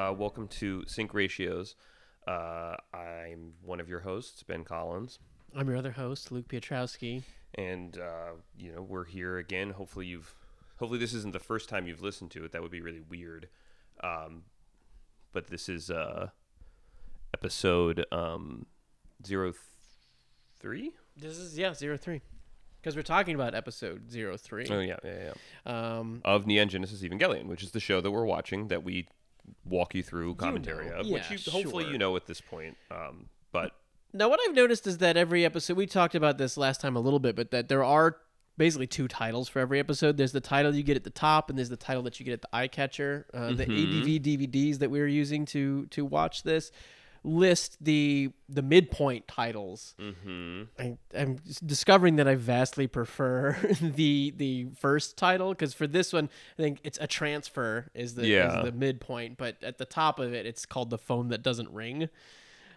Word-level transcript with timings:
Uh, 0.00 0.12
welcome 0.14 0.48
to 0.48 0.82
Sync 0.86 1.12
Ratios. 1.12 1.74
Uh, 2.26 2.74
I'm 2.94 3.52
one 3.62 3.80
of 3.80 3.88
your 3.90 4.00
hosts, 4.00 4.42
Ben 4.42 4.64
Collins, 4.64 5.18
I'm 5.54 5.68
your 5.68 5.76
other 5.76 5.90
host, 5.90 6.32
Luke 6.32 6.48
Piotrowski. 6.48 7.24
and 7.54 7.98
uh, 7.98 8.36
you 8.56 8.72
know 8.72 8.80
we're 8.80 9.04
here 9.04 9.36
again. 9.36 9.70
Hopefully 9.70 10.06
you've, 10.06 10.34
hopefully 10.78 10.98
this 10.98 11.12
isn't 11.12 11.34
the 11.34 11.38
first 11.38 11.68
time 11.68 11.86
you've 11.86 12.00
listened 12.00 12.30
to 12.30 12.46
it. 12.46 12.52
That 12.52 12.62
would 12.62 12.70
be 12.70 12.80
really 12.80 13.02
weird. 13.02 13.48
Um, 14.02 14.44
but 15.34 15.48
this 15.48 15.68
is 15.68 15.90
uh, 15.90 16.30
episode 17.34 18.06
um, 18.10 18.64
zero 19.26 19.52
three. 20.60 20.92
This 21.14 21.36
is 21.36 21.58
yeah 21.58 21.74
zero 21.74 21.98
three, 21.98 22.22
because 22.80 22.96
we're 22.96 23.02
talking 23.02 23.34
about 23.34 23.54
episode 23.54 24.10
zero 24.10 24.38
three. 24.38 24.66
Oh 24.70 24.80
yeah, 24.80 24.96
yeah, 25.04 25.32
yeah. 25.66 25.98
Um, 25.98 26.22
Of 26.24 26.46
Neon 26.46 26.70
Genesis 26.70 27.02
Evangelion, 27.02 27.48
which 27.48 27.62
is 27.62 27.72
the 27.72 27.80
show 27.80 28.00
that 28.00 28.10
we're 28.10 28.24
watching 28.24 28.68
that 28.68 28.82
we 28.82 29.06
walk 29.64 29.94
you 29.94 30.02
through 30.02 30.34
commentary 30.36 30.86
know. 30.86 30.96
of, 30.96 31.06
Yeah, 31.06 31.14
which 31.14 31.30
you, 31.30 31.50
hopefully 31.50 31.84
sure. 31.84 31.92
you 31.92 31.98
know 31.98 32.16
at 32.16 32.26
this 32.26 32.40
point. 32.40 32.76
Um, 32.90 33.26
but 33.52 33.72
now 34.12 34.28
what 34.28 34.40
I've 34.46 34.54
noticed 34.54 34.86
is 34.86 34.98
that 34.98 35.16
every 35.16 35.44
episode 35.44 35.76
we 35.76 35.86
talked 35.86 36.14
about 36.14 36.38
this 36.38 36.56
last 36.56 36.80
time 36.80 36.96
a 36.96 37.00
little 37.00 37.20
bit, 37.20 37.36
but 37.36 37.50
that 37.50 37.68
there 37.68 37.84
are 37.84 38.16
basically 38.56 38.86
two 38.86 39.08
titles 39.08 39.48
for 39.48 39.58
every 39.58 39.78
episode. 39.78 40.16
There's 40.16 40.32
the 40.32 40.40
title 40.40 40.74
you 40.74 40.82
get 40.82 40.96
at 40.96 41.04
the 41.04 41.10
top, 41.10 41.48
and 41.48 41.58
there's 41.58 41.70
the 41.70 41.76
title 41.76 42.02
that 42.02 42.20
you 42.20 42.26
get 42.26 42.32
at 42.34 42.42
the 42.42 42.48
eye 42.52 42.68
catcher. 42.68 43.26
Uh, 43.32 43.52
The 43.52 43.64
ADV 43.64 44.22
DVDs 44.22 44.78
that 44.78 44.90
we 44.90 45.00
were 45.00 45.06
using 45.06 45.44
to 45.46 45.86
to 45.86 46.04
watch 46.04 46.42
this 46.42 46.70
list 47.22 47.76
the 47.84 48.30
the 48.48 48.62
midpoint 48.62 49.28
titles. 49.28 49.94
mhm. 50.00 50.68
I, 50.78 50.96
I'm 51.14 51.36
discovering 51.64 52.16
that 52.16 52.26
I 52.26 52.34
vastly 52.34 52.86
prefer 52.86 53.56
the 53.80 54.32
the 54.36 54.68
first 54.78 55.16
title 55.16 55.50
because 55.50 55.74
for 55.74 55.86
this 55.86 56.12
one 56.12 56.30
I 56.58 56.62
think 56.62 56.80
it's 56.82 56.98
a 57.00 57.06
transfer 57.06 57.90
is 57.94 58.14
the 58.14 58.26
Yeah. 58.26 58.58
is 58.58 58.64
the 58.64 58.72
midpoint, 58.72 59.36
but 59.36 59.62
at 59.62 59.78
the 59.78 59.84
top 59.84 60.18
of 60.18 60.32
it 60.32 60.46
it's 60.46 60.64
called 60.64 60.90
the 60.90 60.98
phone 60.98 61.28
that 61.28 61.42
doesn't 61.42 61.70
ring, 61.70 62.08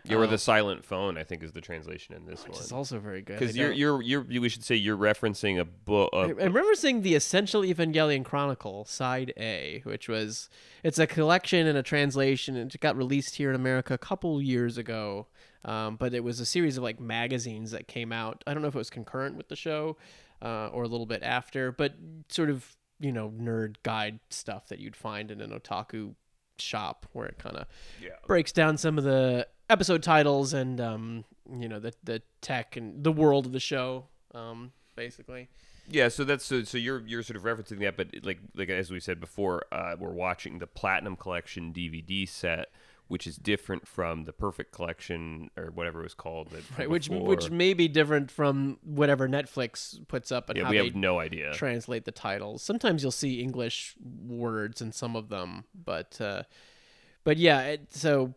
Yeah, 0.05 0.17
or 0.17 0.27
the 0.27 0.37
silent 0.37 0.83
phone, 0.83 1.17
I 1.17 1.23
think, 1.23 1.43
is 1.43 1.53
the 1.53 1.61
translation 1.61 2.13
in 2.13 2.25
this 2.25 2.45
which 2.45 2.59
is 2.59 2.71
one. 2.71 2.79
also 2.79 2.99
very 2.99 3.21
good. 3.21 3.39
Because 3.39 3.55
you're, 3.55 3.71
you're 3.71 4.01
you're 4.01 4.25
you, 4.29 4.41
we 4.41 4.49
should 4.49 4.63
say 4.65 4.75
you're 4.75 4.97
referencing 4.97 5.59
a 5.59 5.63
book. 5.63 6.09
I 6.13 6.17
I 6.17 6.27
remember 6.27 6.75
seeing 6.75 7.03
the 7.03 7.15
Essential 7.15 7.61
Evangelion 7.61 8.25
Chronicle 8.25 8.83
Side 8.85 9.33
A, 9.37 9.81
which 9.85 10.09
was 10.09 10.49
it's 10.83 10.99
a 10.99 11.07
collection 11.07 11.67
and 11.67 11.77
a 11.77 11.83
translation, 11.83 12.57
it 12.57 12.77
got 12.81 12.97
released 12.97 13.35
here 13.35 13.49
in 13.49 13.55
America 13.55 13.93
a 13.93 13.97
couple 13.97 14.41
years 14.41 14.77
ago. 14.77 15.27
Um, 15.65 15.95
but 15.95 16.13
it 16.13 16.25
was 16.25 16.41
a 16.41 16.45
series 16.45 16.75
of 16.75 16.83
like 16.83 16.99
magazines 16.99 17.71
that 17.71 17.87
came 17.87 18.11
out. 18.11 18.43
I 18.45 18.53
don't 18.53 18.61
know 18.61 18.67
if 18.67 18.75
it 18.75 18.79
was 18.79 18.89
concurrent 18.89 19.37
with 19.37 19.47
the 19.47 19.55
show 19.55 19.95
uh, 20.41 20.67
or 20.67 20.83
a 20.83 20.87
little 20.87 21.05
bit 21.05 21.23
after, 21.23 21.71
but 21.71 21.93
sort 22.27 22.49
of 22.49 22.75
you 22.99 23.11
know 23.11 23.29
nerd 23.29 23.75
guide 23.83 24.19
stuff 24.29 24.67
that 24.67 24.79
you'd 24.79 24.95
find 24.95 25.31
in 25.31 25.41
an 25.41 25.51
otaku 25.51 26.15
shop 26.59 27.05
where 27.13 27.25
it 27.27 27.37
kind 27.37 27.57
of 27.57 27.67
yeah. 28.01 28.09
breaks 28.27 28.51
down 28.51 28.77
some 28.77 28.97
of 28.97 29.03
the 29.03 29.47
episode 29.69 30.03
titles 30.03 30.53
and 30.53 30.79
um, 30.79 31.25
you 31.51 31.67
know 31.67 31.79
the 31.79 31.93
the 32.03 32.21
tech 32.41 32.75
and 32.75 33.03
the 33.03 33.11
world 33.11 33.45
of 33.45 33.51
the 33.51 33.59
show, 33.59 34.05
um, 34.33 34.71
basically. 34.95 35.49
Yeah, 35.89 36.07
so 36.07 36.23
that's 36.23 36.45
so, 36.45 36.63
so 36.63 36.77
you're 36.77 37.01
you're 37.05 37.23
sort 37.23 37.37
of 37.37 37.43
referencing 37.43 37.79
that, 37.79 37.97
but 37.97 38.07
like 38.23 38.39
like 38.55 38.69
as 38.69 38.89
we 38.89 38.99
said 38.99 39.19
before, 39.19 39.65
uh, 39.71 39.95
we're 39.99 40.13
watching 40.13 40.59
the 40.59 40.67
Platinum 40.67 41.15
Collection 41.15 41.73
DVD 41.73 42.27
set, 42.27 42.71
which 43.07 43.27
is 43.27 43.35
different 43.35 43.87
from 43.87 44.23
the 44.25 44.33
Perfect 44.33 44.71
Collection 44.71 45.49
or 45.58 45.67
whatever 45.71 45.99
it 46.02 46.03
was 46.03 46.14
called. 46.14 46.49
That 46.52 46.64
Right, 46.77 46.89
which 46.89 47.09
before. 47.09 47.27
which 47.27 47.49
may 47.52 47.73
be 47.73 47.87
different 47.87 48.31
from 48.31 48.80
whatever 48.83 49.27
Netflix 49.27 49.99
puts 50.08 50.31
up 50.31 50.49
and 50.49 50.58
yeah, 50.58 50.65
how 50.65 50.71
we 50.71 50.77
have 50.77 50.95
no 50.95 51.19
idea. 51.19 51.52
translate 51.53 52.05
the 52.05 52.11
titles. 52.11 52.61
Sometimes 52.63 53.03
you'll 53.03 53.11
see 53.11 53.42
English 53.42 53.95
words 54.25 54.81
in 54.81 54.92
some 54.92 55.15
of 55.15 55.30
them, 55.30 55.65
but 55.73 56.19
uh, 56.21 56.43
but 57.23 57.37
yeah. 57.37 57.61
It, 57.61 57.93
so 57.93 58.33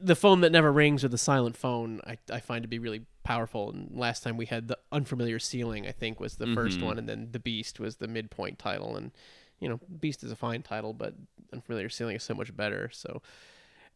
the 0.00 0.16
phone 0.16 0.42
that 0.42 0.52
never 0.52 0.70
rings 0.70 1.02
or 1.04 1.08
the 1.08 1.16
silent 1.18 1.56
phone, 1.56 2.00
I, 2.06 2.18
I 2.30 2.40
find 2.40 2.62
to 2.62 2.68
be 2.68 2.78
really 2.78 3.02
powerful. 3.24 3.70
And 3.70 3.96
last 3.96 4.22
time 4.22 4.36
we 4.36 4.46
had 4.46 4.68
the 4.68 4.78
unfamiliar 4.92 5.38
ceiling, 5.38 5.86
I 5.86 5.92
think 5.92 6.20
was 6.20 6.36
the 6.36 6.46
first 6.54 6.80
Mhm. 6.80 6.84
one, 6.84 6.98
and 6.98 7.08
then 7.08 7.28
the 7.32 7.38
Beast 7.38 7.80
was 7.80 7.96
the 7.96 8.08
midpoint 8.08 8.58
title. 8.58 8.96
And 8.96 9.12
you 9.60 9.68
know, 9.68 9.80
Beast 10.00 10.22
is 10.22 10.30
a 10.30 10.36
fine 10.36 10.62
title, 10.62 10.92
but 10.92 11.14
unfamiliar 11.52 11.88
ceiling 11.88 12.16
is 12.16 12.22
so 12.22 12.34
much 12.34 12.54
better. 12.56 12.90
So, 12.92 13.22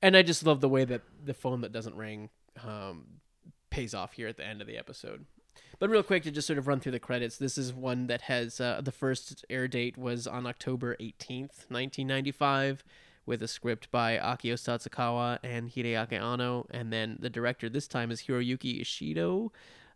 and 0.03 0.17
I 0.17 0.23
just 0.23 0.45
love 0.45 0.61
the 0.61 0.69
way 0.69 0.85
that 0.85 1.03
the 1.25 1.35
phone 1.35 1.61
that 1.61 1.73
doesn't 1.73 1.95
ring 1.95 2.29
um, 2.67 3.05
pays 3.71 3.95
off 3.95 4.15
here 4.15 4.29
at 4.29 4.37
the 4.37 4.47
end 4.47 4.61
of 4.61 4.67
the 4.67 4.77
episode. 4.77 5.25
But 5.79 5.91
real 5.91 6.03
quick 6.03 6.23
to 6.25 6.31
just 6.31 6.47
sort 6.47 6.59
of 6.59 6.67
run 6.67 6.81
through 6.81 6.93
the 6.93 7.01
credits, 7.01 7.39
this 7.39 7.59
is 7.59 7.73
one 7.73 8.07
that 8.07 8.23
has 8.23 8.61
uh, 8.61 8.81
the 8.83 8.93
first 8.93 9.45
air 9.51 9.69
date 9.69 9.97
was 9.97 10.27
on 10.27 10.47
October 10.47 10.97
18th, 11.01 11.67
1995, 11.69 12.85
with 13.27 13.43
a 13.43 13.49
script 13.49 13.91
by 13.91 14.17
Akio 14.17 14.55
Satsukawa 14.55 15.39
and 15.43 15.71
Hideaki 15.71 16.21
Anno, 16.21 16.67
and 16.71 16.93
then 16.93 17.17
the 17.21 17.31
director 17.31 17.69
this 17.69 17.89
time 17.89 18.11
is 18.11 18.23
Hiroyuki 18.23 18.81
Ishido, 18.81 19.51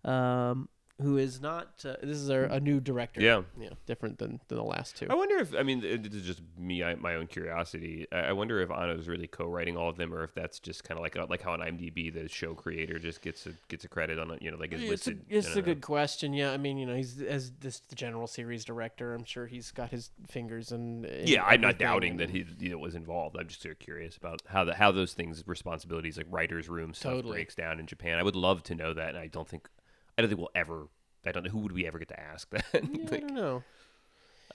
um, 0.09 0.69
who 1.01 1.19
is 1.19 1.41
not. 1.41 1.85
Uh, 1.85 1.95
this 2.03 2.17
is 2.17 2.31
a, 2.31 2.45
a 2.45 2.61
new 2.61 2.81
director. 2.81 3.21
Yeah. 3.21 3.43
yeah, 3.59 3.71
different 3.85 4.19
than, 4.19 4.41
than 4.49 4.57
the 4.57 4.65
last 4.65 4.97
two. 4.97 5.07
I 5.11 5.15
wonder 5.15 5.37
if 5.37 5.55
I 5.55 5.63
mean 5.63 5.81
this 5.81 6.15
is 6.15 6.23
just 6.23 6.41
me 6.59 6.83
I, 6.83 6.95
my 6.95 7.17
own 7.17 7.27
curiosity. 7.27 8.07
I 8.11 8.27
I 8.27 8.33
wonder 8.33 8.61
if 8.61 8.71
Anno's 8.71 9.07
really 9.07 9.27
co-writing 9.27 9.77
all 9.77 9.89
of 9.89 9.97
them, 9.97 10.13
or 10.15 10.25
if 10.25 10.35
that's 10.35 10.59
just 10.59 10.85
kind 10.85 10.99
of 10.99 11.03
like 11.03 11.17
like 11.29 11.43
how 11.43 11.53
on 11.53 11.61
IMDb 11.61 12.13
the 12.13 12.29
show 12.29 12.55
creator 12.55 12.99
just 12.99 13.21
gets 13.21 13.47
a 13.47 13.53
gets 13.69 13.85
a 13.85 13.89
credit 13.89 14.19
on 14.19 14.31
it. 14.31 14.43
You 14.43 14.51
know, 14.51 14.57
like 14.57 14.73
is 14.73 14.81
It's 14.83 14.89
a, 14.89 14.91
listed. 14.91 15.21
I 15.31 15.35
it's 15.35 15.53
a 15.53 15.57
know. 15.57 15.63
good 15.63 15.81
question. 15.83 16.33
Yeah, 16.33 16.53
I 16.53 16.57
mean, 16.57 16.79
you 16.79 16.87
know, 16.87 16.95
he's 16.95 17.21
as 17.21 17.53
this 17.61 17.81
the 17.81 17.95
general 17.95 18.27
series 18.27 18.65
director. 18.65 19.15
I'm 19.15 19.25
sure 19.25 19.47
he's 19.47 19.71
got 19.71 19.91
his 19.91 20.11
fingers 20.29 20.73
in. 20.73 21.05
in 21.05 21.27
Yeah, 21.27 21.45
I'm 21.45 21.61
not 21.61 21.79
doubting 21.79 22.17
that 22.19 22.31
he 22.31 22.47
you 22.59 22.71
know, 22.71 22.79
was 22.79 22.95
involved. 22.95 23.37
I'm 23.39 23.49
just 23.49 23.63
sort 23.63 23.75
of 23.75 23.79
curious 23.81 24.17
about 24.17 24.43
how 24.47 24.65
the 24.65 24.75
how 24.75 24.93
those 24.93 25.13
things 25.13 25.43
responsibilities 25.47 26.17
like 26.17 26.27
writers' 26.31 26.69
room 26.69 26.95
stuff 26.95 27.13
Totally. 27.13 27.35
breaks 27.35 27.55
down 27.55 27.79
in 27.79 27.87
Japan. 27.87 28.19
I 28.19 28.23
would 28.23 28.37
love 28.37 28.63
to 28.65 28.75
know 28.75 28.95
that, 28.95 29.11
and 29.11 29.19
I 29.19 29.27
don't 29.27 29.47
think 29.47 29.69
I 30.17 30.23
don't 30.23 30.29
think 30.29 30.39
we'll 30.41 30.51
ever. 30.55 30.89
I 31.27 31.33
don't 31.33 31.43
know 31.45 31.51
who 31.51 31.59
would 31.61 31.73
we 31.73 31.87
ever 31.87 31.99
get 31.99 32.09
to 32.09 32.21
ask 32.21 32.49
that. 32.51 32.65
Yeah, 32.75 33.09
I 33.13 33.17
don't 33.19 33.35
know. 33.35 33.63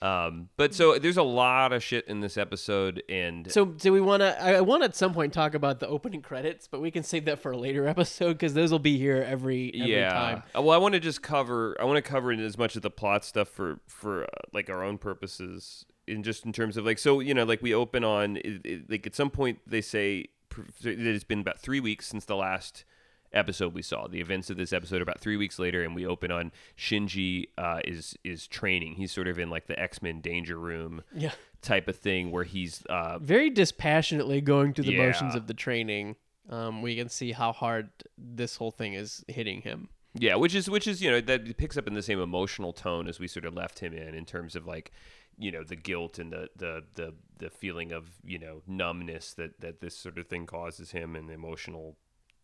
um, 0.00 0.48
but 0.56 0.74
so 0.74 0.98
there's 0.98 1.16
a 1.18 1.22
lot 1.22 1.72
of 1.72 1.82
shit 1.82 2.08
in 2.08 2.20
this 2.20 2.36
episode, 2.36 3.02
and 3.08 3.50
So, 3.52 3.66
do 3.66 3.92
we 3.92 4.00
want 4.00 4.20
to? 4.22 4.42
I, 4.42 4.60
want 4.62 4.82
to 4.82 4.86
at 4.86 4.96
some 4.96 5.12
point 5.14 5.32
talk 5.32 5.54
about 5.54 5.78
the 5.80 5.86
opening 5.86 6.22
credits, 6.22 6.66
but 6.66 6.80
we 6.80 6.90
can 6.90 7.02
save 7.04 7.26
that 7.26 7.38
for 7.40 7.52
a 7.52 7.56
later 7.58 7.86
episode 7.94 8.32
because 8.32 8.54
those 8.54 8.72
will 8.72 8.78
be 8.80 8.98
here 8.98 9.24
every 9.28 9.70
every 9.74 9.92
yeah. 9.94 10.12
time. 10.12 10.42
Uh, 10.56 10.62
Well, 10.62 10.72
I 10.74 10.78
want 10.78 10.94
to 10.94 11.00
just 11.00 11.22
cover. 11.22 11.76
I 11.78 11.84
want 11.84 12.02
to 12.04 12.10
cover 12.10 12.32
as 12.32 12.58
much 12.58 12.74
of 12.74 12.82
the 12.82 12.90
plot 12.90 13.24
stuff 13.24 13.48
for 13.48 13.78
for 13.86 14.24
uh, 14.24 14.26
like 14.52 14.68
our 14.70 14.82
own 14.82 14.98
purposes, 14.98 15.84
in 16.08 16.22
just 16.24 16.44
in 16.44 16.52
terms 16.52 16.76
of 16.76 16.84
like 16.84 16.98
so 16.98 17.20
you 17.20 17.34
know 17.34 17.44
like 17.44 17.62
we 17.62 17.72
open 17.74 18.02
on 18.02 18.38
it, 18.38 18.66
it- 18.66 18.90
like 18.90 19.06
at 19.06 19.14
some 19.14 19.30
point 19.30 19.60
they 19.66 19.80
say 19.82 20.26
that 20.82 20.98
it's 20.98 21.22
been 21.24 21.40
about 21.40 21.58
three 21.60 21.80
weeks 21.80 22.08
since 22.08 22.24
the 22.24 22.36
last 22.36 22.84
episode 23.34 23.74
we 23.74 23.82
saw 23.82 24.06
the 24.06 24.20
events 24.20 24.50
of 24.50 24.56
this 24.56 24.72
episode 24.72 24.98
are 24.98 25.02
about 25.02 25.20
three 25.20 25.36
weeks 25.36 25.58
later 25.58 25.82
and 25.82 25.94
we 25.94 26.06
open 26.06 26.30
on 26.30 26.52
shinji 26.76 27.48
uh, 27.58 27.80
is 27.84 28.16
is 28.24 28.46
training 28.46 28.94
he's 28.94 29.12
sort 29.12 29.28
of 29.28 29.38
in 29.38 29.50
like 29.50 29.66
the 29.66 29.78
x-men 29.80 30.20
danger 30.20 30.58
room 30.58 31.02
Yeah, 31.14 31.32
type 31.62 31.88
of 31.88 31.96
thing 31.96 32.30
where 32.30 32.44
he's 32.44 32.84
uh, 32.86 33.18
very 33.18 33.50
dispassionately 33.50 34.40
going 34.40 34.74
through 34.74 34.84
the 34.84 34.96
motions 34.98 35.34
of 35.34 35.46
the 35.46 35.54
training. 35.54 36.16
Um, 36.50 36.82
we 36.82 36.96
can 36.96 37.08
see 37.08 37.32
how 37.32 37.52
hard 37.52 37.90
this 38.18 38.56
whole 38.56 38.72
thing 38.72 38.94
is 38.94 39.24
hitting 39.28 39.62
him. 39.62 39.88
Yeah, 40.14 40.34
which 40.34 40.54
is 40.54 40.68
which 40.68 40.86
is 40.86 41.00
you 41.00 41.10
know 41.10 41.20
that 41.20 41.56
picks 41.56 41.76
up 41.76 41.86
in 41.86 41.94
the 41.94 42.02
same 42.02 42.20
emotional 42.20 42.72
tone 42.72 43.08
as 43.08 43.18
we 43.18 43.28
sort 43.28 43.44
of 43.46 43.54
left 43.54 43.78
him 43.78 43.94
in 43.94 44.14
in 44.14 44.24
terms 44.26 44.56
of 44.56 44.66
like 44.66 44.90
you 45.38 45.50
know 45.50 45.64
the 45.64 45.76
guilt 45.76 46.18
and 46.18 46.32
the 46.32 46.48
the 46.56 46.82
the, 46.94 47.14
the 47.38 47.48
feeling 47.48 47.92
of 47.92 48.10
you 48.24 48.38
know 48.38 48.60
numbness 48.66 49.32
that 49.34 49.60
that 49.60 49.80
this 49.80 49.96
sort 49.96 50.18
of 50.18 50.26
thing 50.26 50.46
causes 50.46 50.90
him 50.90 51.16
and 51.16 51.28
the 51.28 51.32
emotional 51.32 51.96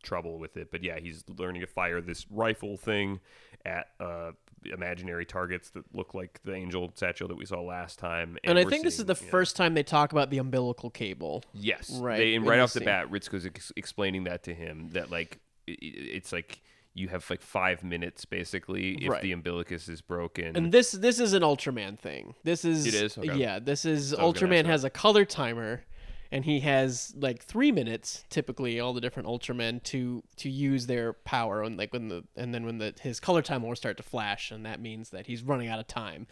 trouble 0.09 0.39
with 0.39 0.57
it. 0.57 0.71
But 0.71 0.83
yeah, 0.83 0.99
he's 0.99 1.23
learning 1.37 1.61
to 1.61 1.67
fire 1.67 2.01
this 2.01 2.27
rifle 2.31 2.77
thing 2.77 3.21
at 3.67 3.89
uh, 4.01 4.33
imaginary 4.73 5.27
targets 5.27 5.71
that 5.71 5.85
look 5.95 6.15
like 6.15 6.41
the 6.45 6.55
angel 6.55 6.89
Sachiel 6.91 7.29
that 7.29 7.37
we 7.37 7.45
saw 7.45 7.61
last 7.61 7.99
time. 7.99 8.39
And, 8.45 8.59
I 8.59 8.65
we're 8.65 8.71
think 8.71 8.85
this 8.85 8.99
is 8.99 9.05
the 9.05 9.13
know- 9.15 9.31
first 9.31 9.55
time 9.57 9.75
they 9.75 9.83
talk 9.83 10.13
about 10.13 10.31
the 10.31 10.39
umbilical 10.39 10.91
cable. 10.91 11.45
Yes, 11.53 11.91
Right, 12.01 12.17
They, 12.19 12.35
and 12.35 12.47
right 12.47 12.59
off 12.61 12.73
the 12.73 12.81
scene. 12.81 12.87
bat, 12.87 13.11
Ritsuko's 13.11 13.47
ex- 13.47 13.73
explaining 13.77 14.25
that 14.25 14.43
to 14.45 14.55
him 14.55 14.89
that 14.93 15.11
like 15.11 15.39
i- 15.69 15.73
i- 15.73 15.77
it's 15.83 16.33
like 16.33 16.63
you 16.95 17.09
have 17.09 17.29
like 17.31 17.43
five 17.43 17.85
minutes 17.85 18.25
basically 18.25 18.95
if 19.05 19.11
Right. 19.11 19.23
the 19.23 19.33
umbilicus 19.33 19.89
is 19.89 20.01
broken. 20.01 20.57
And 20.57 20.73
this 20.73 20.91
this 20.93 21.21
is 21.21 21.33
an 21.35 21.43
Ultraman 21.43 21.99
thing. 21.99 22.35
This 22.43 22.65
is 22.65 22.87
It 22.87 22.95
is? 22.95 23.19
Okay. 23.19 23.35
yeah. 23.37 23.59
This 23.61 23.85
is 23.85 24.15
I 24.15 24.25
was 24.25 24.41
gonna 24.41 24.57
ask 24.57 24.65
Ultraman 24.65 24.67
has 24.67 24.85
a 24.85 24.91
color 24.91 25.25
timer, 25.25 25.85
and 26.31 26.45
he 26.45 26.61
has 26.61 27.15
like 27.17 27.43
three 27.45 27.73
minutes 27.73 28.25
typically 28.29 28.81
all 28.81 28.93
the 28.93 29.01
different 29.01 29.29
Ultramen 29.29 29.83
to 29.85 30.23
to 30.37 30.51
use 30.51 30.87
their 30.87 31.13
power 31.13 31.63
and 31.63 31.77
like 31.77 31.93
when 31.93 32.09
the 32.09 32.25
and 32.37 32.55
then 32.55 32.67
when 32.67 32.79
the 32.79 32.95
his 33.01 33.21
color 33.21 33.43
timer 33.43 33.69
will 33.69 33.77
start 33.77 33.97
to 33.97 34.03
flash, 34.03 34.51
and 34.51 34.65
that 34.67 34.81
means 34.81 35.11
that 35.11 35.27
he's 35.27 35.43
running 35.43 35.69
out 35.69 35.79
of 35.79 35.87
time. 35.87 36.27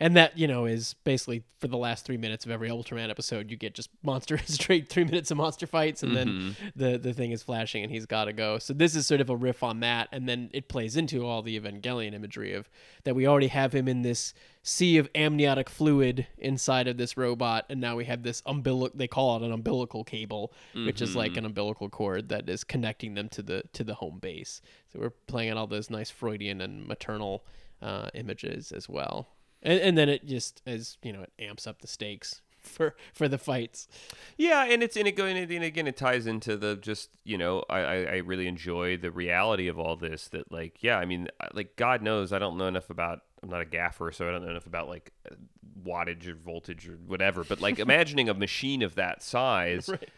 and 0.00 0.16
that 0.16 0.36
you 0.36 0.48
know 0.48 0.64
is 0.66 0.94
basically 1.04 1.44
for 1.58 1.68
the 1.68 1.76
last 1.76 2.04
three 2.04 2.16
minutes 2.16 2.44
of 2.44 2.50
every 2.50 2.68
Ultraman 2.68 3.10
episode, 3.10 3.50
you 3.50 3.56
get 3.56 3.74
just 3.74 3.90
monster 4.02 4.38
straight 4.46 4.88
three 4.88 5.04
minutes 5.04 5.30
of 5.30 5.36
monster 5.36 5.66
fights, 5.66 6.02
and 6.02 6.16
then 6.16 6.28
mm-hmm. 6.28 6.68
the 6.76 6.98
the 6.98 7.12
thing 7.12 7.30
is 7.30 7.42
flashing 7.42 7.82
and 7.82 7.92
he's 7.92 8.06
got 8.06 8.24
to 8.24 8.32
go. 8.32 8.58
So 8.58 8.72
this 8.72 8.94
is 8.96 9.06
sort 9.06 9.20
of 9.20 9.30
a 9.30 9.36
riff 9.36 9.62
on 9.62 9.80
that, 9.80 10.08
and 10.12 10.28
then 10.28 10.50
it 10.52 10.68
plays 10.68 10.96
into 10.96 11.26
all 11.26 11.42
the 11.42 11.58
Evangelion 11.58 12.14
imagery 12.14 12.52
of 12.54 12.68
that 13.04 13.14
we 13.14 13.26
already 13.26 13.48
have 13.48 13.74
him 13.74 13.88
in 13.88 14.02
this 14.02 14.34
sea 14.64 14.98
of 14.98 15.08
amniotic 15.14 15.70
fluid 15.70 16.26
inside 16.38 16.88
of 16.88 16.96
this 16.96 17.16
robot, 17.16 17.66
and 17.68 17.80
now 17.80 17.94
we 17.94 18.06
have 18.06 18.24
this 18.24 18.42
umbilical. 18.46 18.98
They 18.98 19.06
call 19.06 19.36
it 19.36 19.42
an 19.44 19.52
umbilical 19.52 20.02
cable, 20.02 20.52
which 20.74 21.00
is 21.00 21.14
like 21.14 21.36
an 21.36 21.44
umbilical 21.44 21.88
cord 21.88 22.30
that 22.30 22.48
is 22.48 22.64
connecting 22.64 23.14
them 23.14 23.28
to 23.28 23.42
the 23.42 23.62
to 23.74 23.84
the 23.84 23.94
home 23.94 24.18
base. 24.18 24.60
So 24.92 24.98
we're 24.98 25.10
playing 25.10 25.52
on 25.52 25.58
all 25.58 25.68
those 25.68 25.88
nice 25.88 26.10
Freudian 26.10 26.60
and 26.60 26.88
maternal 26.88 27.44
uh, 27.80 28.08
images 28.14 28.72
as 28.72 28.88
well 28.88 29.28
and, 29.64 29.80
and 29.80 29.98
then 29.98 30.08
it 30.08 30.26
just 30.26 30.62
as 30.66 30.98
you 31.02 31.12
know 31.12 31.22
it 31.22 31.32
amps 31.38 31.66
up 31.66 31.80
the 31.80 31.88
stakes 31.88 32.42
for 32.58 32.94
for 33.12 33.28
the 33.28 33.38
fights. 33.38 33.88
Yeah, 34.36 34.64
and 34.64 34.82
it's 34.82 34.96
and 34.96 35.08
it 35.08 35.16
going 35.16 35.36
and 35.36 35.64
again 35.64 35.86
it 35.86 35.96
ties 35.96 36.26
into 36.26 36.56
the 36.56 36.76
just 36.76 37.10
you 37.24 37.38
know 37.38 37.64
I, 37.68 37.78
I 37.78 37.94
I 37.94 38.16
really 38.18 38.46
enjoy 38.46 38.96
the 38.96 39.10
reality 39.10 39.68
of 39.68 39.78
all 39.78 39.96
this 39.96 40.28
that 40.28 40.52
like 40.52 40.82
yeah 40.82 40.98
I 40.98 41.04
mean 41.04 41.28
like 41.52 41.76
God 41.76 42.02
knows 42.02 42.32
I 42.32 42.38
don't 42.38 42.56
know 42.56 42.66
enough 42.66 42.90
about 42.90 43.20
I'm 43.44 43.50
not 43.50 43.60
a 43.60 43.66
gaffer 43.66 44.10
so 44.10 44.26
I 44.28 44.32
don't 44.32 44.42
know 44.44 44.50
enough 44.50 44.66
about 44.66 44.88
like 44.88 45.12
wattage 45.84 46.26
or 46.26 46.34
voltage 46.34 46.88
or 46.88 46.92
whatever 47.06 47.44
but 47.44 47.60
like 47.60 47.78
imagining 47.88 48.28
a 48.28 48.34
machine 48.34 48.82
of 48.82 48.94
that 48.94 49.22
size 49.22 49.88
Right. 49.88 50.08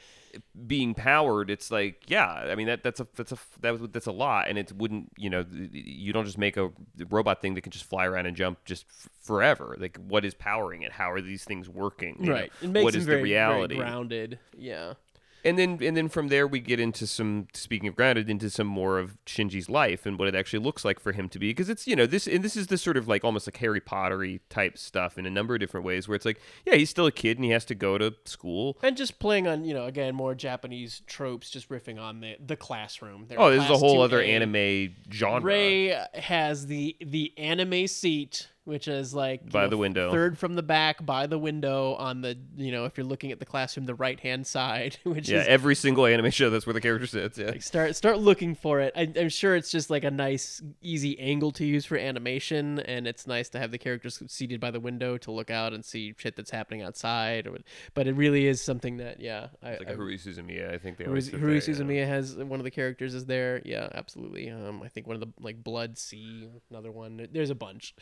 being 0.67 0.93
powered 0.95 1.51
it's 1.51 1.71
like 1.71 2.03
yeah 2.09 2.27
i 2.29 2.55
mean 2.55 2.67
that 2.67 2.83
that's 2.83 3.01
a 3.01 3.07
that's 3.17 3.33
a 3.33 3.39
that, 3.63 3.73
was 3.73 3.91
that's 3.91 4.07
a 4.07 4.13
lot 4.13 4.49
and 4.49 4.59
it 4.59 4.71
wouldn't 4.73 5.11
you 5.17 5.31
know 5.31 5.45
you 5.73 6.13
don't 6.13 6.27
just 6.27 6.37
make 6.39 6.57
a 6.59 6.71
robot 7.09 7.41
thing 7.41 7.55
that 7.55 7.63
can 7.63 7.73
just 7.73 7.87
fly 7.87 8.05
around 8.07 8.27
and 8.27 8.37
jump 8.37 8.63
just 8.67 8.85
f- 8.91 9.09
forever 9.21 9.77
like 9.81 9.97
what 10.07 10.25
is 10.27 10.35
powering 10.35 10.83
it 10.83 10.93
how 10.93 11.11
are 11.11 11.23
these 11.23 11.43
things 11.45 11.69
working 11.71 12.17
you 12.21 12.27
know? 12.27 12.33
Right. 12.33 12.53
It 12.61 12.69
makes 12.69 12.85
what 12.85 12.95
him 12.95 13.01
very, 13.03 13.19
the 13.19 13.23
reality 13.25 13.77
very 13.77 13.89
grounded. 13.89 14.39
Yeah. 14.57 14.95
And 15.45 15.59
then 15.59 15.79
and 15.81 15.97
then 15.97 16.09
from 16.09 16.29
there 16.29 16.47
we 16.47 16.61
get 16.61 16.81
into 16.81 17.07
some 17.07 17.47
speaking 17.55 17.89
of 17.89 17.95
grounded 17.95 18.29
into 18.29 18.51
some 18.51 18.67
more 18.67 18.99
of 18.99 19.17
Shinji's 19.27 19.69
life 19.69 20.05
and 20.05 20.19
what 20.19 20.27
it 20.29 20.35
actually 20.35 20.59
looks 20.59 20.85
like 20.85 20.99
for 20.99 21.13
him 21.13 21.29
to 21.29 21.39
be 21.39 21.51
because 21.51 21.69
it's 21.69 21.87
you 21.87 21.95
know 21.95 22.07
this 22.07 22.27
and 22.27 22.43
this 22.43 22.57
is 22.57 22.67
the 22.67 22.79
sort 22.79 22.97
of 22.97 23.07
like 23.07 23.25
almost 23.25 23.47
like 23.47 23.57
Harry 23.59 23.81
Pottery 23.81 24.41
type 24.49 24.77
stuff 24.77 25.19
in 25.19 25.27
a 25.27 25.31
number 25.31 25.55
of 25.55 25.61
different 25.61 25.87
ways 25.87 26.09
where 26.09 26.17
it's 26.17 26.25
like 26.25 26.41
yeah 26.65 26.75
he's 26.75 26.91
still 26.91 27.07
a 27.07 27.13
kid 27.13 27.39
and 27.39 27.45
he 27.45 27.51
has 27.51 27.65
to 27.67 27.75
go 27.75 27.97
to 27.99 28.15
school 28.25 28.77
And 28.83 28.97
just 28.97 29.19
playing 29.19 29.47
on, 29.47 29.65
you 29.65 29.75
know, 29.75 29.85
again, 29.87 30.15
more 30.15 30.35
Japanese 30.35 31.03
tropes, 31.07 31.51
just 31.51 31.69
riffing 31.69 32.01
on 32.01 32.21
the 32.21 32.37
the 32.45 32.57
classroom. 32.57 33.27
They're 33.29 33.41
oh 33.41 33.51
this 33.51 33.65
is 33.65 33.71
a 33.71 33.77
whole 33.77 34.03
other 34.03 34.21
2A. 34.21 34.29
anime 34.29 34.95
genre 35.13 35.41
Rei 35.43 35.97
has 36.15 36.67
the 36.67 36.97
the 37.01 37.33
anime 37.39 37.87
seat, 37.87 38.49
which 38.67 38.89
is 38.89 39.15
like 39.15 39.51
By 39.51 39.63
know, 39.63 39.71
the 39.71 39.77
window. 39.77 40.11
third 40.11 40.39
from 40.39 40.57
the 40.57 40.63
back, 40.63 41.05
by 41.07 41.27
the 41.27 41.39
window 41.39 41.95
on 41.95 42.21
the 42.21 42.37
you 42.57 42.73
know 42.73 42.85
if 42.85 42.97
you're 42.97 43.07
looking 43.07 43.33
at 43.33 43.39
the 43.39 43.47
classroom, 43.47 43.87
the 43.87 43.95
right 43.95 44.19
hand 44.21 44.47
side, 44.47 44.99
which 45.05 45.29
yeah 45.29 45.41
is 45.43 45.47
every 45.47 45.75
single 45.75 46.05
anime 46.05 46.31
show 46.31 46.51
that's 46.51 46.67
where 46.67 46.75
the 46.75 46.81
character 46.81 47.07
sits 47.07 47.39
yeah 47.39 47.47
like 47.47 47.63
start 47.63 47.97
start 47.97 48.19
looking 48.19 48.55
for 48.55 48.81
it. 48.81 48.93
I, 48.97 49.11
I'm 49.17 49.29
sure 49.29 49.55
it's 49.55 49.71
just 49.71 49.89
like 49.89 50.05
a 50.05 50.11
nice, 50.11 50.61
easy 50.83 51.19
angle 51.19 51.53
to 51.53 51.65
use 51.65 51.87
for 51.87 51.97
animation, 51.97 52.81
and 52.81 53.07
it's 53.07 53.27
nice 53.27 53.49
to 53.51 53.59
have 53.59 53.71
the 53.71 53.79
characters 53.79 54.23
seated 54.27 54.61
by 54.61 54.71
the 54.71 54.81
window 54.81 55.17
to 55.19 55.31
look 55.31 55.51
out 55.51 55.73
and 55.73 55.85
see 55.85 56.15
shit 56.19 56.37
that's 56.37 56.51
happening 56.51 56.83
outside. 56.83 57.47
Or, 57.47 57.59
but 57.95 58.07
it 58.07 58.15
really 58.15 58.47
is 58.47 58.61
something 58.61 58.97
that 58.99 59.21
yeah, 59.21 59.49
I, 59.63 59.71
It's 59.71 59.81
like 59.81 59.89
I, 59.91 59.93
a 59.93 59.97
Haruhi 59.97 60.21
Suzumiya 60.21 60.75
I 60.75 60.79
think 60.79 60.97
they 60.97 61.07
always 61.07 61.31
Haruhi 61.31 61.63
sit 61.63 61.79
there, 61.79 61.93
yeah. 61.93 62.07
Has 62.07 62.37
one 62.37 62.61
of 62.61 62.65
the 62.65 62.71
characters 62.71 63.15
is 63.15 63.27
there. 63.27 63.63
Yeah, 63.65 63.89
absolutely. 63.95 64.51
Um, 64.51 64.83
I 64.83 64.89
think 64.89 65.07
one 65.07 65.15
of 65.15 65.21
the 65.21 65.33
like 65.41 65.63
Blood-C, 65.63 66.49
another 66.71 66.91
one. 66.91 67.29
There's 67.33 67.51
a 67.51 67.55
bunch. 67.55 67.95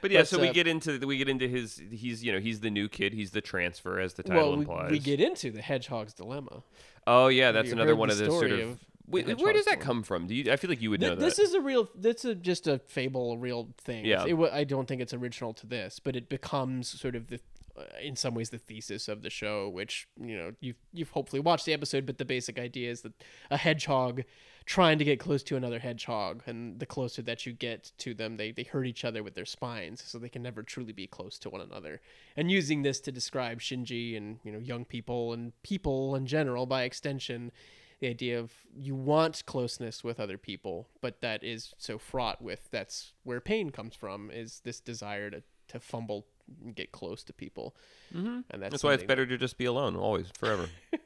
But 0.00 0.10
yeah, 0.10 0.20
But, 0.20 0.28
so 0.28 0.38
we 0.40 0.48
uh, 0.48 0.52
get 0.52 0.66
into 0.66 0.98
we 1.06 1.18
get 1.18 1.28
into 1.28 1.48
his 1.48 1.80
he's 1.90 2.22
you 2.22 2.32
know 2.32 2.38
he's 2.38 2.60
the 2.60 2.70
new 2.70 2.88
kid 2.88 3.12
he's 3.12 3.30
the 3.30 3.40
transfer 3.40 3.98
as 3.98 4.14
the 4.14 4.22
title 4.22 4.42
well, 4.42 4.52
we, 4.52 4.58
implies. 4.60 4.90
we 4.90 4.98
get 4.98 5.20
into 5.20 5.50
the 5.50 5.62
Hedgehog's 5.62 6.14
dilemma. 6.14 6.62
oh 7.06 7.28
yeah, 7.28 7.52
that's 7.52 7.72
another 7.72 7.96
one 7.96 8.08
the 8.08 8.14
of 8.14 8.18
the 8.18 8.26
sort 8.26 8.50
of. 8.50 8.60
of 8.60 8.78
Wait, 9.08 9.40
where 9.40 9.52
does 9.52 9.66
that 9.66 9.78
come 9.78 10.02
from? 10.02 10.26
Do 10.26 10.34
you? 10.34 10.50
I 10.50 10.56
feel 10.56 10.68
like 10.68 10.82
you 10.82 10.90
would 10.90 11.00
know 11.00 11.10
Th- 11.10 11.20
this 11.20 11.36
that. 11.36 11.42
is 11.42 11.54
a 11.54 11.60
real. 11.60 11.88
This 11.94 12.24
is 12.24 12.38
just 12.40 12.66
a 12.66 12.80
fable, 12.80 13.32
a 13.34 13.36
real 13.38 13.68
thing. 13.78 14.04
Yeah. 14.04 14.24
It, 14.26 14.34
I 14.52 14.64
don't 14.64 14.88
think 14.88 15.00
it's 15.00 15.14
original 15.14 15.54
to 15.54 15.66
this, 15.66 16.00
but 16.00 16.16
it 16.16 16.28
becomes 16.28 16.88
sort 16.88 17.14
of 17.14 17.28
the, 17.28 17.38
uh, 17.78 17.82
in 18.02 18.16
some 18.16 18.34
ways, 18.34 18.50
the 18.50 18.58
thesis 18.58 19.06
of 19.06 19.22
the 19.22 19.30
show. 19.30 19.68
Which 19.68 20.08
you 20.20 20.36
know 20.36 20.52
you've 20.60 20.78
you've 20.92 21.10
hopefully 21.10 21.38
watched 21.38 21.66
the 21.66 21.72
episode, 21.72 22.04
but 22.04 22.18
the 22.18 22.24
basic 22.24 22.58
idea 22.58 22.90
is 22.90 23.02
that 23.02 23.12
a 23.48 23.56
hedgehog 23.56 24.24
trying 24.66 24.98
to 24.98 25.04
get 25.04 25.18
close 25.18 25.42
to 25.44 25.56
another 25.56 25.78
hedgehog, 25.78 26.42
and 26.46 26.78
the 26.78 26.86
closer 26.86 27.22
that 27.22 27.46
you 27.46 27.52
get 27.52 27.92
to 27.98 28.12
them, 28.12 28.36
they 28.36 28.50
they 28.50 28.64
hurt 28.64 28.86
each 28.86 29.04
other 29.04 29.22
with 29.22 29.34
their 29.34 29.46
spines, 29.46 30.02
so 30.04 30.18
they 30.18 30.28
can 30.28 30.42
never 30.42 30.62
truly 30.62 30.92
be 30.92 31.06
close 31.06 31.38
to 31.38 31.50
one 31.50 31.60
another. 31.60 32.00
And 32.36 32.50
using 32.50 32.82
this 32.82 33.00
to 33.00 33.12
describe 33.12 33.60
Shinji 33.60 34.16
and 34.16 34.38
you 34.42 34.52
know 34.52 34.58
young 34.58 34.84
people 34.84 35.32
and 35.32 35.52
people 35.62 36.14
in 36.14 36.26
general 36.26 36.66
by 36.66 36.82
extension 36.82 37.52
the 38.00 38.08
idea 38.08 38.38
of 38.38 38.52
you 38.74 38.94
want 38.94 39.42
closeness 39.46 40.04
with 40.04 40.20
other 40.20 40.36
people, 40.36 40.88
but 41.00 41.20
that 41.22 41.42
is 41.42 41.72
so 41.78 41.98
fraught 41.98 42.42
with 42.42 42.68
that's 42.70 43.12
where 43.24 43.40
pain 43.40 43.70
comes 43.70 43.94
from 43.94 44.30
is 44.30 44.60
this 44.64 44.80
desire 44.80 45.30
to, 45.30 45.42
to 45.68 45.80
fumble 45.80 46.26
and 46.62 46.74
get 46.74 46.92
close 46.92 47.24
to 47.24 47.32
people. 47.32 47.74
Mm-hmm. 48.14 48.40
And 48.50 48.62
that's, 48.62 48.72
That's 48.72 48.84
why 48.84 48.94
it's 48.94 49.04
better 49.04 49.26
to 49.26 49.38
just 49.38 49.56
be 49.56 49.64
alone 49.64 49.96
always, 49.96 50.26
forever. 50.38 50.68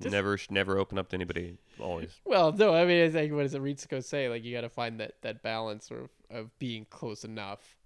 never, 0.00 0.36
sh- 0.36 0.50
never 0.50 0.78
open 0.78 0.98
up 0.98 1.08
to 1.10 1.14
anybody. 1.16 1.58
Always. 1.80 2.10
well, 2.24 2.52
no, 2.52 2.74
I 2.74 2.84
mean, 2.84 2.98
it's 2.98 3.14
like, 3.14 3.32
what 3.32 3.42
does 3.42 3.54
Ritsuko 3.54 4.02
say? 4.02 4.28
Like, 4.28 4.44
you 4.44 4.54
got 4.54 4.62
to 4.62 4.68
find 4.68 5.00
that, 5.00 5.14
that 5.22 5.42
balance 5.42 5.90
of, 5.90 6.10
of 6.30 6.56
being 6.58 6.86
close 6.90 7.24
enough, 7.24 7.76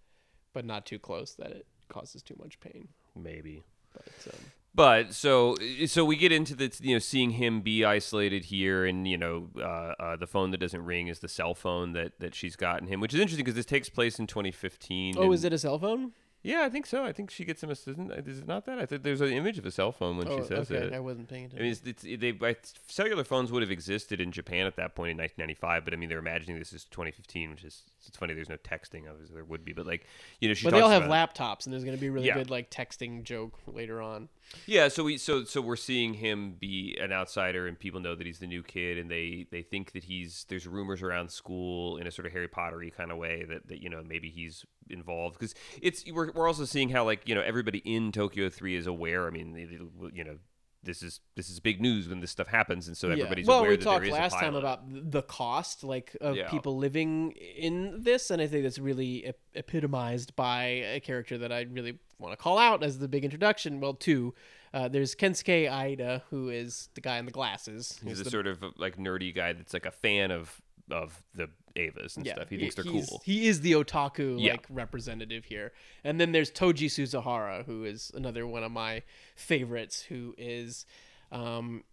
but 0.52 0.64
not 0.64 0.86
too 0.86 0.98
close 0.98 1.34
that 1.34 1.50
it 1.50 1.66
causes 1.88 2.22
too 2.22 2.36
much 2.38 2.60
pain. 2.60 2.88
Maybe. 3.16 3.62
But, 3.92 4.32
um, 4.32 4.40
But 4.74 5.12
so 5.14 5.56
so 5.86 6.02
we 6.02 6.16
get 6.16 6.32
into 6.32 6.54
the 6.54 6.74
you 6.80 6.94
know 6.94 6.98
seeing 6.98 7.32
him 7.32 7.60
be 7.60 7.84
isolated 7.84 8.46
here, 8.46 8.86
and 8.86 9.06
you 9.06 9.18
know 9.18 9.50
uh, 9.58 9.92
uh, 10.02 10.16
the 10.16 10.26
phone 10.26 10.50
that 10.52 10.58
doesn't 10.58 10.82
ring 10.82 11.08
is 11.08 11.18
the 11.18 11.28
cell 11.28 11.54
phone 11.54 11.92
that 11.92 12.18
that 12.20 12.34
she's 12.34 12.56
gotten 12.56 12.88
him, 12.88 12.98
which 13.00 13.12
is 13.12 13.20
interesting 13.20 13.44
because 13.44 13.54
this 13.56 13.66
takes 13.66 13.90
place 13.90 14.18
in 14.18 14.26
2015. 14.26 15.16
oh, 15.18 15.24
and- 15.24 15.34
is 15.34 15.44
it 15.44 15.52
a 15.52 15.58
cell 15.58 15.78
phone? 15.78 16.12
Yeah, 16.42 16.62
I 16.62 16.68
think 16.70 16.86
so. 16.86 17.04
I 17.04 17.12
think 17.12 17.30
she 17.30 17.44
gets 17.44 17.62
him 17.62 17.70
a. 17.70 17.72
Isn't, 17.72 18.10
uh, 18.10 18.16
is 18.26 18.40
it 18.40 18.48
not 18.48 18.66
that? 18.66 18.78
I 18.78 18.86
think 18.86 19.04
there's 19.04 19.20
an 19.20 19.32
image 19.32 19.58
of 19.58 19.66
a 19.66 19.70
cell 19.70 19.92
phone 19.92 20.16
when 20.16 20.26
oh, 20.26 20.40
she 20.40 20.46
says 20.46 20.70
okay. 20.70 20.86
it. 20.86 20.92
I 20.92 20.98
wasn't 20.98 21.28
paying 21.28 21.44
attention. 21.44 21.60
I 21.60 21.62
mean, 21.62 21.72
it's, 21.72 22.04
it's, 22.04 22.20
they, 22.20 22.46
I- 22.46 22.56
cellular 22.88 23.22
phones 23.22 23.52
would 23.52 23.62
have 23.62 23.70
existed 23.70 24.20
in 24.20 24.32
Japan 24.32 24.66
at 24.66 24.74
that 24.76 24.96
point 24.96 25.12
in 25.12 25.18
1995, 25.18 25.84
but 25.84 25.94
I 25.94 25.96
mean, 25.96 26.08
they're 26.08 26.18
imagining 26.18 26.58
this 26.58 26.72
is 26.72 26.84
2015, 26.86 27.50
which 27.50 27.64
is 27.64 27.82
it's 28.04 28.16
funny. 28.16 28.34
There's 28.34 28.48
no 28.48 28.56
texting, 28.56 29.08
obviously 29.08 29.34
there 29.34 29.44
would 29.44 29.64
be, 29.64 29.72
but 29.72 29.86
like 29.86 30.06
you 30.40 30.48
know, 30.48 30.54
she. 30.54 30.66
but 30.66 30.74
they 30.74 30.80
all 30.80 30.90
have 30.90 31.04
laptops, 31.04 31.64
and 31.64 31.72
there's 31.72 31.84
going 31.84 31.96
to 31.96 32.00
be 32.00 32.08
a 32.08 32.12
really 32.12 32.26
Yeah. 32.26 32.34
good 32.34 32.50
like 32.50 32.70
texting 32.70 33.22
joke 33.22 33.58
later 33.66 34.02
on. 34.02 34.28
Yeah, 34.66 34.88
so 34.88 35.04
we 35.04 35.18
so 35.18 35.44
so 35.44 35.60
we're 35.60 35.76
seeing 35.76 36.14
him 36.14 36.56
be 36.58 36.96
an 37.00 37.12
outsider, 37.12 37.66
and 37.66 37.78
people 37.78 38.00
know 38.00 38.14
that 38.14 38.26
he's 38.26 38.40
the 38.40 38.46
new 38.46 38.62
kid, 38.62 38.98
and 38.98 39.10
they 39.10 39.46
they 39.50 39.62
think 39.62 39.92
that 39.92 40.04
he's 40.04 40.44
there's 40.48 40.66
rumors 40.66 41.02
around 41.02 41.30
school 41.30 41.96
in 41.98 42.06
a 42.06 42.10
sort 42.10 42.26
of 42.26 42.32
Harry 42.32 42.48
Pottery 42.48 42.90
kind 42.90 43.12
of 43.12 43.18
way 43.18 43.44
that 43.48 43.68
that 43.68 43.80
you 43.80 43.88
know 43.88 44.02
maybe 44.04 44.28
he's 44.30 44.66
involved 44.90 45.38
because 45.38 45.54
it's 45.80 46.04
we're 46.10 46.30
we're 46.32 46.46
also 46.48 46.64
seeing 46.64 46.88
how 46.88 47.04
like 47.04 47.28
you 47.28 47.34
know 47.34 47.42
everybody 47.42 47.78
in 47.78 48.12
Tokyo 48.12 48.48
Three 48.48 48.76
is 48.76 48.86
aware. 48.86 49.26
I 49.26 49.30
mean, 49.30 49.56
it- 49.56 50.14
you 50.16 50.24
know. 50.24 50.36
This 50.84 51.00
is 51.00 51.20
this 51.36 51.48
is 51.48 51.60
big 51.60 51.80
news 51.80 52.08
when 52.08 52.18
this 52.18 52.32
stuff 52.32 52.48
happens, 52.48 52.88
and 52.88 52.96
so 52.96 53.08
everybody's 53.08 53.46
well, 53.46 53.58
aware 53.60 53.70
we 53.70 53.76
that 53.76 53.84
talked 53.84 54.00
there 54.00 54.06
is 54.08 54.18
last 54.18 54.34
time 54.34 54.56
about 54.56 54.80
the 55.12 55.22
cost, 55.22 55.84
like 55.84 56.16
of 56.20 56.34
Yeah. 56.34 56.50
people 56.50 56.76
living 56.76 57.30
in 57.30 58.02
this, 58.02 58.32
and 58.32 58.42
I 58.42 58.48
think 58.48 58.64
that's 58.64 58.80
really 58.80 59.24
ep- 59.26 59.38
epitomized 59.54 60.34
by 60.34 60.64
a 60.64 60.98
character 60.98 61.38
that 61.38 61.52
I 61.52 61.66
really 61.70 62.00
want 62.18 62.32
to 62.32 62.36
call 62.36 62.58
out 62.58 62.82
as 62.82 62.98
the 62.98 63.06
big 63.06 63.22
introduction. 63.24 63.78
Well, 63.78 63.94
two. 63.94 64.34
Uh, 64.74 64.88
there's 64.88 65.14
Kensuke 65.14 65.70
Aida, 65.70 66.24
who 66.30 66.48
is 66.48 66.88
the 66.94 67.00
guy 67.00 67.18
in 67.18 67.26
the 67.26 67.30
glasses. 67.30 68.00
He's 68.02 68.08
who's 68.18 68.20
a 68.22 68.24
the- 68.24 68.30
sort 68.30 68.48
of 68.48 68.64
like 68.76 68.96
nerdy 68.96 69.32
guy 69.32 69.52
that's 69.52 69.72
like 69.72 69.86
a 69.86 69.92
fan 69.92 70.32
of 70.32 70.60
of 70.90 71.22
the 71.32 71.48
Evas 71.74 72.16
and 72.16 72.26
stuff. 72.26 72.48
He 72.48 72.58
thinks 72.58 72.74
they're 72.74 72.84
cool. 72.84 73.20
He 73.24 73.46
is 73.46 73.60
the 73.60 73.72
otaku 73.72 74.40
Yeah. 74.40 74.52
like 74.52 74.66
representative 74.70 75.44
here. 75.46 75.72
And 76.04 76.20
then 76.20 76.32
there's 76.32 76.50
Toji 76.50 76.86
Suzuhara, 76.86 77.64
who 77.64 77.84
is 77.84 78.10
another 78.14 78.46
one 78.46 78.62
of 78.62 78.72
my 78.72 79.02
favorites, 79.36 80.02
who 80.02 80.34
is 80.38 80.86
um, 81.30 81.84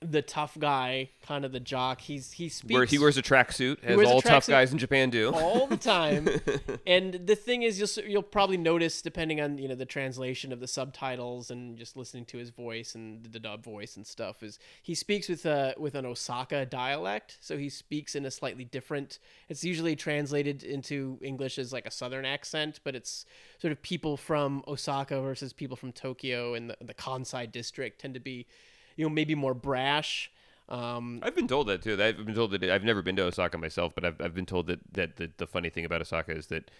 the 0.00 0.22
tough 0.22 0.56
guy, 0.58 1.10
kind 1.26 1.44
of 1.44 1.52
the 1.52 1.60
jock. 1.60 2.00
He's 2.00 2.32
he 2.32 2.48
speaks 2.48 2.74
Where 2.74 2.84
he 2.84 2.98
wears 2.98 3.16
a 3.16 3.22
tracksuit, 3.22 3.82
as 3.82 3.98
all 4.06 4.20
tough 4.20 4.46
tracksuit 4.46 4.48
guys 4.48 4.72
in 4.72 4.78
Japan 4.78 5.10
do. 5.10 5.32
all 5.32 5.66
the 5.66 5.76
time. 5.76 6.28
and 6.86 7.14
the 7.14 7.34
thing 7.34 7.62
is, 7.62 7.78
you'll 7.78 8.06
you'll 8.06 8.22
probably 8.22 8.56
notice, 8.56 9.02
depending 9.02 9.40
on 9.40 9.58
you 9.58 9.68
know 9.68 9.74
the 9.74 9.86
translation 9.86 10.52
of 10.52 10.60
the 10.60 10.68
subtitles 10.68 11.50
and 11.50 11.76
just 11.76 11.96
listening 11.96 12.24
to 12.26 12.38
his 12.38 12.50
voice 12.50 12.94
and 12.94 13.24
the 13.24 13.40
dub 13.40 13.64
voice 13.64 13.96
and 13.96 14.06
stuff, 14.06 14.42
is 14.42 14.58
he 14.82 14.94
speaks 14.94 15.28
with 15.28 15.46
a 15.46 15.74
with 15.78 15.94
an 15.94 16.04
Osaka 16.04 16.66
dialect. 16.66 17.38
So 17.40 17.56
he 17.56 17.68
speaks 17.68 18.14
in 18.14 18.26
a 18.26 18.30
slightly 18.30 18.64
different. 18.64 19.18
It's 19.48 19.64
usually 19.64 19.96
translated 19.96 20.62
into 20.62 21.18
English 21.22 21.58
as 21.58 21.72
like 21.72 21.86
a 21.86 21.90
Southern 21.90 22.24
accent, 22.24 22.80
but 22.84 22.94
it's 22.94 23.26
sort 23.58 23.72
of 23.72 23.82
people 23.82 24.16
from 24.16 24.62
Osaka 24.68 25.20
versus 25.20 25.52
people 25.52 25.76
from 25.76 25.92
Tokyo 25.92 26.54
and 26.54 26.70
the, 26.70 26.76
the 26.80 26.94
Kansai 26.94 27.50
district 27.50 28.00
tend 28.00 28.14
to 28.14 28.20
be, 28.20 28.46
you 28.96 29.04
know, 29.04 29.10
maybe 29.10 29.34
more 29.34 29.54
brash. 29.54 30.30
Um, 30.68 31.20
I've 31.22 31.36
been 31.36 31.46
told 31.48 31.68
that 31.68 31.82
too. 31.82 31.92
I've 32.02 32.24
been 32.24 32.34
told 32.34 32.50
that 32.50 32.64
I've 32.64 32.82
never 32.82 33.00
been 33.02 33.16
to 33.16 33.22
Osaka 33.24 33.56
myself, 33.56 33.92
but 33.94 34.04
I've, 34.04 34.20
I've 34.20 34.34
been 34.34 34.46
told 34.46 34.66
that, 34.66 34.80
that 34.94 35.16
the, 35.16 35.30
the 35.36 35.46
funny 35.46 35.70
thing 35.70 35.84
about 35.84 36.00
Osaka 36.00 36.32
is 36.32 36.48
that 36.48 36.70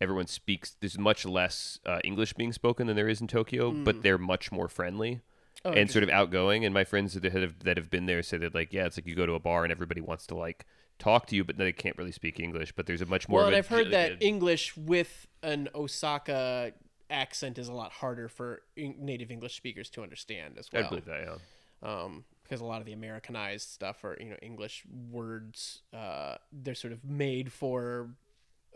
everyone 0.00 0.26
speaks. 0.26 0.76
There's 0.80 0.98
much 0.98 1.24
less 1.24 1.80
uh, 1.84 1.98
English 2.04 2.34
being 2.34 2.52
spoken 2.52 2.86
than 2.86 2.94
there 2.96 3.08
is 3.08 3.20
in 3.20 3.26
Tokyo, 3.26 3.72
but 3.72 4.02
they're 4.02 4.18
much 4.18 4.52
more 4.52 4.68
friendly. 4.68 5.20
Oh, 5.64 5.70
and 5.70 5.88
sort 5.90 6.02
of 6.02 6.10
outgoing. 6.10 6.64
And 6.64 6.72
my 6.74 6.82
friends 6.82 7.14
that 7.14 7.24
have 7.24 7.60
that 7.60 7.76
have 7.76 7.88
been 7.90 8.06
there 8.06 8.22
say 8.22 8.36
that 8.38 8.54
like, 8.54 8.72
yeah, 8.72 8.86
it's 8.86 8.96
like 8.96 9.06
you 9.06 9.14
go 9.14 9.26
to 9.26 9.34
a 9.34 9.38
bar 9.40 9.64
and 9.64 9.70
everybody 9.70 10.00
wants 10.00 10.26
to 10.28 10.34
like 10.34 10.66
talk 10.98 11.26
to 11.26 11.36
you, 11.36 11.44
but 11.44 11.56
they 11.56 11.72
can't 11.72 11.96
really 11.98 12.10
speak 12.12 12.40
English. 12.40 12.72
But 12.72 12.86
there's 12.86 13.02
a 13.02 13.06
much 13.06 13.28
more. 13.28 13.40
well, 13.40 13.46
and 13.46 13.54
a, 13.54 13.58
I've 13.58 13.68
heard 13.68 13.90
that 13.90 14.12
a- 14.12 14.24
English 14.26 14.76
with 14.76 15.26
an 15.42 15.68
Osaka 15.74 16.72
accent 17.10 17.58
is 17.58 17.68
a 17.68 17.72
lot 17.72 17.92
harder 17.92 18.28
for 18.28 18.62
native 18.76 19.30
English 19.30 19.54
speakers 19.56 19.90
to 19.90 20.02
understand 20.02 20.56
as 20.58 20.68
well. 20.72 20.84
I 20.84 20.88
believe 20.88 21.04
that. 21.04 21.20
Yeah. 21.26 21.34
Um, 21.82 22.24
because 22.42 22.60
a 22.60 22.64
lot 22.66 22.80
of 22.80 22.86
the 22.86 22.92
Americanized 22.92 23.68
stuff 23.70 24.04
or 24.04 24.16
you 24.20 24.26
know 24.26 24.36
English 24.42 24.84
words, 25.10 25.80
uh, 25.96 26.36
they're 26.52 26.74
sort 26.74 26.92
of 26.92 27.02
made 27.04 27.50
for 27.50 28.10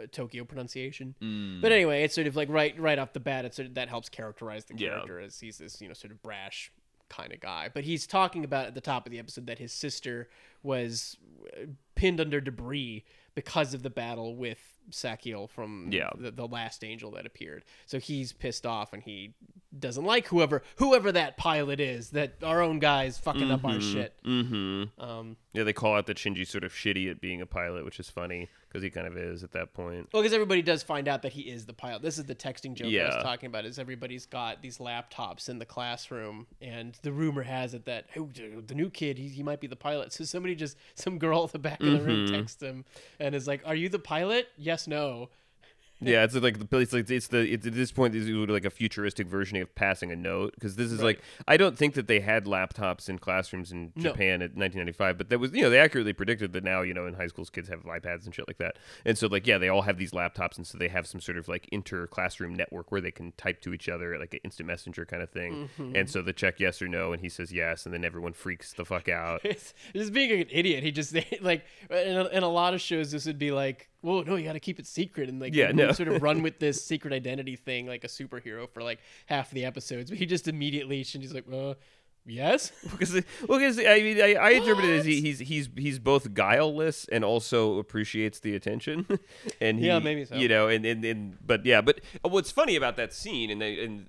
uh, 0.00 0.06
Tokyo 0.10 0.44
pronunciation. 0.44 1.14
Mm. 1.20 1.60
But 1.60 1.72
anyway, 1.72 2.02
it's 2.04 2.14
sort 2.14 2.26
of 2.26 2.36
like 2.36 2.48
right 2.48 2.78
right 2.80 2.98
off 2.98 3.12
the 3.12 3.20
bat, 3.20 3.44
it's 3.44 3.56
sort 3.56 3.68
of, 3.68 3.74
that 3.74 3.88
helps 3.88 4.08
characterize 4.08 4.64
the 4.64 4.74
Yeah. 4.76 4.90
character 4.90 5.20
as 5.20 5.38
he's 5.40 5.58
this 5.58 5.80
you 5.82 5.88
know 5.88 5.94
sort 5.94 6.10
of 6.12 6.22
brash 6.22 6.72
kind 7.08 7.32
of 7.32 7.40
guy. 7.40 7.68
But 7.72 7.84
he's 7.84 8.06
talking 8.06 8.44
about 8.44 8.66
at 8.66 8.74
the 8.74 8.80
top 8.80 9.04
of 9.06 9.12
the 9.12 9.18
episode 9.18 9.46
that 9.46 9.58
his 9.58 9.72
sister 9.72 10.28
was 10.62 11.16
uh, 11.52 11.66
pinned 11.94 12.20
under 12.20 12.40
debris 12.40 13.04
because 13.34 13.74
of 13.74 13.82
the 13.82 13.90
battle 13.90 14.34
with 14.36 14.58
Sachiel 14.90 15.48
from 15.50 15.90
Yeah. 15.92 16.08
the, 16.16 16.30
the 16.30 16.46
last 16.48 16.82
angel 16.82 17.10
that 17.12 17.26
appeared. 17.26 17.64
So 17.84 17.98
he's 17.98 18.32
pissed 18.32 18.64
off 18.64 18.92
and 18.94 19.02
he 19.02 19.34
doesn't 19.80 20.04
like 20.04 20.28
whoever 20.28 20.62
whoever 20.76 21.12
that 21.12 21.36
pilot 21.36 21.80
is 21.80 22.10
that 22.10 22.34
our 22.42 22.62
own 22.62 22.78
guy's 22.78 23.18
fucking 23.18 23.50
up 23.50 23.64
our 23.64 23.80
shit. 23.80 24.14
Mm-hmm. 24.24 24.84
Um, 25.02 25.36
Yeah, 25.52 25.64
they 25.64 25.72
call 25.72 25.94
out 25.96 26.06
that 26.06 26.16
Shinji's 26.16 26.48
sort 26.48 26.64
of 26.64 26.72
shitty 26.72 27.10
at 27.10 27.20
being 27.20 27.40
a 27.40 27.46
pilot, 27.46 27.84
which 27.84 27.98
is 28.00 28.10
funny 28.10 28.48
because 28.68 28.82
he 28.82 28.90
kind 28.90 29.06
of 29.06 29.16
is 29.16 29.42
at 29.42 29.52
that 29.52 29.72
point. 29.74 30.08
well, 30.12 30.22
because 30.22 30.34
everybody 30.34 30.60
does 30.62 30.82
find 30.82 31.08
out 31.08 31.22
that 31.22 31.32
he 31.32 31.42
is 31.42 31.64
the 31.66 31.72
pilot. 31.72 32.02
This 32.02 32.18
is 32.18 32.24
the 32.24 32.34
texting 32.34 32.74
joke 32.74 32.88
I 32.88 33.06
was 33.16 33.22
talking 33.22 33.46
about. 33.46 33.64
Is 33.64 33.78
everybody's 33.78 34.26
got 34.26 34.60
these 34.62 34.78
laptops 34.78 35.48
in 35.48 35.58
the 35.58 35.64
classroom, 35.66 36.46
and 36.60 36.98
the 37.02 37.12
rumor 37.12 37.42
has 37.42 37.74
it 37.74 37.84
that 37.86 38.06
oh, 38.16 38.28
the 38.66 38.74
new 38.74 38.90
kid, 38.90 39.18
he, 39.18 39.28
he 39.28 39.42
might 39.42 39.60
be 39.60 39.66
the 39.66 39.76
pilot. 39.76 40.12
So 40.12 40.24
somebody 40.24 40.54
just 40.54 40.76
some 40.94 41.18
girl 41.18 41.44
at 41.44 41.52
the 41.52 41.58
back 41.58 41.80
of 41.80 41.86
the 41.86 42.00
room 42.00 42.26
Mm-hmm. 42.26 42.34
texts 42.34 42.62
him 42.62 42.84
and 43.20 43.34
is 43.34 43.46
like, 43.46 43.62
"Are 43.66 43.74
you 43.74 43.88
the 43.88 43.98
pilot? 43.98 44.48
Yes, 44.56 44.86
no." 44.86 45.28
Yeah, 45.98 46.24
it's 46.24 46.34
like 46.34 46.58
the 46.58 46.78
it's 46.78 46.92
like 46.92 47.08
it's 47.10 47.28
the 47.28 47.38
it's 47.50 47.66
at 47.66 47.72
this 47.74 47.90
point 47.90 48.12
this 48.12 48.24
is 48.24 48.30
like 48.30 48.66
a 48.66 48.70
futuristic 48.70 49.26
version 49.26 49.56
of 49.62 49.74
passing 49.74 50.12
a 50.12 50.16
note 50.16 50.52
because 50.54 50.76
this 50.76 50.92
is 50.92 50.98
Right. 50.98 51.06
like 51.16 51.22
I 51.48 51.56
don't 51.56 51.76
think 51.78 51.94
that 51.94 52.06
they 52.06 52.20
had 52.20 52.44
laptops 52.44 53.08
in 53.08 53.18
classrooms 53.18 53.72
in 53.72 53.92
No. 53.96 54.02
Japan 54.10 54.42
at 54.42 54.50
1995, 54.56 55.16
but 55.16 55.30
that 55.30 55.38
was 55.38 55.52
you 55.52 55.62
know 55.62 55.70
they 55.70 55.78
accurately 55.78 56.12
predicted 56.12 56.52
that 56.52 56.64
now 56.64 56.82
you 56.82 56.92
know 56.92 57.06
in 57.06 57.14
high 57.14 57.28
schools 57.28 57.48
kids 57.48 57.68
have 57.70 57.82
iPads 57.84 58.26
and 58.26 58.34
shit 58.34 58.46
like 58.46 58.58
that, 58.58 58.76
and 59.06 59.16
so 59.16 59.26
like 59.26 59.46
yeah 59.46 59.56
they 59.56 59.70
all 59.70 59.82
have 59.82 59.96
these 59.96 60.10
laptops 60.12 60.56
and 60.58 60.66
so 60.66 60.76
they 60.76 60.88
have 60.88 61.06
some 61.06 61.20
sort 61.20 61.38
of 61.38 61.48
like 61.48 61.66
inter 61.72 62.06
classroom 62.06 62.54
network 62.54 62.92
where 62.92 63.00
they 63.00 63.10
can 63.10 63.32
type 63.38 63.62
to 63.62 63.72
each 63.72 63.88
other 63.88 64.18
like 64.18 64.34
an 64.34 64.40
instant 64.44 64.66
messenger 64.66 65.06
kind 65.06 65.22
of 65.22 65.30
thing, 65.30 65.70
Mm-hmm. 65.78 65.96
and 65.96 66.10
so 66.10 66.20
they 66.20 66.32
check 66.34 66.60
yes 66.60 66.82
or 66.82 66.88
no 66.88 67.12
and 67.14 67.22
he 67.22 67.28
says 67.30 67.52
yes 67.52 67.86
and 67.86 67.94
then 67.94 68.04
everyone 68.04 68.34
freaks 68.34 68.72
the 68.74 68.84
fuck 68.84 69.08
out. 69.08 69.40
It's 69.44 69.72
just 69.94 70.12
being 70.12 70.30
an 70.42 70.48
idiot. 70.50 70.82
He 70.84 70.92
just 70.92 71.14
like 71.40 71.64
in 71.90 72.16
a, 72.16 72.24
in 72.26 72.42
a 72.42 72.48
lot 72.48 72.74
of 72.74 72.80
shows 72.82 73.10
this 73.12 73.24
would 73.26 73.38
be 73.38 73.50
like, 73.52 73.88
"Whoa, 74.06 74.22
no, 74.22 74.36
you 74.36 74.44
got 74.44 74.52
to 74.52 74.60
keep 74.60 74.78
it 74.78 74.86
secret," 74.86 75.28
and 75.28 75.40
like 75.40 75.54
Yeah, 75.54 75.72
no. 75.72 75.92
sort 75.92 76.08
of 76.08 76.22
run 76.22 76.42
with 76.42 76.58
this 76.60 76.84
secret 76.90 77.12
identity 77.12 77.56
thing 77.56 77.86
like 77.86 78.04
a 78.04 78.08
superhero 78.08 78.68
for 78.70 78.82
like 78.82 79.00
half 79.26 79.50
the 79.50 79.64
episodes. 79.64 80.10
But 80.10 80.18
he 80.18 80.26
just 80.26 80.46
immediately 80.48 81.02
Shinji's 81.02 81.34
like, 81.34 81.44
"Uh, 81.52 81.74
yes." 82.24 82.72
because 82.90 83.12
well, 83.48 83.58
because 83.58 83.78
I 83.78 84.00
mean, 84.00 84.20
I, 84.20 84.34
I 84.34 84.50
interpret 84.50 84.84
it 84.84 84.98
as 84.98 85.04
he, 85.04 85.20
he's 85.20 85.38
he's 85.40 85.68
he's 85.76 85.98
both 85.98 86.34
guileless 86.34 87.06
and 87.08 87.24
also 87.24 87.78
appreciates 87.78 88.38
the 88.40 88.54
attention, 88.54 89.06
and 89.60 89.78
he, 89.78 89.86
Yeah, 89.86 89.98
maybe 89.98 90.24
so. 90.24 90.36
You 90.36 90.48
know, 90.48 90.68
and, 90.68 90.84
and 90.84 91.04
and 91.04 91.38
but 91.44 91.64
yeah, 91.66 91.80
but 91.80 92.00
what's 92.22 92.50
funny 92.50 92.76
about 92.76 92.96
that 92.96 93.12
scene, 93.12 93.50
and 93.50 93.60
they, 93.60 93.84
and 93.84 94.06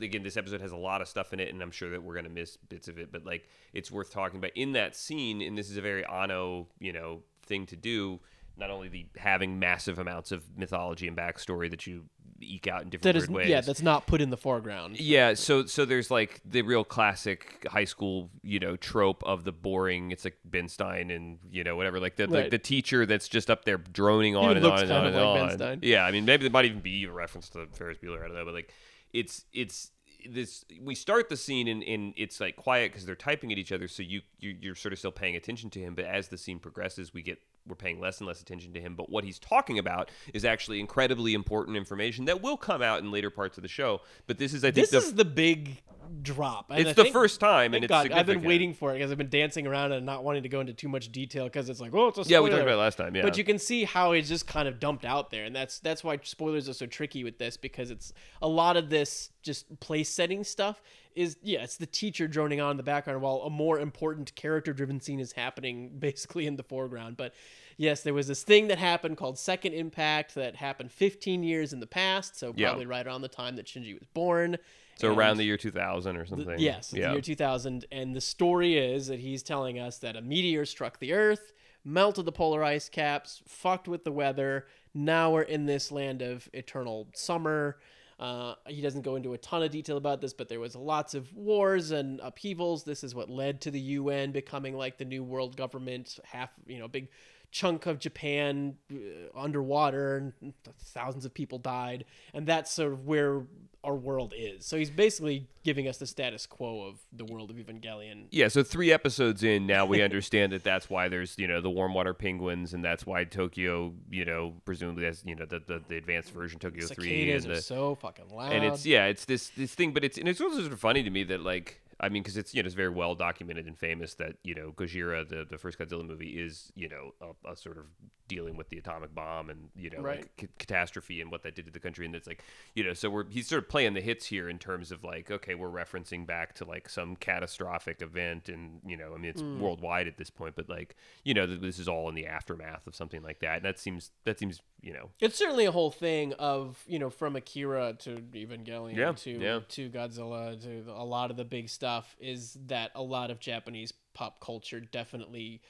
again, 0.00 0.22
this 0.22 0.36
episode 0.36 0.60
has 0.60 0.72
a 0.72 0.76
lot 0.76 1.00
of 1.00 1.08
stuff 1.08 1.32
in 1.32 1.40
it, 1.40 1.52
and 1.52 1.62
I'm 1.62 1.70
sure 1.70 1.90
that 1.90 2.02
we're 2.02 2.14
gonna 2.14 2.28
miss 2.28 2.56
bits 2.56 2.88
of 2.88 2.98
it, 2.98 3.12
but 3.12 3.24
like 3.24 3.48
it's 3.72 3.90
worth 3.90 4.10
talking 4.10 4.38
about 4.38 4.52
in 4.54 4.72
that 4.72 4.96
scene, 4.96 5.42
and 5.42 5.56
this 5.56 5.70
is 5.70 5.76
a 5.76 5.82
very 5.82 6.04
Anno, 6.06 6.68
you 6.78 6.92
know, 6.92 7.22
thing 7.46 7.66
to 7.66 7.76
do. 7.76 8.20
Not 8.56 8.70
only 8.70 8.88
the 8.88 9.06
having 9.16 9.58
massive 9.58 9.98
amounts 9.98 10.32
of 10.32 10.44
mythology 10.56 11.08
and 11.08 11.16
backstory 11.16 11.70
that 11.70 11.86
you 11.86 12.04
eke 12.40 12.66
out 12.66 12.82
in 12.82 12.88
different 12.88 13.14
That 13.14 13.16
is, 13.16 13.28
ways. 13.28 13.48
yeah, 13.48 13.60
that's 13.60 13.82
not 13.82 14.06
put 14.06 14.20
in 14.20 14.30
the 14.30 14.36
foreground. 14.36 14.98
Yeah, 15.00 15.34
so 15.34 15.66
so 15.66 15.84
there's 15.84 16.10
like 16.10 16.40
the 16.44 16.62
real 16.62 16.84
classic 16.84 17.66
high 17.70 17.84
school, 17.84 18.30
you 18.42 18.60
know, 18.60 18.76
trope 18.76 19.22
of 19.24 19.44
the 19.44 19.52
boring. 19.52 20.10
It's 20.10 20.24
like 20.24 20.36
Ben 20.44 20.68
Stein 20.68 21.10
and 21.10 21.38
you 21.50 21.64
know 21.64 21.76
whatever, 21.76 22.00
like 22.00 22.16
the 22.16 22.26
like 22.26 22.50
the 22.50 22.58
teacher 22.58 23.06
that's 23.06 23.28
just 23.28 23.50
up 23.50 23.64
there 23.64 23.78
droning 23.78 24.36
on 24.36 24.56
and 24.56 24.66
on 24.66 24.82
and 24.82 24.92
on 24.92 25.06
and 25.06 25.16
like 25.16 25.34
Ben 25.34 25.42
on. 25.44 25.50
Stein. 25.52 25.78
Yeah, 25.82 26.04
I 26.04 26.10
mean 26.10 26.24
maybe 26.24 26.42
there 26.42 26.50
might 26.52 26.64
even 26.64 26.80
be 26.80 27.04
a 27.04 27.10
reference 27.10 27.48
to 27.50 27.66
Ferris 27.72 27.98
Bueller. 27.98 28.22
I 28.24 28.26
don't 28.26 28.36
know, 28.36 28.44
but 28.44 28.54
like 28.54 28.72
it's 29.12 29.44
it's 29.52 29.90
this. 30.28 30.64
We 30.80 30.94
start 30.94 31.28
the 31.28 31.36
scene 31.36 31.68
and, 31.68 31.82
and 31.82 32.14
it's 32.16 32.40
like 32.40 32.56
quiet 32.56 32.92
because 32.92 33.06
they're 33.06 33.14
typing 33.14 33.52
at 33.52 33.58
each 33.58 33.72
other, 33.72 33.88
so 33.88 34.02
you, 34.02 34.22
you 34.38 34.56
you're 34.60 34.74
sort 34.74 34.92
of 34.92 34.98
still 34.98 35.12
paying 35.12 35.36
attention 35.36 35.70
to 35.70 35.80
him. 35.80 35.94
But 35.94 36.06
as 36.06 36.28
the 36.28 36.38
scene 36.38 36.58
progresses, 36.58 37.12
we 37.12 37.22
get 37.22 37.38
we're 37.66 37.74
paying 37.74 38.00
less 38.00 38.18
and 38.18 38.26
less 38.26 38.40
attention 38.42 38.72
to 38.74 38.80
him. 38.80 38.94
But 38.94 39.10
what 39.10 39.24
he's 39.24 39.38
talking 39.38 39.78
about 39.78 40.10
is 40.32 40.44
actually 40.44 40.80
incredibly 40.80 41.34
important 41.34 41.76
information 41.76 42.26
that 42.26 42.42
will 42.42 42.56
come 42.56 42.82
out 42.82 43.00
in 43.00 43.10
later 43.10 43.30
parts 43.30 43.56
of 43.56 43.62
the 43.62 43.68
show. 43.68 44.00
But 44.26 44.38
this 44.38 44.52
is, 44.52 44.64
I 44.64 44.70
think, 44.70 44.88
This 44.88 44.90
the 44.90 44.96
is 44.98 45.14
the 45.14 45.24
big 45.24 45.80
drop. 46.22 46.66
and 46.70 46.80
it's 46.80 46.90
I 46.90 46.92
the 46.92 47.02
think- 47.04 47.14
first 47.14 47.40
time, 47.40 47.72
and 47.74 47.82
it's 47.84 47.88
God, 47.90 48.10
I've 48.12 48.26
been 48.26 48.42
waiting 48.42 48.74
for 48.74 48.90
it 48.90 48.94
because 48.98 49.10
I've 49.10 49.16
been 49.18 49.30
dancing 49.30 49.66
around 49.66 49.92
and 49.92 50.04
not 50.04 50.22
wanting 50.22 50.42
to 50.42 50.48
go 50.50 50.60
into 50.60 50.74
too 50.74 50.88
much 50.88 51.10
detail 51.10 51.44
because 51.44 51.68
it's 51.70 51.80
like, 51.80 51.94
oh, 51.94 52.08
it's 52.08 52.18
a 52.18 52.22
Yeah, 52.24 52.40
we 52.40 52.50
talked 52.50 52.62
about 52.62 52.74
it 52.74 52.76
last 52.76 52.96
time. 52.96 53.16
Yeah, 53.16 53.22
But 53.22 53.38
you 53.38 53.44
can 53.44 53.58
see 53.58 53.84
how 53.84 54.12
it's 54.12 54.28
just 54.28 54.46
kind 54.46 54.68
of 54.68 54.78
dumped 54.78 55.04
out 55.06 55.30
there, 55.30 55.44
and 55.44 55.56
that's 55.56 55.78
that's 55.80 56.04
why 56.04 56.18
spoilers 56.22 56.68
are 56.68 56.74
so 56.74 56.86
tricky 56.86 57.24
with 57.24 57.38
this 57.38 57.56
because 57.56 57.90
it's 57.90 58.12
a 58.42 58.48
lot 58.48 58.76
of 58.76 58.90
this 58.90 59.30
just 59.44 59.78
place 59.78 60.08
setting 60.08 60.42
stuff 60.42 60.82
is 61.14 61.36
yeah, 61.42 61.62
it's 61.62 61.76
the 61.76 61.86
teacher 61.86 62.26
droning 62.26 62.60
on 62.60 62.72
in 62.72 62.76
the 62.76 62.82
background 62.82 63.20
while 63.22 63.36
a 63.44 63.50
more 63.50 63.78
important 63.78 64.34
character 64.34 64.72
driven 64.72 65.00
scene 65.00 65.20
is 65.20 65.32
happening 65.32 65.90
basically 65.98 66.46
in 66.46 66.56
the 66.56 66.62
foreground. 66.64 67.16
But 67.16 67.34
yes, 67.76 68.02
there 68.02 68.14
was 68.14 68.26
this 68.26 68.42
thing 68.42 68.66
that 68.68 68.78
happened 68.78 69.16
called 69.16 69.38
Second 69.38 69.74
Impact 69.74 70.34
that 70.34 70.56
happened 70.56 70.90
15 70.90 71.44
years 71.44 71.72
in 71.72 71.78
the 71.78 71.86
past, 71.86 72.36
so 72.36 72.52
Yeah. 72.56 72.68
probably 72.70 72.86
right 72.86 73.06
around 73.06 73.20
the 73.22 73.28
time 73.28 73.54
that 73.56 73.66
Shinji 73.66 73.96
was 73.98 74.08
born. 74.14 74.56
so 74.96 75.08
And- 75.08 75.18
around 75.18 75.36
the 75.38 75.44
year 75.44 75.56
2000 75.56 76.16
or 76.16 76.24
something. 76.24 76.58
Yes, 76.58 76.92
yeah. 76.94 77.08
the 77.08 77.12
year 77.14 77.20
2000. 77.20 77.84
And 77.92 78.14
the 78.14 78.20
story 78.20 78.76
is 78.78 79.08
that 79.08 79.18
he's 79.20 79.42
telling 79.42 79.78
us 79.78 79.98
that 79.98 80.14
a 80.16 80.20
meteor 80.22 80.64
struck 80.64 81.00
the 81.00 81.12
Earth, 81.12 81.52
melted 81.84 82.24
the 82.26 82.32
polar 82.32 82.62
ice 82.64 82.88
caps, 82.88 83.42
fucked 83.46 83.88
with 83.88 84.04
the 84.04 84.12
weather. 84.12 84.66
Now 84.94 85.32
we're 85.32 85.42
in 85.42 85.66
this 85.66 85.90
land 85.90 86.22
of 86.22 86.48
eternal 86.52 87.08
summer. 87.12 87.78
Uh, 88.18 88.54
he 88.66 88.80
doesn't 88.80 89.02
go 89.02 89.16
into 89.16 89.32
a 89.32 89.38
ton 89.38 89.62
of 89.62 89.70
detail 89.70 89.96
about 89.96 90.20
this, 90.20 90.32
but 90.32 90.48
there 90.48 90.60
was 90.60 90.76
lots 90.76 91.14
of 91.14 91.34
wars 91.34 91.90
and 91.90 92.20
upheavals. 92.20 92.84
This 92.84 93.02
is 93.02 93.14
what 93.14 93.28
led 93.28 93.60
to 93.62 93.70
the 93.70 93.80
UN 93.80 94.32
becoming 94.32 94.76
like 94.76 94.98
the 94.98 95.04
new 95.04 95.24
world 95.24 95.56
government. 95.56 96.18
Half, 96.24 96.50
you 96.66 96.78
know, 96.78 96.88
big 96.88 97.08
chunk 97.50 97.86
of 97.86 97.98
Japan 97.98 98.76
uh, 98.92 98.96
underwater, 99.38 100.32
and 100.40 100.54
thousands 100.86 101.24
of 101.24 101.32
people 101.32 101.58
died, 101.58 102.04
and 102.32 102.46
that's 102.46 102.70
sort 102.72 102.92
of 102.92 103.06
where 103.06 103.42
our 103.84 103.94
world 103.94 104.32
is. 104.36 104.64
So 104.64 104.76
he's 104.76 104.90
basically 104.90 105.48
giving 105.62 105.88
us 105.88 105.98
the 105.98 106.06
status 106.06 106.46
quo 106.46 106.82
of 106.82 106.98
the 107.12 107.24
world 107.24 107.50
of 107.50 107.56
Evangelion. 107.56 108.26
Yeah, 108.30 108.48
so 108.48 108.62
three 108.62 108.92
episodes 108.92 109.42
in 109.42 109.66
now 109.66 109.86
we 109.86 110.02
understand 110.08 110.52
that 110.52 110.64
that's 110.64 110.90
why 110.90 111.08
there's 111.08 111.36
you 111.38 111.46
know 111.46 111.60
the 111.60 111.70
warm 111.70 111.94
water 111.94 112.14
penguins 112.14 112.74
and 112.74 112.84
that's 112.84 113.06
why 113.06 113.24
Tokyo 113.24 113.94
you 114.10 114.24
know 114.24 114.54
presumably 114.64 115.04
has 115.04 115.22
you 115.24 115.34
know 115.34 115.44
the 115.44 115.60
the, 115.60 115.82
the 115.88 115.96
advanced 115.96 116.32
version 116.32 116.58
Tokyo 116.58 116.86
three 116.86 117.26
Cicadas 117.26 117.44
and 117.44 117.54
are 117.54 117.60
so 117.60 117.94
fucking 117.96 118.28
loud. 118.34 118.52
and 118.52 118.64
it's 118.64 118.84
yeah 118.86 119.06
it's 119.06 119.24
this 119.24 119.48
this 119.50 119.74
thing 119.74 119.92
but 119.92 120.04
it's 120.04 120.18
and 120.18 120.28
it's 120.28 120.40
also 120.40 120.60
sort 120.60 120.72
of 120.72 120.80
funny 120.80 121.02
to 121.02 121.10
me 121.10 121.24
that 121.24 121.40
like 121.40 121.80
I 122.04 122.08
mean 122.08 122.22
because 122.22 122.36
it's 122.36 122.54
you 122.54 122.62
know 122.62 122.66
it's 122.66 122.74
very 122.74 122.88
well 122.90 123.14
documented 123.14 123.66
and 123.66 123.78
famous 123.78 124.14
that 124.14 124.36
you 124.44 124.54
know 124.54 124.72
Gojira 124.76 125.28
the 125.28 125.46
the 125.48 125.58
first 125.58 125.78
Godzilla 125.78 126.06
movie 126.06 126.30
is 126.30 126.72
you 126.74 126.88
know 126.88 127.14
a, 127.20 127.52
a 127.52 127.56
sort 127.56 127.78
of 127.78 127.86
dealing 128.28 128.56
with 128.56 128.68
the 128.70 128.78
atomic 128.78 129.14
bomb 129.14 129.50
and 129.50 129.68
you 129.76 129.90
know 129.90 130.00
Right. 130.00 130.20
like 130.20 130.36
ca- 130.38 130.46
catastrophe 130.58 131.20
and 131.20 131.30
what 131.30 131.42
that 131.42 131.54
did 131.54 131.66
to 131.66 131.72
the 131.72 131.80
country 131.80 132.06
and 132.06 132.14
it's 132.14 132.26
like 132.26 132.42
you 132.74 132.82
know 132.84 132.92
so 132.94 133.10
we're 133.10 133.28
he's 133.28 133.46
sort 133.48 133.62
of 133.62 133.68
playing 133.68 133.94
the 133.94 134.00
hits 134.00 134.26
here 134.26 134.48
in 134.48 134.58
terms 134.58 134.90
of 134.92 135.04
like 135.04 135.30
okay 135.30 135.54
we're 135.54 135.68
referencing 135.68 136.26
back 136.26 136.54
to 136.54 136.64
like 136.64 136.88
some 136.88 137.16
catastrophic 137.16 138.00
event 138.02 138.48
and 138.48 138.80
you 138.86 138.96
know 138.96 139.12
I 139.14 139.16
mean 139.18 139.30
it's 139.30 139.42
Hmm. 139.42 139.60
worldwide 139.60 140.06
at 140.08 140.16
this 140.16 140.30
point 140.30 140.54
but 140.56 140.68
like 140.68 140.96
you 141.24 141.34
know 141.34 141.46
th- 141.46 141.60
this 141.60 141.78
is 141.78 141.88
all 141.88 142.08
in 142.08 142.14
the 142.14 142.26
aftermath 142.26 142.86
of 142.86 142.94
something 142.94 143.22
like 143.22 143.40
that 143.40 143.56
and 143.56 143.64
that 143.64 143.78
seems 143.78 144.10
that 144.24 144.38
seems 144.38 144.60
you 144.84 144.92
know 144.92 145.10
It's 145.20 145.36
certainly 145.38 145.64
a 145.64 145.72
whole 145.72 145.90
thing 145.90 146.34
of 146.34 146.82
you 146.86 146.98
know 146.98 147.10
from 147.10 147.36
Akira 147.36 147.94
to 148.00 148.16
Evangelion 148.16 148.94
Yeah, 148.96 149.12
to 149.12 149.30
yeah. 149.30 149.60
to 149.70 149.88
Godzilla 149.88 150.60
to 150.62 150.90
a 150.92 151.04
lot 151.04 151.30
of 151.30 151.36
the 151.36 151.44
big 151.44 151.68
stuff 151.68 152.14
is 152.20 152.58
that 152.66 152.90
a 152.94 153.02
lot 153.02 153.30
of 153.30 153.40
Japanese 153.40 153.92
pop 154.12 154.40
culture 154.40 154.80
definitely 154.80 155.62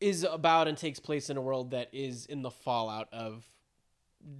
is 0.00 0.24
about 0.24 0.68
and 0.68 0.78
takes 0.78 1.00
place 1.00 1.28
in 1.30 1.36
a 1.36 1.40
world 1.40 1.70
that 1.72 1.88
is 1.92 2.26
in 2.26 2.42
the 2.42 2.50
fallout 2.50 3.08
of 3.12 3.44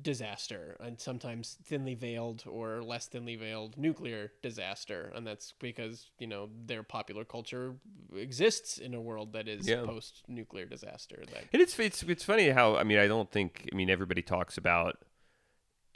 disaster 0.02 0.76
and 0.80 1.00
sometimes 1.00 1.59
thinly 1.62 1.95
veiled 1.95 2.42
or 2.47 2.83
less 2.83 3.06
thinly 3.06 3.37
veiled 3.37 3.76
nuclear 3.78 4.33
disaster 4.42 5.12
and 5.14 5.26
that's 5.26 5.52
because 5.61 6.11
you 6.18 6.26
know 6.26 6.49
their 6.64 6.83
popular 6.83 7.25
culture 7.25 7.76
exists 8.16 8.78
in 8.78 8.95
a 8.95 9.00
world 9.00 9.33
that 9.33 9.47
is 9.47 9.68
Yeah. 9.68 9.85
post 9.85 10.23
nuclear 10.26 10.64
disaster 10.64 11.23
that 11.33 11.45
And 11.52 11.62
it's 11.62 11.78
it's 11.78 12.02
it's 12.02 12.25
funny 12.25 12.49
how 12.49 12.76
I 12.76 12.83
mean 12.83 12.99
I 12.99 13.06
don't 13.06 13.30
think 13.30 13.68
I 13.73 13.76
mean 13.76 13.90
everybody 13.90 14.23
talks 14.23 14.59
about 14.59 14.99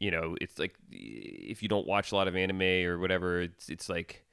you 0.00 0.10
know, 0.10 0.34
it's 0.40 0.58
like 0.58 0.75
if 0.90 1.62
you 1.62 1.68
don't 1.68 1.87
watch 1.87 2.10
a 2.10 2.16
lot 2.16 2.26
of 2.26 2.34
anime 2.34 2.62
or 2.88 2.99
whatever, 2.99 3.42
it's 3.42 3.68
it's 3.68 3.88
like 3.88 4.25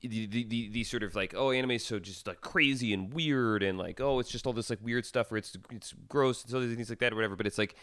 the 0.00 0.26
the, 0.26 0.68
the, 0.70 0.82
sort 0.82 1.04
of 1.04 1.14
like 1.14 1.32
oh 1.36 1.52
anime 1.52 1.72
is 1.72 1.84
so 1.84 2.00
just 2.00 2.26
like 2.26 2.40
crazy 2.40 2.92
and 2.92 3.12
weird 3.14 3.62
and 3.62 3.78
like 3.78 4.00
oh 4.00 4.18
it's 4.18 4.30
just 4.30 4.48
all 4.48 4.52
this 4.52 4.68
like 4.68 4.80
weird 4.82 5.06
stuff 5.06 5.30
where 5.30 5.38
it's 5.38 5.56
it's 5.70 5.94
gross 6.08 6.42
and 6.42 6.50
so 6.50 6.58
these 6.58 6.74
things 6.74 6.88
like 6.88 6.98
that 7.00 7.12
or 7.12 7.16
whatever. 7.16 7.36
But 7.36 7.46
it's 7.46 7.58
like 7.58 7.76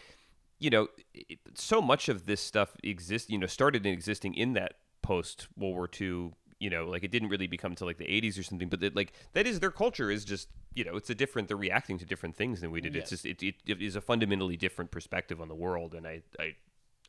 you 0.60 0.70
know, 0.70 0.88
it, 1.12 1.38
so 1.54 1.82
much 1.82 2.08
of 2.08 2.26
this 2.26 2.40
stuff 2.40 2.76
exists, 2.84 3.28
you 3.28 3.38
know, 3.38 3.46
started 3.46 3.84
in 3.84 3.92
existing 3.92 4.34
in 4.34 4.52
that 4.52 4.74
post 5.02 5.48
World 5.56 5.74
War 5.74 5.90
II 6.00 6.32
you 6.60 6.68
know, 6.68 6.84
like 6.84 7.02
it 7.02 7.10
didn't 7.10 7.30
really 7.30 7.46
become 7.46 7.72
until 7.72 7.86
like 7.86 7.96
the 7.96 8.04
80s 8.04 8.38
or 8.38 8.42
something, 8.42 8.68
but 8.68 8.82
it, 8.82 8.94
like 8.94 9.14
that 9.32 9.46
is 9.46 9.60
their 9.60 9.70
culture 9.70 10.10
is 10.10 10.26
just, 10.26 10.48
you 10.74 10.84
know, 10.84 10.94
it's 10.94 11.08
a 11.08 11.14
different, 11.14 11.48
they're 11.48 11.56
reacting 11.56 11.96
to 11.98 12.04
different 12.04 12.36
things 12.36 12.60
than 12.60 12.70
we 12.70 12.82
did. 12.82 12.94
Yes. 12.94 13.04
It's 13.04 13.10
just, 13.10 13.24
it, 13.24 13.42
it, 13.42 13.54
it 13.66 13.82
is 13.82 13.96
a 13.96 14.00
fundamentally 14.02 14.58
different 14.58 14.90
perspective 14.90 15.40
on 15.40 15.48
the 15.48 15.54
world. 15.54 15.94
And 15.94 16.06
I, 16.06 16.20
I, 16.38 16.54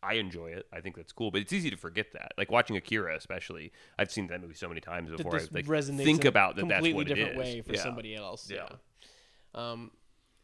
I 0.02 0.14
enjoy 0.14 0.52
it. 0.52 0.68
I 0.72 0.80
think 0.80 0.96
that's 0.96 1.12
cool, 1.12 1.32
but 1.32 1.42
it's 1.42 1.52
easy 1.52 1.70
to 1.70 1.76
forget 1.76 2.14
that. 2.14 2.32
Like 2.38 2.50
watching 2.50 2.78
Akira, 2.78 3.16
especially, 3.16 3.74
I've 4.00 4.10
seen 4.10 4.28
that 4.28 4.42
movie 4.42 4.56
so 4.56 4.70
many 4.70 4.80
times 4.80 5.12
before. 5.12 5.36
I 5.36 5.40
like 5.52 5.66
think 5.66 6.22
in 6.22 6.28
a 6.28 6.30
about 6.30 6.56
that. 6.56 6.68
That's 6.70 6.76
completely 6.78 6.94
what 6.94 7.12
it 7.12 7.16
different 7.16 7.34
is. 7.34 7.38
way 7.38 7.62
for 7.62 7.74
Yeah. 7.74 7.84
somebody 7.84 8.16
else. 8.16 8.50
Yeah. 8.50 8.70
Yeah. 9.54 9.72
Um, 9.72 9.92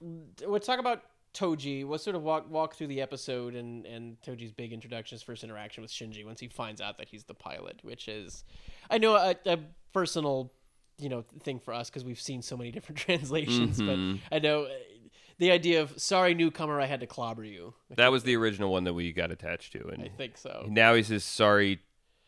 we'll 0.02 0.60
talk 0.60 0.80
about 0.80 1.02
Toji. 1.38 1.86
We'll 1.86 2.00
sort 2.00 2.16
of 2.16 2.24
walk 2.24 2.50
walk 2.50 2.76
through 2.76 2.88
the 2.88 3.02
episode 3.02 3.56
and 3.56 3.86
and 3.86 4.18
Toji's 4.22 4.52
big 4.52 4.74
introduction, 4.74 5.16
his 5.16 5.24
first 5.24 5.44
interaction 5.44 5.82
with 5.82 5.92
Shinji 5.92 6.26
once 6.26 6.40
he 6.40 6.48
finds 6.48 6.82
out 6.82 6.98
that 6.98 7.10
he's 7.10 7.24
the 7.26 7.34
pilot, 7.34 7.80
which 7.84 8.08
is, 8.08 8.44
I 8.90 8.98
know 8.98 9.16
a, 9.16 9.36
a 9.46 9.60
personal, 9.94 10.52
you 11.00 11.10
know, 11.10 11.24
thing 11.44 11.60
for 11.60 11.74
us 11.74 11.90
because 11.90 12.04
we've 12.04 12.20
seen 12.20 12.42
so 12.42 12.58
many 12.58 12.72
different 12.78 12.98
translations, 13.00 13.80
Mhm. 13.80 14.20
but 14.30 14.36
I 14.36 14.40
know. 14.40 14.64
uh, 14.64 14.70
The 15.40 15.52
idea 15.52 15.84
of 15.84 15.94
sorry 16.02 16.34
newcomer, 16.34 16.82
I 16.82 16.88
had 16.88 17.00
to 17.02 17.06
clobber 17.08 17.44
you. 17.44 17.76
That 17.96 18.12
was 18.12 18.24
the 18.24 18.36
original 18.36 18.72
one 18.72 18.86
that 18.86 18.96
we 18.96 19.14
got 19.14 19.30
attached 19.32 19.72
to, 19.74 19.88
and 19.90 20.02
I 20.04 20.08
think 20.10 20.36
so. 20.36 20.66
now 20.68 20.96
he 20.96 21.04
says, 21.04 21.24
"Sorry, 21.24 21.80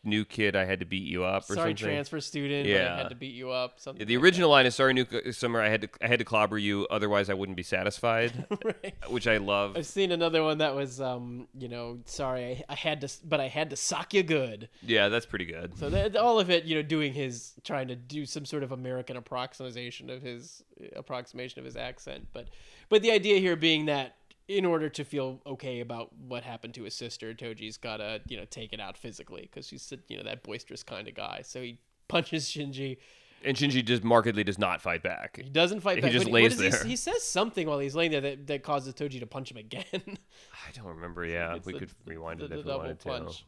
new 0.02 0.24
kid, 0.24 0.56
I 0.56 0.64
had 0.64 0.80
to 0.80 0.86
beat 0.86 1.06
you 1.06 1.24
up." 1.24 1.42
Or 1.44 1.54
Sorry, 1.54 1.70
something. 1.70 1.76
transfer 1.76 2.20
student. 2.20 2.64
but 2.66 2.70
I 2.72 2.74
Yeah. 2.74 2.96
had 2.96 3.08
to 3.10 3.14
beat 3.14 3.34
you 3.34 3.50
up. 3.50 3.78
Something. 3.80 4.00
Yeah, 4.00 4.06
the 4.06 4.16
like 4.16 4.24
original 4.24 4.50
line 4.50 4.66
is 4.66 4.74
"Sorry, 4.74 4.94
new 4.94 5.06
summer, 5.32 5.60
I 5.60 5.68
had 5.68 5.82
to 5.82 5.88
I 6.00 6.06
had 6.08 6.18
to 6.20 6.24
clobber 6.24 6.58
you, 6.58 6.86
otherwise 6.90 7.28
I 7.30 7.34
wouldn't 7.34 7.56
be 7.56 7.62
satisfied," 7.62 8.46
right. 8.64 8.94
which 9.08 9.26
I 9.26 9.36
love. 9.38 9.76
I've 9.76 9.86
seen 9.86 10.12
another 10.12 10.42
one 10.42 10.58
that 10.58 10.74
was, 10.74 11.00
um, 11.00 11.48
you 11.58 11.68
know, 11.68 12.00
sorry, 12.06 12.44
I, 12.44 12.64
I 12.70 12.74
had 12.74 13.00
to, 13.02 13.08
but 13.24 13.40
I 13.40 13.48
had 13.48 13.70
to 13.70 13.76
sock 13.76 14.14
you 14.14 14.22
good. 14.22 14.68
Yeah, 14.82 15.08
that's 15.08 15.26
pretty 15.26 15.44
good. 15.46 15.76
So 15.78 15.90
that, 15.90 16.16
all 16.16 16.40
of 16.40 16.50
it, 16.50 16.64
you 16.64 16.74
know, 16.76 16.82
doing 16.82 17.12
his, 17.12 17.52
trying 17.64 17.88
to 17.88 17.96
do 17.96 18.24
some 18.26 18.44
sort 18.44 18.62
of 18.62 18.72
American 18.72 19.16
approximation 19.16 20.10
of 20.10 20.22
his 20.22 20.62
approximation 20.96 21.58
of 21.58 21.64
his 21.64 21.76
accent, 21.76 22.28
but, 22.32 22.48
but 22.88 23.02
the 23.02 23.10
idea 23.10 23.38
here 23.38 23.56
being 23.56 23.86
that 23.86 24.16
in 24.50 24.64
order 24.64 24.88
to 24.88 25.04
feel 25.04 25.40
okay 25.46 25.78
about 25.78 26.12
what 26.12 26.42
happened 26.42 26.74
to 26.74 26.82
his 26.82 26.92
sister, 26.92 27.32
Toji's 27.32 27.76
gotta, 27.76 28.20
you 28.26 28.36
know, 28.36 28.44
take 28.50 28.72
it 28.72 28.80
out 28.80 28.96
physically 28.98 29.42
because 29.42 29.68
she's, 29.68 29.92
you 30.08 30.16
know, 30.16 30.24
that 30.24 30.42
boisterous 30.42 30.82
kind 30.82 31.06
of 31.06 31.14
guy. 31.14 31.42
So 31.44 31.62
he 31.62 31.78
punches 32.08 32.46
Shinji. 32.46 32.96
And 33.44 33.56
Shinji 33.56 33.84
just 33.84 34.02
markedly 34.02 34.42
does 34.42 34.58
not 34.58 34.82
fight 34.82 35.04
back. 35.04 35.40
He 35.42 35.48
doesn't 35.48 35.80
fight 35.80 36.02
back. 36.02 36.10
He 36.10 36.18
just 36.18 36.28
lays 36.28 36.56
what 36.58 36.70
there. 36.72 36.82
He, 36.82 36.90
he 36.90 36.96
says 36.96 37.22
something 37.22 37.68
while 37.68 37.78
he's 37.78 37.94
laying 37.94 38.10
there 38.10 38.20
that, 38.20 38.48
that 38.48 38.62
causes 38.64 38.92
Toji 38.92 39.20
to 39.20 39.26
punch 39.26 39.52
him 39.52 39.56
again. 39.56 39.84
I 39.94 40.72
don't 40.74 40.86
remember. 40.86 41.24
Yeah, 41.24 41.54
It's 41.54 41.64
we 41.64 41.74
the- 41.74 41.78
could 41.78 41.90
rewind 42.04 42.40
the, 42.40 42.46
it 42.46 42.52
if 42.52 42.66
we 42.66 42.72
wanted 42.72 42.98
punch. 42.98 43.46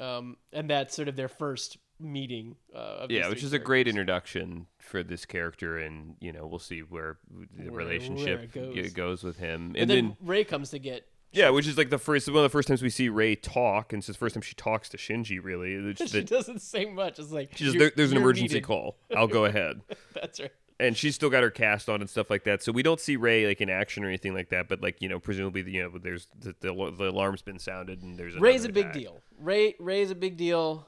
Um, 0.00 0.36
and 0.52 0.68
that's 0.68 0.96
sort 0.96 1.06
of 1.06 1.14
their 1.14 1.28
first 1.28 1.78
meeting. 2.02 2.56
Uh. 2.74 3.06
Yeah, 3.08 3.28
which 3.28 3.42
is 3.42 3.52
a 3.52 3.58
great 3.58 3.88
introduction 3.88 4.66
for 4.78 5.02
this 5.02 5.24
character, 5.24 5.78
and 5.78 6.16
you 6.20 6.32
know 6.32 6.46
we'll 6.46 6.58
see 6.58 6.80
where 6.80 7.18
the 7.56 7.70
Where- 7.70 7.78
relationship 7.84 8.54
where 8.54 8.66
goes. 8.74 8.92
goes 8.92 9.22
with 9.24 9.38
him, 9.38 9.74
and 9.76 9.88
then, 9.88 10.08
then 10.08 10.16
Rei 10.20 10.44
comes 10.44 10.70
to 10.70 10.78
get. 10.78 11.06
yeah, 11.32 11.48
which 11.50 11.66
is 11.66 11.78
like 11.78 11.90
the 11.90 11.98
first 11.98 12.28
one 12.28 12.36
of 12.38 12.42
the 12.42 12.48
first 12.48 12.68
times 12.68 12.82
we 12.82 12.90
see 12.90 13.08
Rei 13.08 13.34
talk, 13.34 13.92
and 13.92 14.00
it's 14.00 14.06
the 14.08 14.14
first 14.14 14.34
time 14.34 14.42
she 14.42 14.54
talks 14.54 14.88
to 14.90 14.96
Shinji. 14.96 15.38
Really, 15.42 15.94
She 16.06 16.22
doesn't 16.24 16.60
say 16.62 16.84
much. 16.86 17.18
It's 17.18 17.30
like 17.32 17.56
she 17.56 17.64
just, 17.64 17.78
there, 17.78 17.92
there's 17.96 18.10
an 18.12 18.18
emergency 18.18 18.54
needed." 18.54 18.64
call. 18.66 18.96
I'll 19.16 19.26
go 19.28 19.44
ahead. 19.46 19.80
That's 20.14 20.40
right. 20.40 20.50
and 20.80 20.96
she's 20.96 21.14
still 21.14 21.30
got 21.30 21.42
her 21.44 21.50
cast 21.50 21.88
on 21.88 22.00
and 22.00 22.10
stuff 22.10 22.28
like 22.28 22.44
that. 22.44 22.62
So 22.62 22.72
we 22.72 22.82
don't 22.82 22.98
see 23.00 23.14
Rei 23.16 23.46
like 23.46 23.60
in 23.60 23.70
action 23.70 24.04
or 24.04 24.08
anything 24.08 24.34
like 24.34 24.48
that. 24.50 24.68
But 24.68 24.82
like 24.82 25.00
you 25.00 25.08
know, 25.08 25.18
presumably 25.20 25.62
you 25.70 25.82
know, 25.84 25.98
there's 25.98 26.26
the, 26.38 26.54
the, 26.60 26.72
the 26.98 27.08
alarm's 27.10 27.42
been 27.42 27.58
sounded 27.58 28.02
and 28.02 28.18
there's 28.18 28.36
Rei's 28.36 28.64
a 28.64 28.68
big 28.68 28.86
attack. 28.86 28.94
deal. 28.94 29.20
Rei 29.40 29.74
Rei's 29.78 30.10
a 30.10 30.14
big 30.16 30.36
deal. 30.36 30.86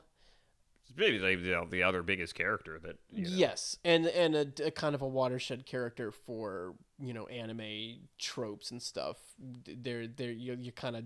Maybe 0.96 1.18
the, 1.18 1.66
the 1.70 1.82
other 1.82 2.02
biggest 2.02 2.34
character 2.34 2.78
that 2.82 2.96
you 3.10 3.24
know. 3.24 3.30
Yes, 3.32 3.78
and 3.84 4.06
and 4.06 4.34
a, 4.34 4.66
a 4.66 4.70
kind 4.70 4.94
of 4.94 5.02
a 5.02 5.08
watershed 5.08 5.66
character 5.66 6.10
for 6.10 6.74
you 7.00 7.12
know 7.12 7.26
anime 7.26 7.98
tropes 8.18 8.70
and 8.70 8.80
stuff. 8.80 9.16
They're 9.66 10.06
they're 10.06 10.30
you're, 10.30 10.56
you're 10.56 10.72
kind 10.72 10.96
of 10.96 11.04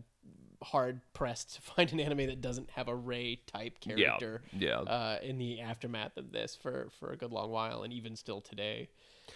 hard 0.62 1.01
pressed 1.12 1.55
to 1.55 1.62
find 1.74 1.92
an 1.92 2.01
anime 2.01 2.27
that 2.27 2.40
doesn't 2.40 2.70
have 2.70 2.88
a 2.88 2.94
Rei 2.94 3.40
type 3.46 3.81
character. 3.81 4.42
yeah. 4.53 4.81
Uh, 4.81 5.18
in 5.22 5.38
the 5.38 5.61
aftermath 5.61 6.16
of 6.16 6.33
this, 6.33 6.57
for 6.61 6.88
for 6.98 7.12
a 7.12 7.16
good 7.16 7.33
long 7.33 7.51
while, 7.51 7.83
and 7.83 7.92
even 7.92 8.16
still 8.16 8.40
today. 8.40 8.88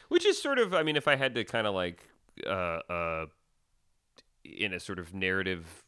Which 0.08 0.24
is 0.24 0.40
sort 0.40 0.58
of, 0.58 0.72
I 0.74 0.82
mean, 0.82 0.96
if 0.96 1.06
I 1.06 1.16
had 1.16 1.34
to 1.34 1.44
kind 1.44 1.66
of 1.66 1.74
like, 1.74 2.08
uh, 2.46 2.50
uh, 2.50 3.26
in 4.44 4.72
a 4.72 4.80
sort 4.80 4.98
of 4.98 5.14
narrative 5.14 5.84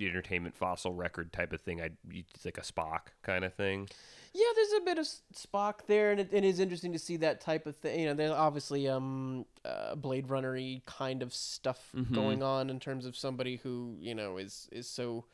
entertainment 0.00 0.54
fossil 0.56 0.92
record 0.92 1.32
type 1.32 1.52
of 1.52 1.60
thing, 1.60 1.80
I'd 1.80 1.96
it's 2.10 2.44
like 2.44 2.58
a 2.58 2.62
Spock 2.62 3.08
kind 3.22 3.44
of 3.44 3.54
thing. 3.54 3.88
Yeah, 4.32 4.44
there's 4.54 4.82
a 4.82 4.84
bit 4.84 4.98
of 4.98 5.06
Spock 5.34 5.86
there, 5.86 6.10
and 6.12 6.20
it, 6.20 6.28
it 6.30 6.44
is 6.44 6.60
interesting 6.60 6.92
to 6.92 6.98
see 6.98 7.16
that 7.18 7.40
type 7.40 7.66
of 7.66 7.76
thing. 7.76 8.00
You 8.00 8.06
know, 8.08 8.14
there's 8.14 8.30
obviously 8.32 8.88
um 8.88 9.46
uh, 9.64 9.94
Blade 9.94 10.28
Runner-y 10.28 10.82
kind 10.86 11.22
of 11.22 11.32
stuff 11.34 11.88
Mhm. 11.96 12.14
going 12.14 12.42
on 12.42 12.70
in 12.70 12.78
terms 12.78 13.06
of 13.06 13.16
somebody 13.16 13.56
who 13.56 13.96
you 13.98 14.14
know 14.14 14.36
is 14.36 14.68
is 14.72 14.88
so 14.88 15.24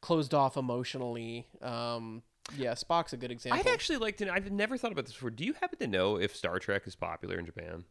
closed 0.00 0.34
off 0.34 0.56
emotionally. 0.56 1.46
Um, 1.62 2.22
yeah, 2.56 2.72
Spock's 2.74 3.14
a 3.14 3.16
good 3.16 3.30
example. 3.30 3.58
I'd 3.58 3.66
actually 3.72 3.96
like 3.98 4.18
to. 4.18 4.26
know- 4.26 4.32
I've 4.34 4.52
never 4.52 4.76
thought 4.76 4.92
about 4.92 5.06
this 5.06 5.14
before. 5.14 5.30
Do 5.30 5.44
you 5.44 5.54
happen 5.54 5.78
to 5.78 5.86
know 5.86 6.18
if 6.18 6.36
Star 6.36 6.58
Trek 6.58 6.86
is 6.86 6.94
popular 6.94 7.38
in 7.38 7.46
Japan? 7.46 7.84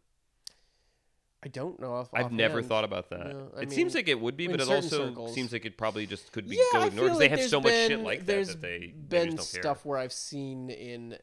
I 1.43 1.47
don't 1.49 1.79
know. 1.79 1.93
Off, 1.93 2.09
I've 2.13 2.31
never 2.31 2.61
thought 2.61 2.83
about 2.85 3.09
that. 3.09 3.27
No, 3.33 3.49
it 3.61 3.71
seems 3.71 3.93
like 3.95 4.07
it 4.07 4.19
would 4.19 4.37
be, 4.37 4.47
but 4.47 4.61
it 4.61 4.69
also 4.69 5.07
circles. 5.09 5.33
seems 5.33 5.51
like 5.51 5.65
it 5.65 5.77
probably 5.77 6.05
just 6.05 6.31
could 6.31 6.47
be 6.49 6.55
Yeah, 6.55 6.63
go 6.71 6.79
I 6.79 6.87
ignored 6.87 6.93
feel 6.93 7.03
because 7.03 7.19
like 7.19 7.19
they 7.31 7.41
have 7.41 7.49
so 7.49 7.59
much 7.61 7.73
shit 7.73 7.89
been- 7.89 8.03
like 8.03 8.25
that 8.25 8.47
that 8.47 8.61
they, 8.61 8.77
they 8.79 8.93
been 9.09 9.35
just 9.35 9.53
don't 9.53 9.61
stuff 9.61 9.83
care. 9.83 9.89
where 9.89 9.99
I've 9.99 10.13
seen 10.13 10.69
in 10.69 11.17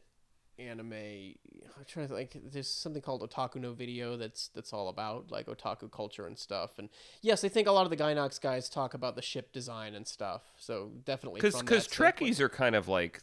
anime. 0.58 0.92
I'm 0.92 1.84
trying 1.86 2.06
to 2.08 2.14
think. 2.14 2.34
Like, 2.34 2.52
There's 2.52 2.68
something 2.68 3.00
called 3.00 3.22
Otaku 3.28 3.56
no 3.56 3.72
Video 3.72 4.16
that's 4.18 4.48
that's 4.48 4.72
all 4.74 4.88
about 4.88 5.30
like 5.30 5.46
otaku 5.46 5.90
culture 5.90 6.26
and 6.26 6.38
stuff. 6.38 6.78
And 6.78 6.90
yes, 7.22 7.42
I 7.44 7.48
think 7.48 7.66
a 7.66 7.72
lot 7.72 7.84
of 7.84 7.90
the 7.90 7.96
Gainax 7.96 8.38
guys 8.40 8.68
talk 8.68 8.92
about 8.92 9.16
the 9.16 9.22
ship 9.22 9.52
design 9.52 9.94
and 9.94 10.06
stuff. 10.06 10.42
So 10.58 10.90
definitely 11.04 11.40
Because 11.40 11.60
because. 11.62 11.88
Trekkies 11.88 12.40
are 12.40 12.50
kind 12.50 12.74
of 12.74 12.88
like 12.88 13.22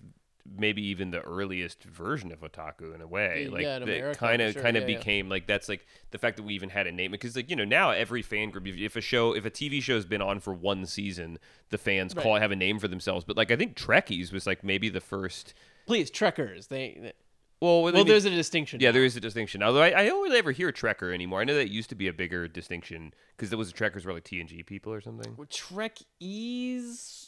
maybe 0.56 0.82
even 0.88 1.12
the 1.12 1.22
earliest 1.22 1.84
version 1.84 2.32
of 2.32 2.42
otaku 2.42 2.94
in 2.96 3.02
a 3.02 3.08
way. 3.08 3.44
Yeah, 3.46 3.80
Like 3.80 3.86
that 3.86 4.18
kind 4.18 4.42
of 4.42 4.56
kind 4.56 4.78
of 4.78 4.86
became 4.86 5.28
like 5.30 5.48
that's 5.48 5.68
like 5.68 5.86
the 6.12 6.18
fact 6.18 6.38
that 6.38 6.44
we 6.44 6.54
even 6.54 6.70
had 6.70 6.88
a 6.88 6.92
name 6.92 7.12
because 7.12 7.36
like 7.36 7.50
you 7.50 7.56
know 7.56 7.66
now 7.66 7.92
every 7.92 8.22
fan 8.22 8.50
group 8.52 8.66
if, 8.68 8.96
a 8.96 9.02
show 9.02 9.36
if 9.36 9.46
a 9.46 9.52
TV 9.52 9.82
show 9.82 9.96
has 9.96 10.06
been 10.06 10.22
on 10.22 10.40
for 10.40 10.54
one 10.54 10.86
season 10.86 11.38
the 11.70 11.78
fans 11.78 12.14
call 12.14 12.34
Right. 12.34 12.42
have 12.42 12.52
a 12.52 12.56
name 12.56 12.80
for 12.80 12.88
themselves. 12.88 13.26
But 13.26 13.36
like 13.38 13.52
I 13.52 13.56
think 13.56 13.76
Trekkies 13.76 14.32
was 14.32 14.48
like 14.48 14.64
maybe 14.64 14.90
the 14.90 15.02
first. 15.02 15.54
please 15.86 16.10
Trekkers. 16.10 16.68
They, 16.68 16.98
they 17.02 17.14
Well, 17.60 17.84
well, 17.84 18.06
there's 18.06 18.26
a 18.26 18.30
distinction. 18.30 18.80
Yeah, 18.80 18.90
now. 18.90 18.94
there 18.94 19.04
is 19.06 19.18
a 19.18 19.20
distinction. 19.20 19.64
Although 19.64 19.82
I, 19.82 20.02
I 20.02 20.06
don't 20.06 20.24
really 20.24 20.38
ever 20.38 20.52
hear 20.52 20.72
Trekker 20.72 21.14
anymore. 21.14 21.42
I 21.42 21.44
know 21.44 21.56
that 21.56 21.70
used 21.72 21.90
to 21.90 21.96
be 21.96 22.08
a 22.08 22.14
bigger 22.14 22.48
distinction 22.48 23.14
because 23.36 23.50
there 23.50 23.58
was 23.58 23.74
Trekkers 23.74 24.06
were 24.06 24.14
like 24.14 24.24
TNG 24.24 24.66
people 24.66 24.94
or 24.94 25.02
something. 25.02 25.36
Well, 25.36 25.48
Trekkies 25.48 27.27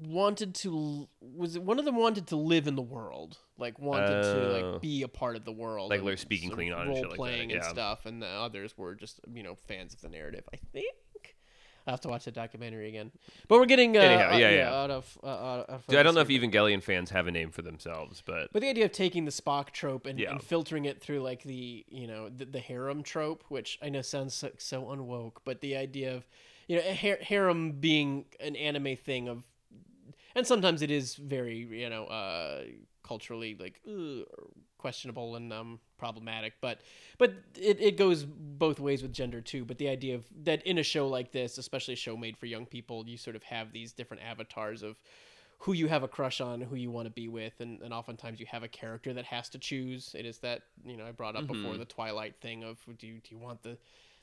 wanted 0.00 0.54
to 0.54 1.08
was 1.20 1.56
it 1.56 1.62
one 1.62 1.78
of 1.78 1.84
them 1.84 1.96
wanted 1.96 2.26
to 2.28 2.36
live 2.36 2.66
in 2.66 2.76
the 2.76 2.82
world 2.82 3.36
like 3.58 3.78
wanted 3.78 4.22
to 4.22 4.48
Oh. 4.48 4.70
like 4.72 4.80
be 4.80 5.02
a 5.02 5.08
part 5.08 5.36
of 5.36 5.44
the 5.44 5.52
world 5.52 5.90
Like 5.90 6.02
they're 6.04 6.16
speaking 6.16 6.50
of 6.50 6.58
Klingon 6.58 6.80
and 6.86 6.94
shit 6.96 7.02
like 7.10 7.18
role-playing 7.18 7.52
and 7.52 7.62
stuff 7.64 8.06
and 8.06 8.22
the 8.22 8.26
others 8.26 8.76
were 8.78 8.94
just 8.94 9.20
you 9.34 9.42
know 9.42 9.54
fans 9.68 9.92
of 9.92 10.00
the 10.00 10.08
narrative 10.08 10.44
i 10.52 10.56
think 10.72 11.36
i 11.86 11.90
have 11.90 12.00
to 12.00 12.08
watch 12.08 12.24
the 12.24 12.30
documentary 12.30 12.88
again 12.88 13.10
but 13.48 13.58
we're 13.58 13.66
getting 13.66 13.94
uh, 13.96 14.00
Anyhow, 14.00 14.30
uh, 14.32 14.36
yeah, 14.38 14.50
yeah, 14.50 14.56
yeah. 14.56 14.74
out 14.82 14.90
of 14.90 15.18
uh, 15.22 15.26
out 15.26 15.66
of 15.68 15.86
Dude, 15.88 15.98
I 15.98 16.02
don't 16.02 16.14
know 16.14 16.20
if. 16.22 16.28
Evangelion 16.28 16.82
fans 16.82 17.10
have 17.10 17.26
a 17.26 17.30
name 17.30 17.50
for 17.50 17.60
themselves, 17.62 18.22
but 18.24 18.50
But 18.52 18.62
the 18.62 18.68
idea 18.70 18.86
of 18.86 18.92
taking 18.92 19.24
the 19.26 19.30
Spock 19.30 19.70
trope 19.72 20.06
and, 20.06 20.18
Yeah. 20.18 20.30
and 20.30 20.42
filtering 20.42 20.86
it 20.86 21.00
through 21.02 21.20
like 21.20 21.42
the 21.42 21.84
you 21.88 22.06
know 22.06 22.28
the, 22.30 22.44
the 22.46 22.60
harem 22.60 23.02
trope, 23.02 23.44
which 23.48 23.78
I 23.82 23.88
know 23.90 24.00
sounds 24.00 24.32
so, 24.34 24.50
so 24.58 24.84
unwoke, 24.84 25.38
but 25.44 25.60
the 25.60 25.76
idea 25.76 26.14
of 26.14 26.26
you 26.68 26.76
know 26.76 26.82
a 26.86 26.94
harem 26.94 27.72
being 27.72 28.24
an 28.40 28.54
anime 28.56 28.96
thing 28.96 29.28
of, 29.28 29.42
and 30.34 30.46
sometimes 30.46 30.82
it 30.82 30.90
is 30.90 31.14
very 31.16 31.58
you 31.58 31.90
know 31.90 32.04
uh, 32.06 32.62
culturally 33.02 33.56
like 33.58 33.80
ugh, 33.86 34.24
questionable 34.78 35.36
and 35.36 35.52
um, 35.52 35.78
problematic, 35.96 36.54
but 36.60 36.80
but 37.18 37.34
it, 37.58 37.80
it 37.80 37.96
goes 37.96 38.24
both 38.24 38.80
ways 38.80 39.02
with 39.02 39.12
gender 39.12 39.40
too. 39.40 39.64
But 39.64 39.78
the 39.78 39.88
idea 39.88 40.14
of 40.16 40.24
that 40.42 40.66
in 40.66 40.78
a 40.78 40.82
show 40.82 41.08
like 41.08 41.32
this, 41.32 41.58
especially 41.58 41.94
a 41.94 41.96
show 41.96 42.16
made 42.16 42.36
for 42.36 42.46
young 42.46 42.66
people, 42.66 43.08
you 43.08 43.16
sort 43.16 43.36
of 43.36 43.42
have 43.44 43.72
these 43.72 43.92
different 43.92 44.22
avatars 44.22 44.82
of 44.82 44.96
who 45.58 45.72
you 45.72 45.86
have 45.86 46.02
a 46.02 46.08
crush 46.08 46.40
on, 46.40 46.60
who 46.60 46.74
you 46.74 46.90
want 46.90 47.06
to 47.06 47.12
be 47.12 47.28
with, 47.28 47.52
and, 47.60 47.80
and 47.82 47.94
oftentimes 47.94 48.40
you 48.40 48.46
have 48.46 48.64
a 48.64 48.68
character 48.68 49.14
that 49.14 49.24
has 49.24 49.48
to 49.50 49.58
choose. 49.58 50.12
It 50.18 50.26
is 50.26 50.38
that 50.38 50.62
you 50.84 50.96
know 50.96 51.06
I 51.06 51.12
brought 51.12 51.36
up 51.36 51.46
before 51.46 51.76
the 51.76 51.84
Twilight 51.84 52.34
thing 52.40 52.64
of 52.64 52.78
do 52.98 53.06
you 53.06 53.20
do 53.20 53.34
you 53.34 53.38
want 53.38 53.62
the 53.62 53.78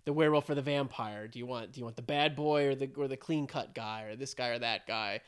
the 0.05 0.13
werewolf 0.13 0.49
or 0.49 0.55
the 0.55 0.61
vampire? 0.61 1.27
Do 1.27 1.39
you 1.39 1.45
want 1.45 1.71
do 1.71 1.79
you 1.79 1.85
want 1.85 1.95
the 1.95 2.01
bad 2.01 2.35
boy 2.35 2.67
or 2.67 2.75
the 2.75 2.89
or 2.97 3.07
the 3.07 3.17
clean 3.17 3.47
cut 3.47 3.73
guy 3.73 4.03
or 4.03 4.15
this 4.15 4.33
guy 4.33 4.49
or 4.49 4.59
that 4.59 4.85
guy? 4.85 5.21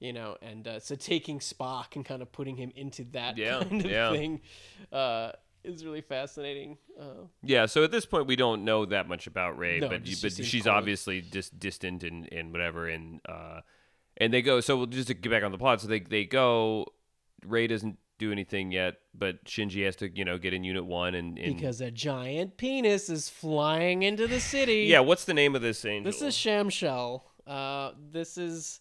You 0.00 0.12
know, 0.12 0.36
and 0.42 0.66
uh, 0.68 0.80
so 0.80 0.94
taking 0.96 1.38
Spock 1.38 1.94
and 1.96 2.04
kind 2.04 2.20
of 2.20 2.30
putting 2.32 2.56
him 2.56 2.72
into 2.76 3.04
that 3.12 3.38
Yeah, 3.38 3.62
kind 3.62 3.84
of 3.84 3.90
yeah. 3.90 4.10
thing 4.12 4.40
uh, 4.92 5.32
is 5.62 5.84
really 5.84 6.02
fascinating. 6.02 6.76
Uh, 7.00 7.26
Yeah, 7.42 7.66
so 7.66 7.84
at 7.84 7.90
this 7.90 8.04
point 8.04 8.26
we 8.26 8.36
don't 8.36 8.64
know 8.64 8.84
that 8.86 9.08
much 9.08 9.26
about 9.26 9.56
Rei, 9.56 9.80
No, 9.80 9.88
but 9.88 10.02
just- 10.02 10.20
but 10.22 10.32
she 10.32 10.42
she's 10.44 10.66
obviously 10.66 11.22
just 11.22 11.58
distant 11.58 12.02
and, 12.04 12.28
and 12.32 12.52
whatever, 12.52 12.86
and 12.88 13.20
uh, 13.26 13.60
and 14.18 14.32
they 14.32 14.42
go. 14.42 14.60
So 14.60 14.76
we'll 14.76 14.86
just 14.86 15.08
to 15.08 15.14
get 15.14 15.30
back 15.30 15.42
on 15.42 15.52
the 15.52 15.58
plot, 15.58 15.80
so 15.80 15.88
they 15.88 16.00
they 16.00 16.24
go. 16.24 16.86
Rei 17.46 17.66
doesn't 17.66 17.98
do 18.18 18.30
anything 18.32 18.72
yet, 18.72 18.94
but 19.14 19.44
Shinji 19.44 19.84
has 19.84 19.96
to 19.96 20.08
you 20.14 20.24
know 20.24 20.38
get 20.38 20.52
in 20.54 20.64
Unit 20.64 20.84
One 20.84 21.14
and, 21.14 21.38
and 21.38 21.56
because 21.56 21.80
a 21.80 21.90
giant 21.90 22.56
penis 22.58 23.08
is 23.08 23.28
flying 23.28 24.02
into 24.02 24.26
the 24.26 24.40
city. 24.40 24.82
yeah. 24.88 25.00
What's 25.00 25.24
the 25.24 25.34
name 25.34 25.54
of 25.56 25.62
this 25.62 25.84
angel? 25.84 26.10
This 26.12 26.20
is 26.22 26.34
Shamshel. 26.34 27.22
Uh, 27.46 27.92
this 28.12 28.38
is 28.38 28.80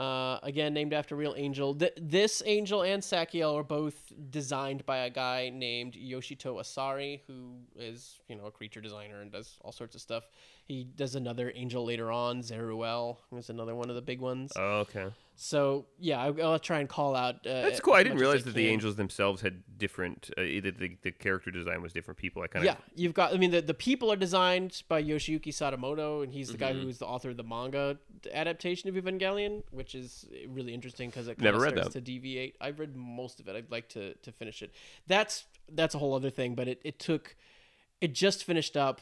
uh, 0.00 0.38
again 0.42 0.72
named 0.72 0.94
after 0.94 1.14
real 1.14 1.34
angel. 1.36 1.74
Th- 1.74 1.92
this 2.00 2.42
angel 2.46 2.82
and 2.82 3.02
Sachiel 3.02 3.54
are 3.54 3.62
both 3.62 4.12
designed 4.30 4.86
by 4.86 4.98
a 4.98 5.10
guy 5.10 5.50
named 5.54 5.92
Yoshito 5.92 6.58
Asari, 6.58 7.20
who 7.26 7.52
is 7.76 8.18
you 8.26 8.34
know 8.34 8.46
a 8.46 8.50
creature 8.50 8.80
designer 8.80 9.20
and 9.20 9.30
does 9.30 9.58
all 9.60 9.72
sorts 9.72 9.94
of 9.94 10.00
stuff. 10.00 10.24
He 10.64 10.84
does 10.84 11.16
another 11.16 11.52
angel 11.54 11.84
later 11.84 12.10
on, 12.10 12.42
Zeruel, 12.42 13.18
who's 13.28 13.50
another 13.50 13.74
one 13.74 13.90
of 13.90 13.96
the 13.96 14.02
big 14.02 14.20
ones. 14.20 14.52
Oh, 14.56 14.78
okay. 14.80 15.08
So 15.42 15.86
yeah, 15.98 16.20
I'll 16.42 16.58
try 16.58 16.80
and 16.80 16.88
call 16.88 17.16
out. 17.16 17.46
Uh, 17.46 17.62
That's 17.62 17.80
cool. 17.80 17.94
I 17.94 18.02
didn't 18.02 18.18
realize 18.18 18.44
that 18.44 18.52
the 18.52 18.68
angels 18.68 18.96
themselves 18.96 19.40
had 19.40 19.62
different. 19.78 20.30
Uh, 20.36 20.42
either 20.42 20.70
the, 20.70 20.98
the 21.00 21.12
character 21.12 21.50
design 21.50 21.80
was 21.80 21.94
different 21.94 22.18
people. 22.18 22.42
I 22.42 22.46
kind 22.46 22.62
of 22.62 22.66
Yeah, 22.66 22.76
you've 22.94 23.14
got. 23.14 23.32
I 23.32 23.38
mean, 23.38 23.50
the, 23.50 23.62
the 23.62 23.72
people 23.72 24.12
are 24.12 24.16
designed 24.16 24.82
by 24.86 25.02
Yoshiyuki 25.02 25.46
Sadamoto, 25.48 26.22
and 26.22 26.30
he's 26.30 26.48
the 26.48 26.58
Mm-hmm. 26.58 26.76
guy 26.76 26.82
who 26.82 26.88
is 26.88 26.98
the 26.98 27.06
author 27.06 27.30
of 27.30 27.38
the 27.38 27.42
manga 27.42 27.96
adaptation 28.34 28.90
of 28.90 29.02
Evangelion, 29.02 29.62
which 29.70 29.94
is 29.94 30.26
really 30.46 30.74
interesting 30.74 31.08
because 31.08 31.26
it 31.26 31.36
kind 31.38 31.44
Never 31.44 31.56
of 31.56 31.62
read 31.62 31.72
starts 31.72 31.94
that. 31.94 32.04
to 32.04 32.12
deviate. 32.12 32.56
I've 32.60 32.78
read 32.78 32.94
most 32.94 33.40
of 33.40 33.48
it. 33.48 33.56
I'd 33.56 33.70
like 33.70 33.88
to 33.90 34.12
to 34.12 34.32
finish 34.32 34.60
it. 34.60 34.72
That's 35.06 35.44
that's 35.72 35.94
a 35.94 35.98
whole 35.98 36.12
other 36.12 36.28
thing, 36.28 36.54
but 36.54 36.68
it, 36.68 36.82
it 36.84 36.98
took. 36.98 37.34
It 38.02 38.14
just 38.14 38.44
finished 38.44 38.76
up. 38.76 39.00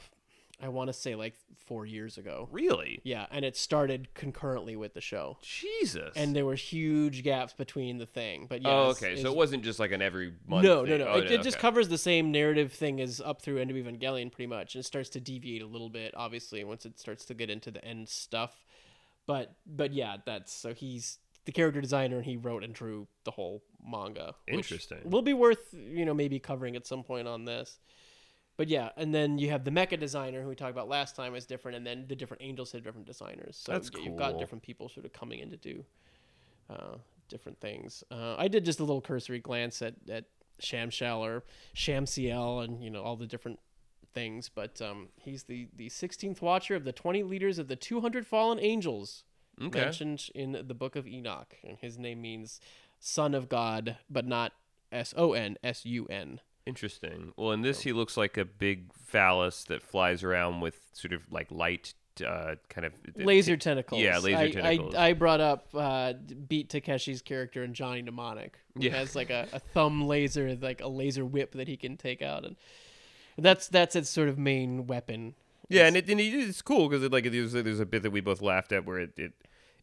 I 0.60 0.68
want 0.68 0.88
to 0.88 0.92
say 0.92 1.14
like 1.14 1.34
four 1.66 1.86
years 1.86 2.18
ago. 2.18 2.48
really. 2.50 3.00
Yeah, 3.04 3.26
and 3.30 3.44
it 3.44 3.56
started 3.56 4.12
concurrently 4.14 4.74
with 4.74 4.94
the 4.94 5.00
show, 5.00 5.38
Jesus. 5.42 6.12
and 6.16 6.34
there 6.34 6.44
were 6.44 6.54
huge 6.54 7.22
gaps 7.22 7.52
between 7.52 7.98
the 7.98 8.06
thing. 8.06 8.46
But 8.48 8.62
yeah, 8.62 8.70
oh, 8.70 8.82
okay. 8.90 9.20
So 9.22 9.30
it 9.30 9.36
wasn't 9.36 9.62
just 9.62 9.78
like 9.78 9.92
an 9.92 10.02
every 10.02 10.32
month. 10.46 10.64
no, 10.64 10.84
thing. 10.84 10.98
no, 10.98 11.04
no. 11.04 11.10
Oh, 11.12 11.18
it, 11.18 11.30
it 11.30 11.42
just 11.42 11.58
covers 11.58 11.88
the 11.88 11.98
same 11.98 12.32
narrative 12.32 12.72
thing 12.72 13.00
as 13.00 13.20
up 13.20 13.42
through 13.42 13.58
End 13.58 13.70
of 13.70 13.76
Evangelion, 13.76 14.32
pretty 14.32 14.48
much, 14.48 14.74
and 14.74 14.80
it 14.80 14.86
starts 14.86 15.10
to 15.10 15.20
deviate 15.20 15.62
a 15.62 15.66
little 15.66 15.90
bit, 15.90 16.12
obviously, 16.16 16.64
once 16.64 16.84
it 16.84 16.98
starts 16.98 17.24
to 17.26 17.34
get 17.34 17.50
into 17.50 17.70
the 17.70 17.84
end 17.84 18.08
stuff. 18.08 18.64
But, 19.26 19.54
but 19.66 19.92
yeah, 19.92 20.16
that's 20.24 20.52
so 20.52 20.72
he's 20.74 21.18
the 21.44 21.52
character 21.52 21.80
designer, 21.80 22.16
and 22.16 22.24
he 22.26 22.36
wrote 22.36 22.64
and 22.64 22.74
drew 22.74 23.06
the 23.24 23.30
whole 23.30 23.62
manga. 23.82 24.34
Interesting. 24.46 24.98
Will 25.04 25.22
be 25.22 25.34
worth 25.34 25.72
you 25.72 26.04
know 26.04 26.14
maybe 26.14 26.38
covering 26.38 26.76
at 26.76 26.86
some 26.86 27.02
point 27.02 27.28
on 27.28 27.44
this. 27.44 27.78
But 28.58 28.68
yeah, 28.68 28.90
and 28.96 29.14
then 29.14 29.38
you 29.38 29.50
have 29.50 29.64
the 29.64 29.70
mecha 29.70 29.98
designer 29.98 30.42
who 30.42 30.48
we 30.48 30.56
talked 30.56 30.72
about 30.72 30.88
last 30.88 31.14
time 31.14 31.36
is 31.36 31.46
different, 31.46 31.76
and 31.76 31.86
then 31.86 32.06
the 32.08 32.16
different 32.16 32.42
angels 32.42 32.72
have 32.72 32.82
different 32.82 33.06
designers. 33.06 33.56
So 33.56 33.72
That's 33.72 33.88
yeah, 33.94 34.00
you've 34.02 34.16
got 34.16 34.38
different 34.38 34.62
people 34.62 34.88
sort 34.88 35.06
of 35.06 35.12
coming 35.12 35.38
in 35.38 35.48
to 35.50 35.56
do 35.56 35.84
uh, 36.68 36.96
different 37.28 37.60
things. 37.60 38.02
Uh, 38.10 38.34
I 38.36 38.48
did 38.48 38.64
just 38.64 38.80
a 38.80 38.82
little 38.82 39.00
cursory 39.00 39.38
glance 39.38 39.80
at 39.80 39.94
at 40.10 40.24
Shamshel 40.60 41.20
or 41.20 41.44
Shamsiel 41.76 42.64
and 42.64 42.82
you 42.82 42.90
know 42.90 43.02
all 43.02 43.14
the 43.14 43.28
different 43.28 43.60
things, 44.12 44.50
but 44.52 44.82
um, 44.82 45.10
he's 45.14 45.44
the 45.44 45.68
the 45.76 45.88
16th 45.88 46.42
watcher 46.42 46.74
of 46.74 46.82
the 46.82 46.92
20 46.92 47.22
leaders 47.22 47.60
of 47.60 47.68
the 47.68 47.76
200 47.76 48.26
fallen 48.26 48.58
angels 48.58 49.22
Okay. 49.60 49.80
mentioned 49.80 50.30
in 50.34 50.52
the 50.66 50.74
book 50.74 50.96
of 50.96 51.06
Enoch, 51.06 51.56
and 51.64 51.78
his 51.78 51.96
name 51.96 52.20
means 52.22 52.60
son 52.98 53.34
of 53.34 53.48
God, 53.48 53.98
but 54.10 54.26
not 54.26 54.52
S 54.90 55.14
O 55.16 55.32
N 55.32 55.58
S 55.62 55.84
U 55.84 56.06
N. 56.06 56.40
Interesting. 56.68 57.32
Well, 57.36 57.52
in 57.52 57.62
this, 57.62 57.80
he 57.80 57.92
looks 57.92 58.16
like 58.16 58.36
a 58.36 58.44
big 58.44 58.92
phallus 58.94 59.64
that 59.64 59.82
flies 59.82 60.22
around 60.22 60.60
with 60.60 60.78
sort 60.92 61.12
of 61.12 61.22
like 61.32 61.50
light, 61.50 61.94
uh, 62.24 62.56
kind 62.68 62.84
of 62.86 62.92
Laser 63.16 63.56
tentacles. 63.56 64.00
Yeah, 64.02 64.18
laser 64.18 64.38
I, 64.38 64.50
tentacles. 64.50 64.94
I, 64.94 65.08
I 65.08 65.12
brought 65.14 65.40
up 65.40 65.68
uh, 65.74 66.12
Beat 66.48 66.68
Takeshi's 66.68 67.22
character 67.22 67.64
in 67.64 67.74
Johnny 67.74 68.02
Mnemonic. 68.02 68.58
Who 68.74 68.82
Yeah. 68.84 68.96
has 68.96 69.16
like 69.16 69.30
a, 69.30 69.48
a 69.52 69.58
thumb 69.60 70.06
laser, 70.06 70.56
like 70.60 70.80
a 70.80 70.88
laser 70.88 71.24
whip 71.24 71.52
that 71.52 71.68
he 71.68 71.76
can 71.76 71.96
take 71.96 72.22
out, 72.22 72.44
and 72.44 72.56
that's 73.38 73.68
that's 73.68 73.96
its 73.96 74.10
sort 74.10 74.28
of 74.28 74.38
main 74.38 74.86
weapon. 74.86 75.34
Yeah, 75.68 75.86
and 75.86 75.96
it 75.96 76.08
and 76.08 76.20
it, 76.20 76.34
it's 76.34 76.62
cool 76.62 76.88
because 76.88 77.02
it, 77.04 77.12
like 77.12 77.30
there's 77.30 77.52
there's 77.52 77.80
a 77.80 77.86
bit 77.86 78.02
that 78.02 78.10
we 78.10 78.20
both 78.20 78.42
laughed 78.42 78.72
at 78.72 78.84
where 78.86 78.98
it 79.00 79.12
it, 79.16 79.32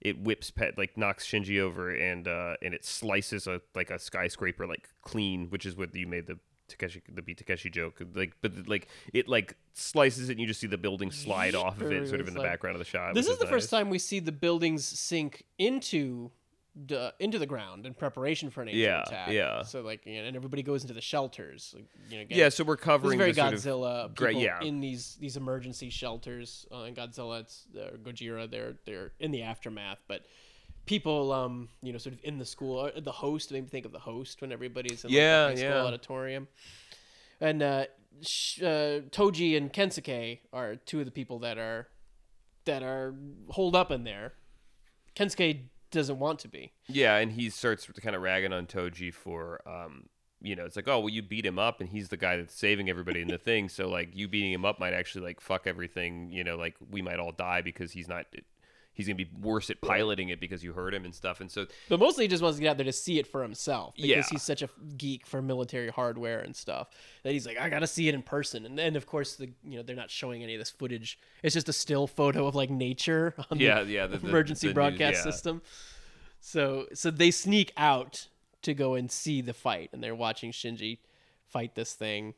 it 0.02 0.19
whips 0.19 0.52
pet 0.52 0.78
like 0.78 0.98
knocks 0.98 1.26
Shinji 1.26 1.60
over 1.60 1.89
and 1.89 2.28
uh 2.28 2.56
and 2.62 2.74
it 2.74 2.84
slices 2.86 3.48
a 3.48 3.62
like 3.76 3.89
a 3.91 3.98
skyscraper 4.00 4.67
like 4.67 4.89
clean, 5.04 5.48
which 5.50 5.65
is 5.65 5.76
what 5.78 5.95
you 5.95 6.08
made 6.08 6.28
the 6.28 6.38
Takeshi 6.67 7.01
the 7.08 7.21
beat 7.21 7.38
Takeshi 7.38 7.69
joke 7.69 8.01
like 8.15 8.34
but 8.41 8.67
like 8.67 8.88
it 9.13 9.28
like 9.28 9.56
slices 9.73 10.30
it 10.30 10.34
and 10.34 10.41
you 10.41 10.47
just 10.47 10.60
see 10.60 10.67
the 10.67 10.78
building 10.78 11.12
slide 11.12 11.56
off 11.56 11.80
of 11.82 11.91
it 11.91 12.08
sort 12.08 12.21
of 12.21 12.28
in 12.28 12.34
the 12.34 12.39
Like- 12.41 12.49
background 12.51 12.75
of 12.75 12.80
the 12.80 12.86
shot. 12.86 13.13
This 13.13 13.28
is 13.28 13.38
the 13.38 13.47
first 13.47 13.69
time 13.69 13.89
we 13.89 13.99
see 13.99 14.19
the 14.19 14.32
buildings 14.32 14.84
sink 14.86 15.43
into 15.58 16.32
the 16.88 17.13
into 17.19 17.39
the 17.39 17.45
ground 17.45 17.86
in 17.86 17.93
preparation 17.93 18.49
for 18.49 18.62
an 18.62 18.67
angel 18.67 18.82
Yeah, 18.82 19.01
attack. 19.04 19.32
yeah. 19.32 19.62
So 19.63 19.80
like, 19.82 20.06
you 20.06 20.21
know, 20.21 20.28
and 20.28 20.36
everybody 20.36 20.62
goes 20.62 20.82
into 20.82 20.93
the 20.93 20.99
shelters. 20.99 21.71
Like, 21.73 21.86
you 22.10 22.17
know, 22.17 22.21
again, 22.23 22.38
Yeah, 22.38 22.49
so 22.49 22.65
we're 22.65 22.75
This 22.75 22.84
covering 22.84 23.17
very 23.17 23.32
the 23.32 23.58
sort 23.58 23.84
of- 23.86 24.13
Godzilla. 24.15 24.41
Yeah. 24.41 24.62
in 24.62 24.82
these 24.82 25.15
these 25.15 25.38
emergency 25.38 25.89
shelters. 25.89 26.65
Uh, 26.73 26.80
in 26.84 26.93
Godzilla, 26.93 27.39
it's 27.41 27.67
uh, 27.80 27.91
Gojira. 28.04 28.49
They're 28.51 28.75
they're 28.86 29.13
in 29.21 29.32
the 29.32 29.43
aftermath, 29.43 29.99
but 30.10 30.25
people, 30.86 31.32
um, 31.32 31.69
you 31.82 31.91
know, 31.91 31.98
sort 31.98 32.13
of 32.13 32.19
in 32.24 32.38
the 32.38 32.45
school. 32.45 32.80
Uh, 32.80 33.00
the 33.00 33.12
host 33.12 33.52
made 33.52 33.63
me 33.63 33.69
think 33.69 33.86
of 33.86 33.91
the 33.91 34.00
host 34.00 34.41
when 34.41 34.52
everybody's 34.52 35.04
in 35.04 35.10
like, 35.10 35.17
Yeah, 35.17 35.48
the 35.48 35.50
high 35.50 35.56
school 35.56 35.88
auditorium. 35.88 36.48
And 37.41 37.62
uh, 37.62 37.86
sh- 38.21 38.62
uh, 38.62 39.02
Toji 39.12 39.58
and 39.58 39.71
Kensuke 39.71 40.39
are 40.54 40.76
two 40.76 41.00
of 41.00 41.06
the 41.06 41.12
people 41.12 41.39
that 41.39 41.58
are 41.58 41.88
that 42.65 42.82
are 42.84 43.13
holed 43.50 43.76
up 43.76 43.91
in 43.91 44.04
there. 44.04 44.34
Kensuke 45.15 45.62
doesn't 45.91 46.19
want 46.19 46.39
to 46.39 46.48
be. 46.48 46.74
Yeah, 46.88 47.17
and 47.17 47.32
he 47.32 47.50
starts 47.50 47.88
kind 48.02 48.15
of 48.15 48.21
ragging 48.21 48.54
on 48.54 48.65
Toji 48.65 49.13
for, 49.13 49.62
um, 49.67 50.10
you 50.41 50.56
know, 50.56 50.65
it's 50.65 50.76
like, 50.76 50.88
oh, 50.88 51.00
well, 51.00 51.10
you 51.10 51.21
beat 51.21 51.45
him 51.45 51.58
up, 51.58 51.80
and 51.80 51.89
he's 51.89 52.10
the 52.10 52.17
guy 52.17 52.38
that's 52.38 52.54
saving 52.54 52.89
everybody 52.89 53.21
in 53.21 53.28
the 53.28 53.38
thing. 53.50 53.69
So 53.69 53.88
like, 53.88 54.15
you 54.15 54.28
beating 54.28 54.52
him 54.52 54.65
up 54.65 54.80
might 54.80 54.93
actually 54.93 55.26
like 55.26 55.41
fuck 55.41 55.67
everything. 55.67 56.32
You 56.32 56.43
know, 56.43 56.58
like 56.58 56.76
we 56.89 57.02
might 57.02 57.19
all 57.19 57.32
die 57.32 57.62
because 57.62 57.91
he's 57.91 58.08
not. 58.08 58.26
He's 58.95 59.05
gonna 59.08 59.15
be 59.15 59.29
worse 59.41 59.69
at 59.69 59.79
piloting 59.81 60.29
it 60.29 60.39
because 60.39 60.63
you 60.63 60.73
hurt 60.73 60.93
him 60.93 61.05
and 61.05 61.13
stuff. 61.13 61.41
And 61.41 61.51
so 61.51 61.67
But 61.89 61.99
mostly 61.99 62.23
he 62.23 62.27
just 62.27 62.41
wants 62.41 62.58
to 62.58 62.62
get 62.63 62.69
out 62.71 62.77
there 62.77 62.86
to 62.86 62.91
see 62.93 63.19
it 63.19 63.27
for 63.27 63.41
himself 63.43 63.93
because 63.95 64.10
Yeah. 64.10 64.23
he's 64.31 64.41
such 64.41 64.62
a 64.63 64.69
geek 64.97 65.27
for 65.27 65.41
military 65.41 65.89
hardware 65.89 66.39
and 66.39 66.55
stuff 66.55 66.88
that 67.23 67.34
he's 67.34 67.45
like, 67.45 67.60
I 67.60 67.69
gotta 67.69 67.88
see 67.88 68.08
it 68.08 68.15
in 68.15 68.21
person. 68.23 68.65
And 68.65 68.77
then 68.79 68.95
of 68.95 69.05
course 69.05 69.36
the 69.36 69.51
you 69.63 69.77
know 69.77 69.84
they're 69.84 69.95
not 69.95 70.10
showing 70.10 70.41
any 70.43 70.55
of 70.55 70.60
this 70.60 70.69
footage. 70.71 71.19
It's 71.43 71.53
just 71.53 71.69
a 71.69 71.73
still 71.73 72.08
photo 72.08 72.47
of 72.47 72.55
like 72.55 72.69
nature 72.69 73.36
on 73.51 73.60
yeah, 73.60 73.84
the 73.84 73.91
yeah, 73.91 74.08
the, 74.08 74.17
the- 74.17 74.27
emergency 74.29 74.69
the 74.69 74.73
broadcast 74.73 75.17
yeah. 75.17 75.23
system. 75.31 75.62
So 76.39 76.88
so 76.93 77.12
they 77.12 77.31
sneak 77.31 77.71
out 77.77 78.27
to 78.62 78.73
go 78.73 78.95
and 78.95 79.12
see 79.12 79.41
the 79.41 79.53
fight, 79.53 79.89
and 79.93 80.03
they're 80.03 80.15
watching 80.15 80.51
Shinji 80.51 80.99
fight 81.47 81.75
this 81.75 81.93
thing. 81.93 82.34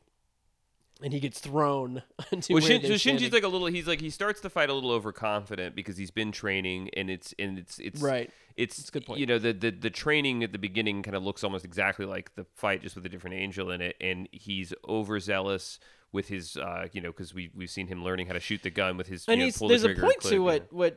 And 1.02 1.12
he 1.12 1.20
gets 1.20 1.38
thrown 1.38 2.02
into 2.32 2.54
Well, 2.54 2.62
Shin, 2.62 2.82
so 2.82 2.94
Shinji's 2.94 3.32
like 3.32 3.44
a 3.44 3.48
little. 3.48 3.68
He's 3.68 3.86
like 3.86 4.00
he 4.00 4.10
starts 4.10 4.40
the 4.40 4.50
fight 4.50 4.68
a 4.68 4.74
little 4.74 4.90
overconfident 4.90 5.76
because 5.76 5.96
he's 5.96 6.10
been 6.10 6.32
training 6.32 6.90
and 6.94 7.08
it's 7.08 7.34
and 7.38 7.58
it's 7.58 7.78
it's 7.78 8.00
Right. 8.00 8.30
It's 8.56 8.88
a 8.88 8.90
good 8.90 9.06
point. 9.06 9.20
You 9.20 9.26
know 9.26 9.38
the, 9.38 9.52
the 9.52 9.70
the 9.70 9.90
training 9.90 10.42
at 10.42 10.50
the 10.50 10.58
beginning 10.58 11.02
kind 11.04 11.16
of 11.16 11.22
looks 11.22 11.44
almost 11.44 11.64
exactly 11.64 12.04
like 12.04 12.34
the 12.34 12.44
fight, 12.54 12.82
just 12.82 12.96
with 12.96 13.06
a 13.06 13.08
different 13.08 13.36
angel 13.36 13.70
in 13.70 13.80
it, 13.80 13.96
and 14.00 14.28
he's 14.32 14.74
overzealous 14.88 15.78
with 16.10 16.28
his 16.28 16.56
uh 16.56 16.86
you 16.92 17.00
know 17.00 17.10
because 17.10 17.34
we 17.34 17.50
we've 17.54 17.70
seen 17.70 17.86
him 17.86 18.02
learning 18.02 18.26
how 18.26 18.32
to 18.32 18.40
shoot 18.40 18.62
the 18.62 18.70
gun 18.70 18.96
with 18.96 19.08
his 19.08 19.26
and 19.28 19.36
you 19.36 19.40
know, 19.40 19.44
he's, 19.44 19.58
pull 19.58 19.68
the 19.68 19.76
there's 19.76 19.84
a 19.84 20.00
point 20.00 20.18
click, 20.20 20.30
to 20.30 20.34
you 20.34 20.42
what 20.42 20.72
what 20.72 20.96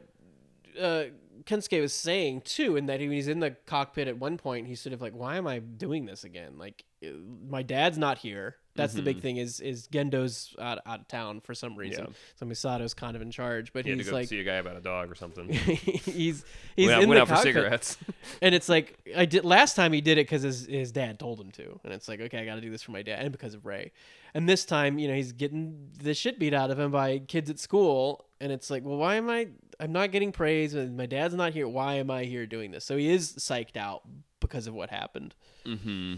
uh, 0.79 1.03
Kensuke 1.45 1.81
was 1.81 1.93
saying 1.93 2.41
too, 2.41 2.75
in 2.77 2.85
that 2.87 2.99
he, 2.99 3.07
when 3.07 3.15
he's 3.15 3.27
in 3.27 3.39
the 3.39 3.51
cockpit 3.65 4.07
at 4.07 4.17
one 4.17 4.37
point, 4.37 4.67
he's 4.67 4.81
sort 4.81 4.93
of 4.93 5.01
like, 5.01 5.13
"Why 5.13 5.37
am 5.37 5.47
I 5.47 5.59
doing 5.59 6.05
this 6.05 6.23
again? 6.23 6.57
Like, 6.57 6.83
uh, 7.05 7.09
my 7.49 7.63
dad's 7.63 7.97
not 7.97 8.19
here. 8.19 8.57
That's 8.73 8.93
the 8.93 9.01
big 9.01 9.19
thing. 9.21 9.35
Is 9.35 9.59
is 9.59 9.87
Gendo's 9.87 10.55
out, 10.57 10.79
out 10.85 11.01
of 11.01 11.07
town 11.09 11.41
for 11.41 11.53
some 11.53 11.75
reason. 11.75 12.05
Mm-hmm. 12.05 12.11
Yeah. 12.13 12.35
So 12.39 12.45
Misato's 12.45 12.93
kind 12.93 13.15
of 13.17 13.21
in 13.21 13.29
charge, 13.29 13.73
but 13.73 13.83
He 13.83 13.91
had 13.91 13.97
to 13.99 14.03
he's 14.03 14.09
go 14.09 14.15
like, 14.15 14.27
see 14.29 14.39
a 14.39 14.45
guy 14.45 14.55
about 14.55 14.77
a 14.77 14.81
dog 14.81 15.11
or 15.11 15.15
something. 15.15 15.49
he's 15.49 16.45
he's 16.75 16.87
went 16.87 16.91
out, 16.91 17.03
in 17.03 17.09
went 17.09 17.17
the 17.17 17.21
out 17.21 17.27
for 17.27 17.33
cockpit. 17.35 17.53
cigarettes. 17.53 17.97
And 18.41 18.55
it's 18.55 18.69
like 18.69 18.97
I 19.15 19.25
did 19.25 19.43
last 19.43 19.75
time 19.75 19.91
he 19.91 19.99
did 19.99 20.17
it 20.17 20.21
because 20.25 20.43
his 20.43 20.65
his 20.67 20.91
dad 20.93 21.19
told 21.19 21.39
him 21.39 21.51
to, 21.51 21.79
and 21.83 21.91
it's 21.93 22.07
like 22.07 22.21
okay, 22.21 22.39
I 22.39 22.45
got 22.45 22.55
to 22.55 22.61
do 22.61 22.69
this 22.69 22.81
for 22.81 22.91
my 22.91 23.01
dad, 23.01 23.19
and 23.19 23.31
because 23.31 23.53
of 23.53 23.65
Rei. 23.65 23.91
And 24.33 24.47
this 24.47 24.63
time, 24.63 24.97
you 24.97 25.09
know, 25.09 25.13
he's 25.15 25.33
getting 25.33 25.89
the 26.01 26.13
shit 26.13 26.39
beat 26.39 26.53
out 26.53 26.71
of 26.71 26.79
him 26.79 26.91
by 26.91 27.19
kids 27.19 27.49
at 27.49 27.59
school, 27.59 28.25
and 28.39 28.53
it's 28.53 28.69
like, 28.69 28.85
well, 28.85 28.97
why 28.97 29.15
am 29.15 29.29
I? 29.29 29.49
I'm 29.81 29.91
not 29.91 30.11
getting 30.11 30.31
praise, 30.31 30.75
and 30.75 30.95
my 30.95 31.07
dad's 31.07 31.33
not 31.33 31.53
here. 31.53 31.67
Why 31.67 31.95
am 31.95 32.11
I 32.11 32.25
here 32.25 32.45
doing 32.45 32.71
this? 32.71 32.85
So 32.85 32.97
he 32.97 33.11
is 33.11 33.33
psyched 33.33 33.75
out 33.75 34.03
because 34.39 34.67
of 34.67 34.73
what 34.73 34.89
happened. 34.91 35.33
mm-hmm. 35.65 36.15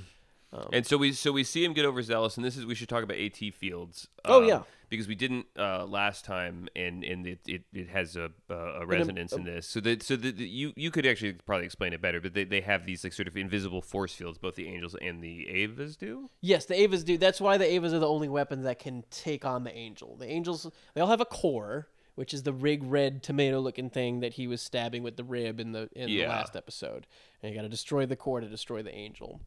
Um, 0.54 0.70
And 0.72 0.86
so 0.86 0.98
we 0.98 1.14
so 1.14 1.32
we 1.32 1.44
see 1.44 1.66
him 1.66 1.74
get 1.74 1.84
overzealous, 1.86 2.38
and 2.38 2.46
this 2.46 2.58
is 2.58 2.66
we 2.66 2.76
should 2.76 2.90
talk 2.90 3.04
about 3.04 3.18
AT 3.18 3.38
Fields. 3.56 4.08
Oh, 4.26 4.44
um, 4.44 4.48
yeah. 4.48 4.62
because 4.88 5.08
we 5.08 5.16
didn't 5.16 5.48
uh, 5.58 5.86
last 5.86 6.26
time, 6.26 6.70
and 6.76 7.04
and 7.04 7.26
it, 7.26 7.40
it, 7.48 7.64
it 7.74 7.90
has 7.90 8.16
a 8.16 8.30
a, 8.50 8.56
a 8.82 8.86
resonance 8.86 9.34
in 9.34 9.46
this. 9.46 9.66
So 9.68 9.80
that 9.80 10.04
so 10.04 10.16
that 10.16 10.38
you 10.38 10.72
you 10.76 10.92
could 10.92 11.08
actually 11.08 11.34
probably 11.34 11.66
explain 11.66 11.94
it 11.94 12.02
better, 12.02 12.22
but 12.22 12.36
they, 12.36 12.44
they 12.44 12.62
have 12.62 12.86
these 12.86 13.04
like 13.04 13.14
sort 13.14 13.28
of 13.28 13.36
invisible 13.36 13.82
force 13.82 14.14
fields, 14.14 14.38
both 14.38 14.54
the 14.54 14.68
angels 14.68 14.96
and 15.02 15.24
the 15.24 15.48
Evas 15.52 15.98
do. 15.98 16.30
Yes, 16.42 16.66
the 16.66 16.76
Evas 16.76 17.04
do. 17.04 17.18
That's 17.18 17.42
why 17.42 17.58
the 17.58 17.66
Evas 17.66 17.92
are 17.94 18.00
the 18.00 18.08
only 18.08 18.30
weapons 18.30 18.64
that 18.66 18.78
can 18.78 19.06
take 19.10 19.46
on 19.46 19.64
the 19.64 19.76
Angel. 19.76 20.16
The 20.18 20.28
Angels, 20.28 20.70
they 20.94 21.02
all 21.02 21.08
have 21.08 21.22
a 21.22 21.26
core, 21.26 21.88
which 22.16 22.34
is 22.34 22.44
the 22.44 22.54
rig 22.54 22.84
red 22.84 23.24
tomato 23.24 23.60
looking 23.60 23.90
thing 23.90 24.20
that 24.20 24.34
he 24.34 24.48
was 24.48 24.62
stabbing 24.62 25.04
with 25.04 25.18
the 25.18 25.24
rib 25.24 25.60
in 25.60 25.72
the 25.72 25.90
in 25.94 26.08
the 26.08 26.26
last 26.26 26.56
episode. 26.56 27.08
And 27.42 27.52
you 27.52 27.58
got 27.58 27.64
to 27.64 27.70
destroy 27.70 28.06
the 28.06 28.16
core 28.16 28.42
to 28.42 28.48
destroy 28.48 28.84
the 28.84 28.94
Angel. 28.94 29.42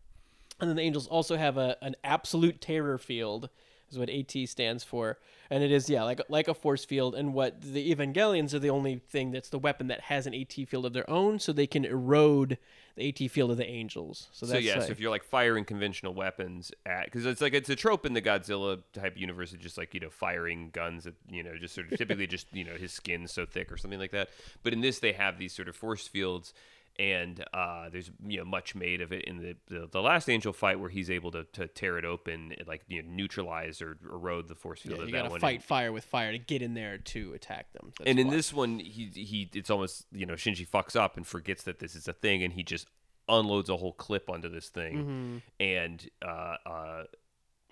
And 0.61 0.68
then 0.68 0.76
the 0.76 0.83
Angels 0.83 1.07
also 1.07 1.37
have 1.37 1.57
a 1.57 1.76
an 1.83 1.96
absolute 2.02 2.61
terror 2.61 2.98
field, 2.98 3.50
is 3.90 3.98
what 3.98 4.11
AT 4.11 4.33
stands 4.48 4.83
for, 4.83 5.18
and 5.50 5.62
it 5.62 5.70
is 5.70 5.88
yeah 5.88 6.02
like 6.02 6.20
like 6.29 6.48
a 6.48 6.55
force 6.55 6.85
field. 6.85 7.14
And 7.14 7.35
what 7.35 7.61
the 7.61 7.94
Evangelions 7.94 8.55
are 8.55 8.59
the 8.59 8.70
only 8.70 8.96
thing 8.96 9.31
that's 9.31 9.50
the 9.50 9.59
weapon 9.59 9.87
that 9.88 10.02
has 10.02 10.26
an 10.26 10.35
AT 10.35 10.52
field 10.52 10.87
of 10.87 10.92
their 10.92 11.09
own, 11.09 11.38
so 11.38 11.52
they 11.52 11.66
can 11.66 11.85
erode 11.85 12.59
the 12.96 13.09
AT 13.09 13.30
field 13.30 13.50
of 13.50 13.56
the 13.56 13.66
Angels. 13.66 14.28
So 14.32 14.46
So 14.46 14.52
that's 14.52 14.64
yeah, 14.64 14.74
like, 14.74 14.82
so 14.82 14.90
if 14.90 15.00
you're 15.00 15.11
like 15.11 15.24
firing 15.24 15.64
conventional 15.64 16.14
weapons 16.14 16.72
at, 16.85 17.04
because 17.04 17.26
it's 17.26 17.40
like 17.40 17.54
it's 17.54 17.68
a 17.68 17.76
trope 17.76 18.06
in 18.06 18.14
the 18.14 18.22
Godzilla 18.22 18.82
type 18.92 19.16
universe 19.16 19.52
of 19.52 19.61
just 19.61 19.78
like 19.78 19.94
you 19.94 20.00
know 20.00 20.11
firing 20.11 20.70
guns 20.70 21.06
at 21.06 21.14
you 21.30 21.42
know 21.42 21.56
just 21.56 21.74
sort 21.74 21.92
of 21.92 21.98
typically 21.98 22.26
just 22.26 22.46
you 22.52 22.64
know 22.64 22.74
his 22.74 22.92
skin's 22.92 23.32
so 23.32 23.46
thick 23.46 23.70
or 23.70 23.76
something 23.76 24.00
like 24.00 24.12
that. 24.12 24.30
But 24.62 24.72
in 24.72 24.80
this, 24.80 24.98
they 24.98 25.12
have 25.12 25.38
these 25.38 25.52
sort 25.52 25.68
of 25.68 25.76
force 25.76 26.09
fields, 26.09 26.54
and 26.98 27.44
uh, 27.52 27.88
there's 27.90 28.11
you 28.26 28.38
know 28.38 28.44
much 28.44 28.74
made 28.74 29.00
of 29.00 29.12
it 29.12 29.24
in 29.24 29.38
the, 29.38 29.56
the 29.66 29.88
the 29.90 30.00
last 30.02 30.28
Angel 30.28 30.52
fight 30.52 30.80
where 30.80 30.90
he's 30.90 31.11
able 31.11 31.30
to, 31.32 31.44
to 31.52 31.66
tear 31.68 31.98
it 31.98 32.04
open, 32.04 32.54
and, 32.59 32.66
like 32.68 32.82
you 32.88 33.02
know 33.02 33.09
neutralize 33.11 33.80
or 33.82 33.96
erode 34.04 34.48
the 34.48 34.54
force 34.54 34.80
field 34.80 34.96
Yeah, 34.98 35.02
of 35.02 35.09
you 35.09 35.12
that 35.14 35.18
gotta 35.18 35.30
one. 35.30 35.40
fight 35.40 35.62
fire 35.62 35.92
with 35.92 36.04
fire 36.04 36.32
to 36.32 36.38
get 36.38 36.62
in 36.62 36.74
there 36.74 36.98
to 36.98 37.32
attack 37.35 37.72
them. 37.72 37.92
That's 37.98 38.09
and 38.09 38.18
in 38.18 38.28
why. 38.28 38.35
this 38.35 38.52
one, 38.52 38.78
he 38.78 39.11
he 39.14 39.50
it's 39.54 39.70
almost 39.70 40.06
you 40.12 40.26
know 40.26 40.35
Shinji 40.35 40.68
fucks 40.68 40.96
up 40.96 41.16
and 41.16 41.26
forgets 41.26 41.62
that 41.64 41.78
this 41.78 41.94
is 41.94 42.09
a 42.09 42.12
thing, 42.12 42.42
and 42.42 42.52
he 42.52 42.62
just 42.62 42.87
unloads 43.28 43.68
a 43.68 43.76
whole 43.76 43.92
clip 43.92 44.30
onto 44.30 44.48
this 44.48 44.68
thing, 44.68 44.96
Mm-hmm. 44.96 45.37
and 45.61 46.09
uh, 46.24 46.56
uh, 46.64 47.02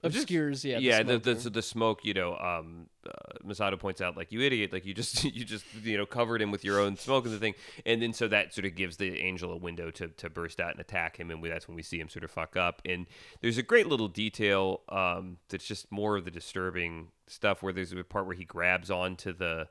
just- 0.08 0.24
obscures, 0.24 0.64
yeah, 0.64 0.76
the 0.78 0.82
yeah, 0.82 1.02
the, 1.02 1.12
smoke 1.12 1.22
the, 1.22 1.34
thing. 1.34 1.52
the 1.52 1.62
smoke, 1.62 2.04
you 2.04 2.14
know, 2.14 2.36
um, 2.36 2.86
uh, 3.06 3.10
Misato 3.46 3.78
points 3.78 4.00
out, 4.00 4.16
like, 4.16 4.32
you 4.32 4.40
idiot, 4.40 4.72
like, 4.72 4.84
you 4.84 4.94
just, 4.94 5.24
you 5.36 5.44
just, 5.44 5.64
you 5.82 5.96
know, 5.96 6.06
covered 6.06 6.40
him 6.40 6.50
with 6.50 6.64
your 6.64 6.80
own 6.80 6.96
smoke 6.96 7.24
and 7.24 7.34
the 7.34 7.38
thing. 7.38 7.54
And 7.84 8.00
then 8.00 8.12
so 8.12 8.28
that 8.28 8.54
sort 8.54 8.64
of 8.64 8.74
gives 8.74 8.96
the 8.96 9.18
angel 9.20 9.52
a 9.52 9.56
window 9.56 9.90
to, 9.92 10.08
to 10.08 10.30
burst 10.30 10.60
out 10.60 10.72
and 10.72 10.80
attack 10.80 11.18
him. 11.18 11.30
And 11.30 11.42
we, 11.42 11.48
that's 11.48 11.68
when 11.68 11.76
we 11.76 11.82
see 11.82 11.98
him 12.00 12.08
sort 12.08 12.24
of 12.24 12.30
fuck 12.30 12.56
up. 12.56 12.82
And 12.84 13.06
there's 13.40 13.58
a 13.58 13.62
great 13.62 13.86
little 13.86 14.08
detail 14.08 14.82
um, 14.88 15.38
that's 15.48 15.66
just 15.66 15.90
more 15.90 16.16
of 16.16 16.24
the 16.24 16.30
disturbing 16.30 17.08
stuff 17.26 17.62
where 17.62 17.72
there's 17.72 17.92
a 17.92 18.04
part 18.04 18.26
where 18.26 18.36
he 18.36 18.44
grabs 18.44 18.90
onto 18.90 19.32
the, 19.32 19.68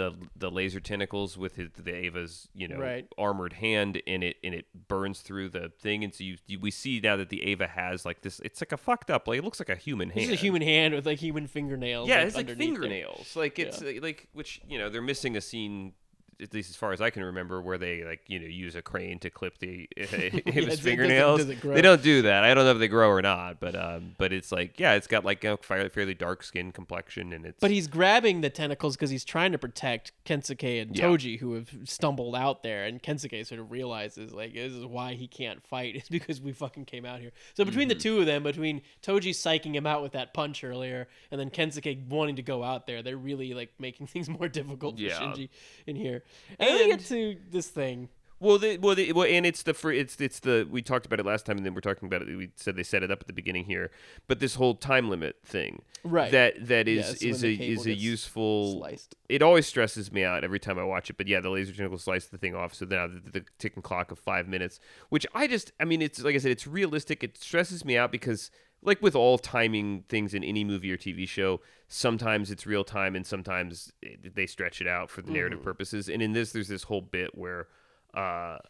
the, 0.00 0.14
the 0.34 0.50
laser 0.50 0.80
tentacles 0.80 1.36
with 1.36 1.56
his, 1.56 1.68
the 1.76 1.94
Eva's 1.94 2.48
you 2.54 2.66
know 2.66 2.78
Right. 2.78 3.06
armored 3.18 3.52
hand 3.54 4.00
and 4.06 4.24
it 4.24 4.36
and 4.42 4.54
it 4.54 4.64
burns 4.88 5.20
through 5.20 5.50
the 5.50 5.70
thing 5.78 6.02
and 6.04 6.14
so 6.14 6.24
you, 6.24 6.36
you 6.46 6.58
we 6.58 6.70
see 6.70 7.00
now 7.02 7.16
that 7.16 7.28
the 7.28 7.42
Eva 7.42 7.66
has 7.66 8.06
like 8.06 8.22
this 8.22 8.40
it's 8.40 8.62
like 8.62 8.72
a 8.72 8.76
fucked 8.78 9.10
up 9.10 9.28
like 9.28 9.38
it 9.38 9.44
looks 9.44 9.60
like 9.60 9.68
a 9.68 9.76
human 9.76 10.08
hand 10.08 10.24
is 10.24 10.30
a 10.30 10.36
human 10.36 10.62
hand 10.62 10.94
with 10.94 11.04
like 11.04 11.18
human 11.18 11.46
fingernails. 11.46 12.08
yeah, 12.08 12.18
like, 12.18 12.26
it's 12.28 12.36
like 12.36 12.56
fingernails. 12.56 13.36
Like 13.36 13.58
it's 13.58 13.82
uh, 13.82 13.92
like 14.00 14.28
which 14.32 14.60
you 14.66 14.78
know 14.78 14.88
they're 14.88 15.02
missing 15.02 15.36
a 15.36 15.40
scene. 15.40 15.92
At 16.42 16.54
least 16.54 16.70
as 16.70 16.76
far 16.76 16.92
as 16.92 17.00
I 17.00 17.10
can 17.10 17.22
remember, 17.24 17.60
where 17.60 17.78
they 17.78 18.04
like 18.04 18.20
you 18.26 18.38
know 18.38 18.46
use 18.46 18.74
a 18.74 18.82
crane 18.82 19.18
to 19.20 19.30
clip 19.30 19.58
the 19.58 19.88
does 19.96 20.10
his 20.10 20.34
it- 20.46 20.80
fingernails. 20.80 21.40
does 21.40 21.48
it 21.50 21.60
grow? 21.60 21.74
they 21.74 21.82
don't 21.82 22.02
do 22.02 22.22
that. 22.22 22.44
I 22.44 22.54
don't 22.54 22.64
know 22.64 22.70
if 22.72 22.78
they 22.78 22.88
grow 22.88 23.08
or 23.10 23.22
not, 23.22 23.60
but 23.60 23.74
um, 23.74 24.14
but 24.18 24.32
it's 24.32 24.50
like 24.52 24.78
yeah, 24.80 24.94
it's 24.94 25.06
got 25.06 25.24
like 25.24 25.44
a 25.44 25.56
fairly, 25.58 25.88
fairly 25.88 26.14
dark 26.14 26.42
skin 26.42 26.72
complexion, 26.72 27.32
and 27.32 27.44
it's 27.46 27.60
But 27.60 27.70
he's 27.70 27.86
grabbing 27.86 28.40
the 28.40 28.50
tentacles 28.50 28.96
because 28.96 29.10
he's 29.10 29.24
trying 29.24 29.52
to 29.52 29.58
protect 29.58 30.12
Kensuke 30.24 30.80
and 30.82 30.96
Yeah. 30.96 31.04
Toji, 31.06 31.38
who 31.38 31.54
have 31.54 31.70
stumbled 31.84 32.34
out 32.36 32.62
there. 32.62 32.84
And 32.84 33.02
Kensuke 33.02 33.46
sort 33.46 33.60
of 33.60 33.70
realizes, 33.70 34.32
like, 34.32 34.54
this 34.54 34.72
is 34.72 34.84
why 34.86 35.14
he 35.14 35.26
can't 35.26 35.62
fight. 35.66 35.94
It's 36.00 36.08
because 36.08 36.40
we 36.40 36.52
fucking 36.52 36.86
came 36.86 37.04
out 37.04 37.20
here. 37.20 37.32
So 37.54 37.64
between 37.64 37.88
Mm-hmm. 37.88 37.98
the 37.98 38.02
two 38.02 38.20
of 38.20 38.26
them, 38.26 38.42
between 38.42 38.82
Toji 39.02 39.30
psyching 39.30 39.74
him 39.74 39.86
out 39.86 40.02
with 40.02 40.12
that 40.12 40.32
punch 40.34 40.64
earlier, 40.64 41.08
and 41.30 41.38
then 41.40 41.50
Kensuke 41.50 42.08
wanting 42.08 42.36
to 42.36 42.42
go 42.42 42.62
out 42.64 42.86
there, 42.86 43.02
they're 43.02 43.16
really 43.16 43.52
like 43.54 43.72
making 43.78 44.06
things 44.12 44.28
more 44.28 44.48
difficult 44.48 44.96
for 44.96 45.02
Yeah. 45.02 45.18
Shinji 45.18 45.48
in 45.86 45.96
here. 45.96 46.22
And, 46.58 46.68
then 46.70 46.78
we 46.78 46.86
get 46.88 47.00
to 47.06 47.36
this 47.50 47.68
thing. 47.68 48.08
Well, 48.42 48.56
the, 48.56 48.78
well, 48.78 48.94
the, 48.94 49.12
well, 49.12 49.26
and 49.26 49.44
it's 49.44 49.62
the 49.64 49.74
fr- 49.74 49.90
it's 49.92 50.18
it's 50.18 50.40
the 50.40 50.66
we 50.70 50.80
talked 50.80 51.04
about 51.04 51.20
it 51.20 51.26
last 51.26 51.44
time, 51.44 51.58
and 51.58 51.66
then 51.66 51.74
we're 51.74 51.82
talking 51.82 52.06
about 52.06 52.22
it. 52.22 52.34
We 52.34 52.48
said 52.56 52.74
they 52.74 52.82
set 52.82 53.02
it 53.02 53.10
up 53.10 53.20
at 53.20 53.26
the 53.26 53.34
beginning 53.34 53.66
here, 53.66 53.90
but 54.28 54.40
this 54.40 54.54
whole 54.54 54.74
time 54.74 55.10
limit 55.10 55.36
thing, 55.44 55.82
Right. 56.04 56.32
That 56.32 56.68
that 56.68 56.88
is 56.88 57.06
Yes, 57.06 57.22
is 57.22 57.44
a 57.44 57.52
is 57.52 57.84
a 57.84 57.92
useful. 57.92 58.78
sliced. 58.78 59.14
It 59.28 59.42
always 59.42 59.66
stresses 59.66 60.10
me 60.10 60.24
out 60.24 60.42
every 60.42 60.58
time 60.58 60.78
I 60.78 60.84
watch 60.84 61.10
it. 61.10 61.18
But 61.18 61.28
yeah, 61.28 61.40
the 61.40 61.50
laser 61.50 61.74
tentacle 61.74 61.98
slice 61.98 62.28
the 62.28 62.38
thing 62.38 62.54
off. 62.54 62.72
So 62.72 62.86
now 62.86 63.06
the, 63.06 63.20
the 63.30 63.44
ticking 63.58 63.82
clock 63.82 64.10
of 64.10 64.18
five 64.18 64.48
minutes, 64.48 64.80
which 65.10 65.26
I 65.34 65.46
just, 65.46 65.72
I 65.78 65.84
mean, 65.84 66.00
it's 66.00 66.22
like 66.22 66.34
I 66.34 66.38
said, 66.38 66.50
it's 66.52 66.66
realistic. 66.66 67.22
It 67.22 67.36
stresses 67.36 67.84
me 67.84 67.98
out 67.98 68.10
because. 68.10 68.50
Like 68.82 69.02
with 69.02 69.14
all 69.14 69.36
timing 69.38 70.04
things 70.08 70.32
in 70.32 70.42
any 70.42 70.64
movie 70.64 70.90
or 70.90 70.96
TV 70.96 71.28
show, 71.28 71.60
sometimes 71.88 72.50
it's 72.50 72.66
real 72.66 72.84
time 72.84 73.14
and 73.14 73.26
sometimes 73.26 73.92
it, 74.00 74.34
they 74.34 74.46
stretch 74.46 74.80
it 74.80 74.86
out 74.86 75.10
for 75.10 75.20
the 75.22 75.30
narrative 75.30 75.58
Mm-hmm. 75.58 75.64
purposes. 75.68 76.08
And 76.08 76.22
in 76.22 76.32
this, 76.32 76.52
there's 76.52 76.68
this 76.68 76.84
whole 76.84 77.02
bit 77.02 77.36
where 77.36 77.68
uh, 78.14 78.18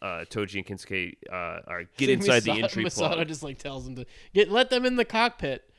uh, 0.03 0.25
Toji 0.25 0.57
and 0.57 0.67
Kensuke 0.67 1.15
uh, 1.33 1.61
are 1.67 1.85
get 1.97 2.11
inside 2.11 2.41
the 2.43 2.63
entry 2.63 2.85
Misato 2.85 3.15
plug, 3.15 3.29
just 3.29 3.43
like 3.43 3.59
tells 3.59 3.85
them 3.85 3.95
to 3.97 4.07
get 4.35 4.51
let 4.51 4.71
them 4.71 4.85
in 4.85 4.97
the 4.97 5.05
cockpit. 5.05 5.70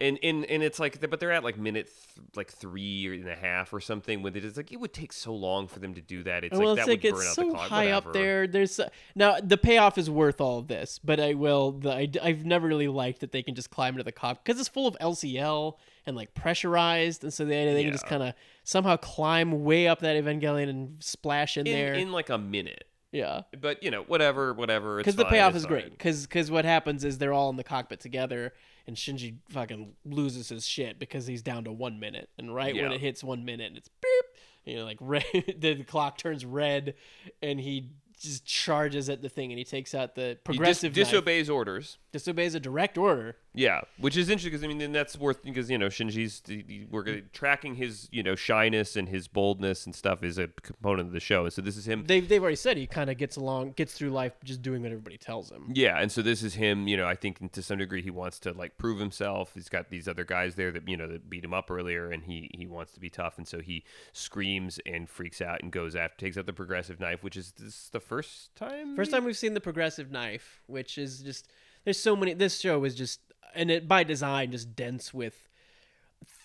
And 0.00 0.18
and 0.22 0.44
and 0.46 0.62
it's 0.62 0.78
like, 0.78 1.00
but 1.08 1.20
they're 1.20 1.32
at 1.32 1.44
like 1.44 1.58
minute 1.58 1.86
th- 1.86 2.26
like 2.36 2.50
three 2.50 3.06
and 3.20 3.28
a 3.28 3.34
half 3.34 3.72
or 3.72 3.80
something. 3.80 4.22
With 4.22 4.36
it, 4.36 4.44
it's 4.44 4.56
like 4.56 4.72
it 4.72 4.80
would 4.80 4.92
take 4.92 5.12
so 5.12 5.34
long 5.34 5.66
for 5.68 5.78
them 5.78 5.94
to 5.94 6.00
do 6.00 6.22
that. 6.24 6.44
It's 6.44 6.56
well, 6.56 6.70
like 6.70 6.78
it's 6.78 6.86
that 6.86 6.90
like 6.92 7.02
would 7.04 7.10
burn 7.12 7.20
it's 7.20 7.30
out 7.30 7.34
so 7.34 7.42
the 7.44 7.50
clock. 7.50 7.68
high 7.68 7.90
up 7.90 8.12
there. 8.12 8.46
There's 8.46 8.74
so- 8.74 8.88
now 9.14 9.38
the 9.42 9.56
payoff 9.56 9.98
is 9.98 10.10
worth 10.10 10.40
all 10.40 10.58
of 10.58 10.68
this, 10.68 10.98
but 11.02 11.20
I 11.20 11.34
will. 11.34 11.72
The, 11.72 11.92
I, 11.92 12.08
I've 12.22 12.44
never 12.44 12.66
really 12.66 12.88
liked 12.88 13.20
that 13.20 13.32
they 13.32 13.42
can 13.42 13.54
just 13.54 13.70
climb 13.70 13.94
into 13.94 14.04
the 14.04 14.12
cockpit 14.12 14.44
because 14.44 14.60
it's 14.60 14.68
full 14.68 14.86
of 14.86 14.96
LCL 15.00 15.74
and 16.06 16.16
like 16.16 16.34
pressurized, 16.34 17.22
and 17.24 17.32
so 17.32 17.44
they 17.44 17.72
they 17.72 17.82
can 17.84 17.92
just 17.92 18.06
kind 18.06 18.22
of 18.22 18.34
somehow 18.64 18.96
climb 18.96 19.64
way 19.64 19.88
up 19.88 20.00
that 20.00 20.22
Evangelion 20.22 20.68
and 20.68 21.02
splash 21.02 21.56
in, 21.56 21.66
in, 21.66 21.72
there. 21.72 21.94
in 21.94 22.12
like 22.12 22.28
a 22.30 22.38
minute. 22.38 22.84
yeah, 23.12 23.42
But 23.60 23.82
you 23.82 23.90
know, 23.90 24.02
whatever, 24.02 24.52
whatever. 24.52 24.98
because 24.98 25.16
the 25.16 25.24
payoff 25.24 25.54
is 25.54 25.64
great. 25.66 25.90
Because 25.90 26.26
Because 26.26 26.50
what 26.50 26.64
happens 26.64 27.04
is 27.04 27.18
they're 27.18 27.32
all 27.32 27.48
in 27.50 27.56
the 27.56 27.64
cockpit 27.64 28.00
together, 28.00 28.52
and 28.86 28.96
Shinji 28.96 29.36
fucking 29.50 29.94
loses 30.04 30.48
his 30.48 30.66
shit 30.66 30.98
because 30.98 31.26
he's 31.26 31.42
down 31.42 31.64
to 31.64 31.72
one 31.72 31.98
minute, 32.00 32.28
and 32.38 32.54
right 32.54 32.74
when 32.74 32.92
it 32.92 33.00
hits 33.00 33.22
one 33.24 33.44
minute, 33.44 33.72
it's 33.76 33.88
beep. 34.00 34.24
You 34.64 34.76
know, 34.78 34.84
like 34.84 34.98
red, 35.00 35.24
the 35.58 35.82
clock 35.84 36.16
turns 36.18 36.44
red, 36.44 36.94
and 37.42 37.60
he 37.60 37.90
just 38.20 38.46
charges 38.46 39.08
at 39.10 39.20
the 39.20 39.28
thing, 39.28 39.52
and 39.52 39.58
he 39.58 39.64
takes 39.64 39.94
out 39.94 40.14
the 40.14 40.22
He 40.22 40.28
dis- 40.34 40.40
progressive 40.44 40.96
knife. 40.96 41.06
disobeys 41.06 41.50
orders. 41.50 41.98
disobeys 42.12 42.54
a 42.54 42.60
direct 42.60 42.96
order. 42.96 43.36
Yeah, 43.54 43.82
which 43.98 44.16
is 44.16 44.28
interesting 44.28 44.50
because 44.50 44.64
I 44.64 44.66
mean, 44.66 44.78
then 44.78 44.90
that's 44.90 45.16
worth 45.16 45.42
because 45.44 45.70
you 45.70 45.78
know 45.78 45.86
Shinji's 45.86 46.42
we're 46.90 47.04
gonna, 47.04 47.20
tracking 47.32 47.76
his 47.76 48.08
you 48.10 48.22
know 48.22 48.34
shyness 48.34 48.96
and 48.96 49.08
his 49.08 49.28
boldness 49.28 49.86
and 49.86 49.94
stuff 49.94 50.24
is 50.24 50.38
a 50.38 50.48
component 50.62 51.08
of 51.08 51.12
the 51.12 51.20
show, 51.20 51.44
and 51.44 51.52
so 51.52 51.62
this 51.62 51.76
is 51.76 51.86
him. 51.86 52.04
They've 52.04 52.28
they've 52.28 52.42
already 52.42 52.56
said 52.56 52.76
he 52.76 52.88
kind 52.88 53.10
of 53.10 53.16
gets 53.16 53.36
along, 53.36 53.72
gets 53.72 53.94
through 53.94 54.10
life 54.10 54.32
just 54.42 54.60
doing 54.60 54.82
what 54.82 54.90
everybody 54.90 55.18
tells 55.18 55.50
him. 55.50 55.70
Yeah, 55.72 56.00
and 56.00 56.10
so 56.10 56.20
this 56.20 56.42
is 56.42 56.54
him. 56.54 56.88
You 56.88 56.96
know, 56.96 57.06
I 57.06 57.14
think 57.14 57.52
to 57.52 57.62
some 57.62 57.78
degree 57.78 58.02
he 58.02 58.10
wants 58.10 58.40
to 58.40 58.52
like 58.52 58.76
prove 58.76 58.98
himself. 58.98 59.52
He's 59.54 59.68
got 59.68 59.88
these 59.88 60.08
other 60.08 60.24
guys 60.24 60.56
there 60.56 60.72
that 60.72 60.88
you 60.88 60.96
know 60.96 61.06
that 61.06 61.30
beat 61.30 61.44
him 61.44 61.54
up 61.54 61.70
earlier, 61.70 62.10
and 62.10 62.24
he 62.24 62.50
he 62.54 62.66
wants 62.66 62.92
to 62.94 63.00
be 63.00 63.08
tough, 63.08 63.38
and 63.38 63.46
so 63.46 63.60
he 63.60 63.84
screams 64.12 64.80
and 64.84 65.08
freaks 65.08 65.40
out 65.40 65.62
and 65.62 65.70
goes 65.70 65.94
after, 65.94 66.16
takes 66.16 66.36
out 66.36 66.46
the 66.46 66.52
progressive 66.52 66.98
knife, 66.98 67.22
which 67.22 67.36
is 67.36 67.52
this 67.52 67.88
the 67.90 68.00
first 68.00 68.56
time. 68.56 68.96
First 68.96 69.12
time 69.12 69.24
we've 69.24 69.36
seen 69.36 69.54
the 69.54 69.60
progressive 69.60 70.10
knife, 70.10 70.60
which 70.66 70.98
is 70.98 71.20
just 71.20 71.48
there's 71.84 72.00
so 72.00 72.16
many. 72.16 72.34
This 72.34 72.58
show 72.58 72.82
is 72.84 72.94
just 72.94 73.20
and 73.54 73.70
it 73.70 73.88
by 73.88 74.04
design 74.04 74.50
just 74.50 74.74
dense 74.76 75.12
with 75.12 75.48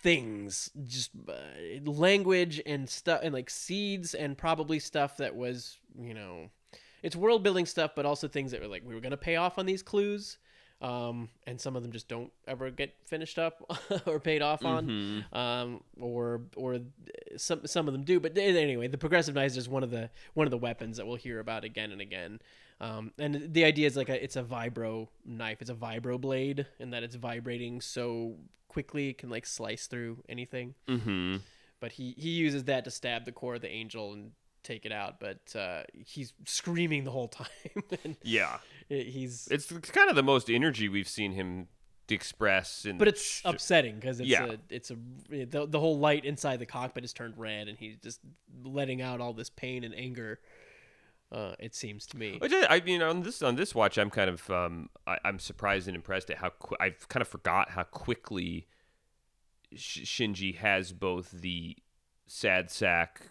things, 0.02 0.70
just 0.86 1.12
uh, 1.28 1.90
language 1.90 2.62
and 2.66 2.90
stuff 2.90 3.22
and 3.24 3.34
like 3.34 3.50
seeds 3.50 4.14
and 4.14 4.38
probably 4.38 4.80
stuff 4.80 5.18
that 5.18 5.36
was 5.36 5.78
you 6.00 6.14
know, 6.14 6.50
it's 7.04 7.16
world 7.16 7.44
building 7.44 7.66
stuff, 7.66 7.92
but 7.96 8.06
also 8.06 8.28
things 8.28 8.52
that 8.52 8.62
were 8.62 8.68
like 8.68 8.84
we 8.86 8.94
were 8.94 9.02
gonna 9.02 9.18
pay 9.18 9.36
off 9.36 9.58
on 9.58 9.66
these 9.66 9.84
clues. 9.84 10.38
Um, 10.82 11.28
and 11.46 11.60
some 11.60 11.76
of 11.76 11.84
them 11.84 11.92
just 11.92 12.08
don't 12.08 12.32
ever 12.48 12.72
get 12.72 12.96
finished 13.06 13.38
up 13.38 13.62
or 14.06 14.18
paid 14.18 14.42
off 14.42 14.64
on, 14.64 15.26
um, 15.34 15.84
or 16.00 16.42
or 16.56 16.80
some 17.36 17.68
some 17.68 17.88
of 17.88 17.94
them 17.94 18.04
do. 18.04 18.22
But 18.22 18.38
anyway, 18.38 18.88
the 18.88 18.98
progressive 18.98 19.36
knife 19.36 19.58
is 19.58 19.68
one 19.68 19.84
of 19.84 19.92
the 19.92 20.10
one 20.36 20.48
of 20.48 20.52
the 20.52 20.58
weapons 20.58 20.96
that 20.96 21.06
we'll 21.06 21.18
hear 21.18 21.42
about 21.42 21.66
again 21.66 21.92
and 21.92 22.00
again. 22.00 22.40
Um, 22.82 23.12
and 23.18 23.54
the 23.54 23.66
idea 23.66 23.88
is 23.88 23.98
like 23.98 24.10
a, 24.10 24.24
it's 24.24 24.36
a 24.36 24.44
vibro 24.44 25.08
knife. 25.26 25.62
It's 25.62 25.70
a 25.70 25.76
vibro 25.76 26.20
blade, 26.20 26.66
and 26.80 26.94
that 26.94 27.04
it's 27.04 27.16
vibrating 27.16 27.82
so 27.82 28.38
quickly 28.68 29.10
it 29.10 29.18
can 29.18 29.30
like 29.30 29.46
slice 29.46 29.88
through 29.88 30.24
anything. 30.30 30.76
Mm-hmm. 30.88 31.38
But 31.80 31.94
he 31.94 32.14
he 32.18 32.30
uses 32.30 32.66
that 32.66 32.86
to 32.86 32.92
stab 32.92 33.26
the 33.26 33.32
core 33.32 33.56
of 33.56 33.62
the 33.62 33.70
angel 33.70 34.14
and 34.14 34.32
take 34.64 34.86
it 34.86 34.92
out, 34.92 35.20
but 35.20 35.56
uh, 35.56 35.84
he's 35.94 36.34
screaming 36.46 37.04
the 37.04 37.12
whole 37.12 37.28
time. 37.42 37.48
Yeah, 38.24 38.58
he's 38.88 39.48
it's 39.52 39.68
kind 39.68 40.10
of 40.10 40.16
the 40.16 40.24
most 40.24 40.50
energy 40.50 40.88
we've 40.90 41.08
seen 41.08 41.34
him 41.34 41.68
express. 42.12 42.86
In 42.86 42.98
but 42.98 43.08
it's 43.08 43.42
upsetting 43.46 43.96
because 43.96 44.20
it's 44.20 44.30
Yeah. 44.30 44.46
a 44.46 44.58
it's 44.70 44.92
a 44.92 44.96
the, 45.30 45.68
the 45.68 45.80
whole 45.80 46.00
light 46.00 46.26
inside 46.26 46.60
the 46.60 46.66
cockpit 46.66 47.04
is 47.04 47.14
turned 47.14 47.36
red 47.38 47.68
and 47.68 47.78
he's 47.78 47.98
just 47.98 48.20
letting 48.64 49.02
out 49.02 49.22
all 49.22 49.34
this 49.34 49.50
pain 49.50 49.84
and 49.84 49.94
anger 49.96 50.40
uh 51.32 51.54
it 51.60 51.76
seems 51.76 52.06
to 52.08 52.18
me 52.18 52.40
I, 52.70 52.80
mean, 52.82 53.02
on 53.02 53.22
this 53.22 53.42
on 53.42 53.56
this 53.56 53.76
watch, 53.76 53.98
I'm 53.98 54.10
kind 54.10 54.30
of 54.30 54.50
um, 54.50 54.90
I, 55.06 55.18
I'm 55.24 55.40
surprised 55.40 55.88
and 55.88 55.96
impressed 55.96 56.30
at 56.32 56.38
how 56.38 56.50
qu- 56.50 56.78
I've 56.80 57.08
kind 57.08 57.22
of 57.22 57.28
forgot 57.28 57.72
how 57.72 57.84
quickly 57.84 58.68
Sh- 59.76 60.02
Shinji 60.02 60.56
has 60.58 60.92
both 60.92 61.32
the 61.32 61.78
sad 62.28 62.72
sack, 62.72 63.22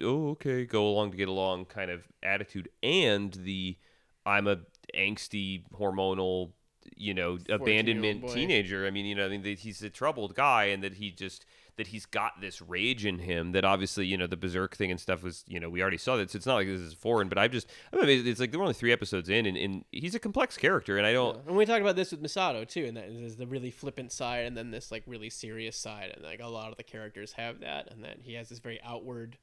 oh 0.00 0.30
okay, 0.30 0.64
go 0.64 0.86
along 0.86 1.12
to 1.12 1.16
get 1.16 1.28
along 1.28 1.66
kind 1.66 1.90
of 1.90 2.08
attitude, 2.22 2.68
and 2.82 3.32
the 3.32 3.76
I'm 4.24 4.46
a 4.48 4.58
angsty 4.96 5.62
hormonal, 5.72 6.52
you 6.96 7.14
know, 7.14 7.38
abandonment 7.48 8.22
teenager. 8.34 8.86
I 8.86 8.90
mean, 8.90 9.06
you 9.06 9.14
know, 9.14 9.26
I 9.26 9.28
mean, 9.28 9.42
that 9.42 9.60
he's 9.60 9.82
a 9.82 9.90
troubled 9.90 10.34
guy, 10.34 10.64
and 10.64 10.82
that 10.82 10.94
he 10.94 11.10
just 11.10 11.46
that 11.76 11.88
he's 11.88 12.06
got 12.06 12.40
this 12.40 12.62
rage 12.62 13.04
in 13.04 13.18
him 13.18 13.52
that 13.52 13.64
obviously 13.64 14.06
you 14.06 14.16
know 14.16 14.26
the 14.26 14.36
berserk 14.36 14.76
thing 14.76 14.90
and 14.90 15.00
stuff 15.00 15.22
was 15.22 15.44
you 15.46 15.60
know 15.60 15.68
we 15.68 15.82
already 15.82 15.98
saw 15.98 16.16
that 16.16 16.30
so 16.30 16.36
it's 16.36 16.46
not 16.46 16.54
like 16.54 16.66
this 16.66 16.80
is 16.80 16.94
foreign 16.94 17.28
but 17.28 17.38
i've 17.38 17.50
just 17.50 17.68
i 17.92 17.96
mean 17.96 18.26
it's 18.26 18.40
like 18.40 18.52
we're 18.52 18.62
only 18.62 18.74
three 18.74 18.92
episodes 18.92 19.28
in 19.28 19.46
and, 19.46 19.56
and 19.56 19.84
he's 19.92 20.14
a 20.14 20.18
complex 20.18 20.56
character 20.56 20.96
and 20.96 21.06
i 21.06 21.12
don't 21.12 21.38
and 21.46 21.56
we 21.56 21.66
talked 21.66 21.82
about 21.82 21.96
this 21.96 22.10
with 22.10 22.22
Misato 22.22 22.66
too 22.66 22.86
and 22.86 22.96
that 22.96 23.08
is 23.08 23.36
the 23.36 23.46
really 23.46 23.70
flippant 23.70 24.12
side 24.12 24.46
and 24.46 24.56
then 24.56 24.70
this 24.70 24.90
like 24.90 25.02
really 25.06 25.30
serious 25.30 25.76
side 25.76 26.12
and 26.14 26.24
like 26.24 26.40
a 26.40 26.48
lot 26.48 26.70
of 26.70 26.76
the 26.76 26.84
characters 26.84 27.32
have 27.32 27.60
that 27.60 27.92
and 27.92 28.04
that 28.04 28.18
he 28.22 28.34
has 28.34 28.48
this 28.48 28.58
very 28.58 28.80
outward 28.82 29.38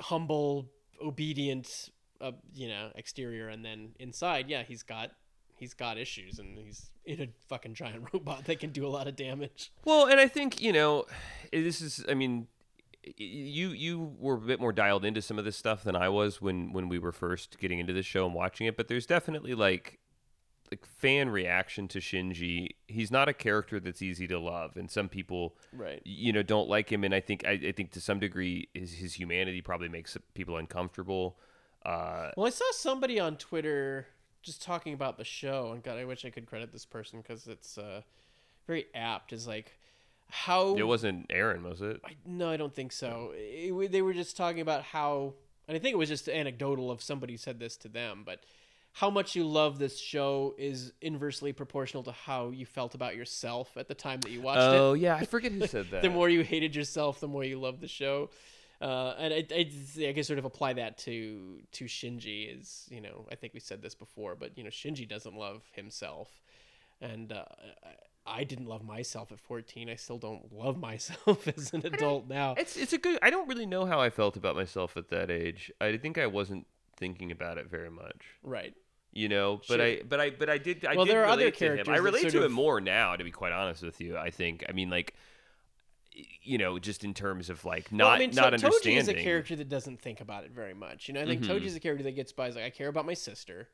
humble 0.00 0.66
obedient 1.02 1.90
uh, 2.20 2.32
you 2.54 2.68
know 2.68 2.90
exterior 2.94 3.48
and 3.48 3.64
then 3.64 3.90
inside 3.98 4.48
yeah 4.48 4.62
he's 4.62 4.82
got 4.82 5.10
he's 5.60 5.74
got 5.74 5.98
issues 5.98 6.38
and 6.38 6.58
he's 6.58 6.90
in 7.04 7.20
a 7.20 7.28
fucking 7.48 7.74
giant 7.74 8.08
robot 8.12 8.44
that 8.46 8.58
can 8.58 8.70
do 8.70 8.86
a 8.86 8.88
lot 8.88 9.06
of 9.06 9.14
damage 9.14 9.70
Well, 9.84 10.06
and 10.06 10.18
I 10.18 10.26
think 10.26 10.60
you 10.60 10.72
know, 10.72 11.04
this 11.52 11.80
is. 11.80 12.04
I 12.08 12.14
mean, 12.14 12.48
you 13.16 13.68
you 13.68 14.16
were 14.18 14.34
a 14.34 14.40
bit 14.40 14.60
more 14.60 14.72
dialed 14.72 15.04
into 15.04 15.22
some 15.22 15.38
of 15.38 15.44
this 15.44 15.56
stuff 15.56 15.84
than 15.84 15.94
I 15.94 16.08
was 16.08 16.40
when 16.40 16.72
when 16.72 16.88
we 16.88 16.98
were 16.98 17.12
first 17.12 17.58
getting 17.58 17.78
into 17.78 17.92
the 17.92 18.02
show 18.02 18.26
and 18.26 18.34
watching 18.34 18.66
it. 18.66 18.76
But 18.76 18.88
there's 18.88 19.06
definitely 19.06 19.54
like 19.54 19.98
like 20.70 20.86
fan 20.86 21.28
reaction 21.28 21.88
to 21.88 21.98
Shinji. 21.98 22.68
He's 22.86 23.10
not 23.10 23.28
a 23.28 23.32
character 23.32 23.80
that's 23.80 24.02
easy 24.02 24.26
to 24.28 24.38
love, 24.38 24.76
and 24.76 24.90
some 24.90 25.08
people 25.08 25.56
right 25.72 26.00
you 26.04 26.32
know 26.32 26.42
don't 26.42 26.68
like 26.68 26.90
him. 26.90 27.04
And 27.04 27.14
I 27.14 27.20
think 27.20 27.44
I, 27.46 27.52
I 27.52 27.72
think 27.72 27.92
to 27.92 28.00
some 28.00 28.18
degree 28.20 28.68
his 28.74 28.92
his 28.94 29.14
humanity 29.14 29.60
probably 29.60 29.88
makes 29.88 30.16
people 30.34 30.56
uncomfortable. 30.56 31.38
Uh, 31.84 32.30
Well, 32.36 32.46
I 32.46 32.50
saw 32.50 32.70
somebody 32.72 33.18
on 33.18 33.36
Twitter 33.36 34.06
just 34.42 34.62
talking 34.62 34.94
about 34.94 35.16
the 35.18 35.24
show, 35.24 35.72
and 35.72 35.82
God, 35.82 35.98
I 35.98 36.04
wish 36.04 36.24
I 36.24 36.30
could 36.30 36.46
credit 36.46 36.72
this 36.72 36.84
person 36.84 37.20
because 37.20 37.46
it's 37.46 37.78
uh, 37.78 38.02
very 38.66 38.86
apt. 38.94 39.32
Is 39.32 39.46
like 39.46 39.76
how 40.28 40.76
it 40.76 40.86
wasn't 40.86 41.26
Aaron, 41.30 41.62
was 41.62 41.82
it? 41.82 42.00
I, 42.04 42.12
no, 42.24 42.50
I 42.50 42.56
don't 42.56 42.74
think 42.74 42.92
so. 42.92 43.32
It, 43.34 43.92
they 43.92 44.02
were 44.02 44.14
just 44.14 44.36
talking 44.36 44.60
about 44.60 44.82
how, 44.82 45.34
and 45.68 45.76
I 45.76 45.80
think 45.80 45.94
it 45.94 45.98
was 45.98 46.08
just 46.08 46.28
anecdotal 46.28 46.90
of 46.90 47.02
somebody 47.02 47.36
said 47.36 47.58
this 47.58 47.76
to 47.78 47.88
them, 47.88 48.22
but 48.24 48.42
how 48.92 49.10
much 49.10 49.36
you 49.36 49.44
love 49.44 49.78
this 49.78 49.98
show 49.98 50.54
is 50.58 50.92
inversely 51.00 51.52
proportional 51.52 52.02
to 52.04 52.12
how 52.12 52.50
you 52.50 52.66
felt 52.66 52.94
about 52.94 53.14
yourself 53.14 53.76
at 53.76 53.86
the 53.88 53.94
time 53.94 54.20
that 54.20 54.30
you 54.30 54.40
watched 54.40 54.58
it 54.58 54.78
Oh 54.80 54.94
yeah, 54.94 55.14
I 55.14 55.24
forget 55.24 55.52
who 55.52 55.66
said 55.66 55.86
that. 55.92 56.02
the 56.02 56.10
more 56.10 56.28
you 56.28 56.42
hated 56.42 56.74
yourself, 56.74 57.20
the 57.20 57.28
more 57.28 57.44
you 57.44 57.60
loved 57.60 57.80
the 57.80 57.88
show. 57.88 58.30
Uh, 58.80 59.14
and 59.18 59.34
I, 59.34 59.44
I, 59.54 59.70
I 60.08 60.12
can 60.14 60.24
sort 60.24 60.38
of 60.38 60.44
apply 60.46 60.72
that 60.74 60.96
to 60.98 61.60
to 61.72 61.84
Shinji. 61.84 62.58
Is 62.58 62.86
you 62.90 63.00
know 63.00 63.26
I 63.30 63.34
think 63.34 63.52
we 63.54 63.60
said 63.60 63.82
this 63.82 63.94
before, 63.94 64.34
but 64.34 64.56
you 64.56 64.64
know 64.64 64.70
Shinji 64.70 65.06
doesn't 65.08 65.36
love 65.36 65.62
himself, 65.72 66.28
and 67.00 67.30
uh, 67.32 67.44
I 68.26 68.40
I 68.40 68.44
didn't 68.44 68.66
love 68.66 68.82
myself 68.82 69.32
at 69.32 69.40
fourteen. 69.40 69.90
I 69.90 69.96
still 69.96 70.18
don't 70.18 70.50
love 70.52 70.78
myself 70.90 71.46
as 71.48 71.74
an 71.74 71.84
adult 71.84 72.28
now. 72.28 72.54
It's 72.56 72.76
it's 72.76 72.92
a 72.94 72.98
good. 72.98 73.18
I 73.22 73.28
don't 73.30 73.48
really 73.48 73.66
know 73.66 73.84
how 73.84 74.00
I 74.00 74.08
felt 74.08 74.36
about 74.36 74.56
myself 74.56 74.96
at 74.96 75.08
that 75.10 75.30
age. 75.30 75.70
I 75.80 75.96
think 75.98 76.16
I 76.16 76.26
wasn't 76.26 76.66
thinking 76.96 77.30
about 77.32 77.58
it 77.58 77.68
very 77.68 77.90
much. 77.90 78.22
Right. 78.42 78.74
You 79.12 79.28
know, 79.28 79.56
but 79.68 79.76
Sure. 79.78 79.82
I 79.82 80.02
but 80.08 80.20
I 80.20 80.30
but 80.30 80.48
I 80.48 80.56
did. 80.58 80.86
I 80.86 80.94
Well, 80.94 81.04
did 81.04 81.12
there 81.14 81.22
are 81.24 81.26
other 81.26 81.40
relate 81.42 81.56
to 81.58 81.64
him. 81.64 81.70
characters 81.74 81.92
I 81.94 81.96
relate 81.98 82.20
sort 82.22 82.32
to 82.32 82.38
of- 82.38 82.44
him 82.44 82.52
more 82.52 82.80
now, 82.80 83.16
to 83.16 83.24
be 83.24 83.30
quite 83.32 83.52
honest 83.52 83.82
with 83.82 84.00
you. 84.00 84.16
I 84.16 84.30
think. 84.30 84.64
I 84.68 84.72
mean, 84.72 84.88
like, 84.88 85.14
you 86.42 86.58
know, 86.58 86.78
just 86.78 87.04
in 87.04 87.14
terms 87.14 87.50
of 87.50 87.64
like 87.64 87.92
not 87.92 88.04
well, 88.04 88.14
I 88.14 88.18
mean, 88.18 88.30
not 88.34 88.50
To- 88.50 88.68
Toji 88.68 88.96
is 88.96 89.08
a 89.08 89.14
character 89.14 89.56
that 89.56 89.68
doesn't 89.68 90.00
think 90.00 90.20
about 90.20 90.44
it 90.44 90.50
very 90.50 90.74
much. 90.74 91.08
You 91.08 91.14
know, 91.14 91.22
I 91.22 91.26
think 91.26 91.42
Mhm. 91.42 91.48
Toji's 91.48 91.76
a 91.76 91.80
character 91.80 92.04
that 92.04 92.12
gets 92.12 92.32
by. 92.32 92.48
Is 92.48 92.56
like, 92.56 92.64
I 92.64 92.70
care 92.70 92.88
about 92.88 93.06
my 93.06 93.14
sister. 93.14 93.68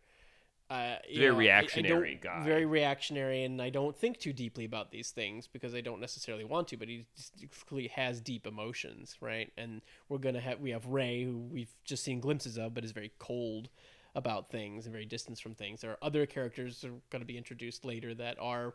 Uh, 0.68 0.96
Very 1.14 1.30
know, 1.30 1.38
reactionary 1.38 2.18
guy. 2.20 2.42
Very 2.44 2.66
reactionary, 2.66 3.44
and 3.44 3.62
I 3.62 3.70
don't 3.70 3.96
think 3.96 4.18
too 4.18 4.32
deeply 4.32 4.64
about 4.64 4.90
these 4.90 5.12
things 5.12 5.46
because 5.46 5.76
I 5.76 5.80
don't 5.80 6.00
necessarily 6.00 6.42
want 6.44 6.66
to. 6.68 6.76
But 6.76 6.88
he 6.88 7.06
just 7.16 7.34
clearly 7.66 7.86
has 7.88 8.20
deep 8.20 8.48
emotions, 8.48 9.16
right? 9.20 9.52
And 9.56 9.80
we're 10.08 10.18
gonna 10.18 10.40
have 10.40 10.58
we 10.60 10.70
have 10.70 10.86
Rei, 10.86 11.22
who 11.22 11.38
we've 11.38 11.72
just 11.84 12.02
seen 12.02 12.18
glimpses 12.18 12.58
of, 12.58 12.74
but 12.74 12.84
is 12.84 12.90
very 12.90 13.12
cold 13.18 13.68
about 14.16 14.50
things 14.50 14.86
and 14.86 14.92
very 14.92 15.04
distant 15.04 15.38
from 15.38 15.54
things. 15.54 15.82
There 15.82 15.90
are 15.92 15.98
other 16.02 16.26
characters 16.26 16.80
that 16.80 16.88
are 16.88 17.00
going 17.10 17.20
to 17.20 17.26
be 17.26 17.36
introduced 17.36 17.84
later 17.84 18.14
that 18.14 18.38
are 18.40 18.74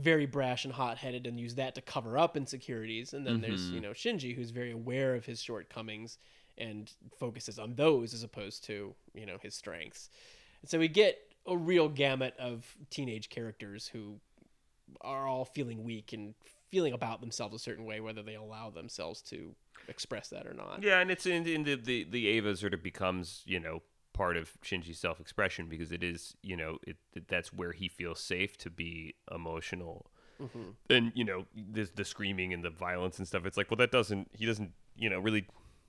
very 0.00 0.26
brash 0.26 0.64
and 0.64 0.72
hot-headed 0.74 1.26
and 1.26 1.38
use 1.38 1.54
that 1.56 1.74
to 1.74 1.80
cover 1.80 2.16
up 2.18 2.36
insecurities. 2.36 3.12
And 3.14 3.26
then 3.26 3.40
there's 3.40 3.70
Mhm. 3.70 3.74
you 3.74 3.80
know 3.80 3.90
Shinji, 3.90 4.34
who's 4.34 4.50
very 4.50 4.70
aware 4.70 5.14
of 5.14 5.26
his 5.26 5.42
shortcomings 5.42 6.18
and 6.58 6.92
focuses 7.18 7.58
on 7.58 7.74
those 7.74 8.12
as 8.14 8.22
opposed 8.22 8.64
to 8.64 8.94
you 9.14 9.26
know 9.26 9.38
his 9.38 9.54
strengths. 9.54 10.10
And 10.62 10.70
so 10.70 10.78
we 10.78 10.88
get 10.88 11.18
a 11.46 11.56
real 11.56 11.88
gamut 11.88 12.34
of 12.38 12.76
teenage 12.90 13.28
characters 13.30 13.88
who 13.88 14.20
are 15.00 15.26
all 15.26 15.44
feeling 15.44 15.84
weak 15.84 16.12
and 16.12 16.34
feeling 16.70 16.92
about 16.92 17.20
themselves 17.20 17.54
a 17.54 17.58
certain 17.58 17.84
way, 17.84 18.00
whether 18.00 18.22
they 18.22 18.34
allow 18.34 18.70
themselves 18.70 19.22
to 19.22 19.54
express 19.88 20.28
that 20.28 20.46
or 20.46 20.54
not. 20.54 20.82
Yeah, 20.82 21.00
and 21.00 21.10
it's 21.10 21.26
in, 21.26 21.46
in 21.46 21.64
the, 21.64 21.74
the 21.76 22.04
the 22.04 22.26
Eva 22.26 22.56
sort 22.56 22.74
of 22.74 22.82
becomes 22.82 23.42
you 23.46 23.58
know 23.60 23.82
part 24.12 24.36
of 24.36 24.52
Shinji's 24.62 24.98
self 24.98 25.20
expression 25.20 25.66
because 25.68 25.92
it 25.92 26.02
is 26.02 26.36
you 26.42 26.56
know 26.56 26.78
it, 26.86 26.96
that's 27.28 27.52
where 27.52 27.72
he 27.72 27.88
feels 27.88 28.20
safe 28.20 28.56
to 28.58 28.70
be 28.70 29.14
emotional. 29.30 30.10
Mhm. 30.40 30.74
And 30.88 31.12
you 31.14 31.24
know 31.24 31.46
the 31.54 31.88
the 31.94 32.04
screaming 32.04 32.52
and 32.52 32.64
the 32.64 32.70
violence 32.70 33.18
and 33.18 33.26
stuff. 33.26 33.44
It's 33.46 33.56
like 33.56 33.70
well 33.70 33.78
that 33.78 33.90
doesn't 33.90 34.30
he 34.32 34.46
doesn't 34.46 34.72
you 34.96 35.10
know 35.10 35.18
really. 35.18 35.46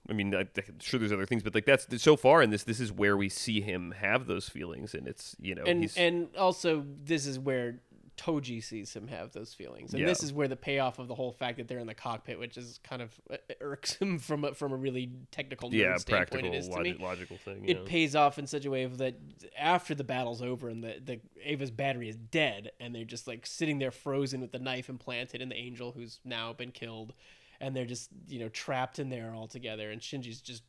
I 0.09 0.13
mean, 0.13 0.33
I, 0.33 0.39
I'm 0.39 0.79
sure 0.79 0.99
there's 0.99 1.11
other 1.11 1.27
things, 1.27 1.43
but 1.43 1.53
like 1.53 1.65
that's 1.65 1.85
so 2.01 2.17
far 2.17 2.41
in 2.41 2.49
this. 2.49 2.63
This 2.63 2.79
is 2.79 2.91
where 2.91 3.15
we 3.15 3.29
see 3.29 3.61
him 3.61 3.91
have 3.91 4.25
those 4.25 4.49
feelings, 4.49 4.95
and 4.95 5.07
it's 5.07 5.35
you 5.39 5.53
know 5.53 5.63
and 5.63 5.93
and 5.95 6.35
also 6.35 6.83
this 7.03 7.27
is 7.27 7.37
where 7.37 7.79
Toji 8.17 8.63
sees 8.63 8.93
him 8.93 9.07
have 9.07 9.31
those 9.31 9.53
feelings, 9.53 9.93
and 9.93 10.07
this 10.07 10.21
is 10.21 10.31
where 10.31 10.47
the 10.47 10.55
payoff 10.55 10.99
of 10.99 11.07
the 11.07 11.15
whole 11.15 11.31
fact 11.31 11.57
that 11.57 11.67
they're 11.67 11.79
in 11.79 11.87
the 11.87 11.93
cockpit, 11.95 12.37
which 12.37 12.57
is 12.57 12.79
kind 12.83 13.01
of 13.01 13.11
uh, 13.31 13.37
irksome 13.61 14.19
from 14.19 14.43
a, 14.45 14.53
from 14.53 14.71
a 14.73 14.75
really 14.75 15.11
technical 15.31 15.73
yeah 15.73 15.97
practical 16.07 16.45
it 16.45 16.53
is 16.55 16.67
to 16.67 16.73
logi- 16.75 16.93
me. 16.93 16.97
logical 17.03 17.37
thing. 17.37 17.65
It 17.67 17.77
yeah. 17.77 17.83
pays 17.85 18.15
off 18.15 18.37
in 18.37 18.45
such 18.47 18.65
a 18.65 18.69
way 18.69 18.85
that 18.85 19.15
after 19.57 19.95
the 19.95 20.03
battle's 20.03 20.41
over 20.41 20.69
and 20.69 20.83
the, 20.83 20.99
the 21.03 21.19
Eva's 21.43 21.71
battery 21.71 22.09
is 22.09 22.15
dead, 22.17 22.71
and 22.79 22.93
they're 22.93 23.05
just 23.05 23.27
like 23.27 23.45
sitting 23.45 23.79
there 23.79 23.91
frozen 23.91 24.41
with 24.41 24.51
the 24.51 24.59
knife 24.59 24.89
implanted 24.89 25.41
in 25.41 25.49
the 25.49 25.55
angel 25.57 25.91
who's 25.91 26.19
now 26.23 26.53
been 26.53 26.71
killed, 26.71 27.13
and 27.59 27.75
they're 27.75 27.85
just 27.85 28.09
you 28.27 28.39
know 28.39 28.49
trapped 28.49 28.99
in 28.99 29.09
there 29.09 29.33
all 29.33 29.47
together, 29.47 29.89
and 29.89 29.99
Shinji's 30.01 30.41
just 30.41 30.63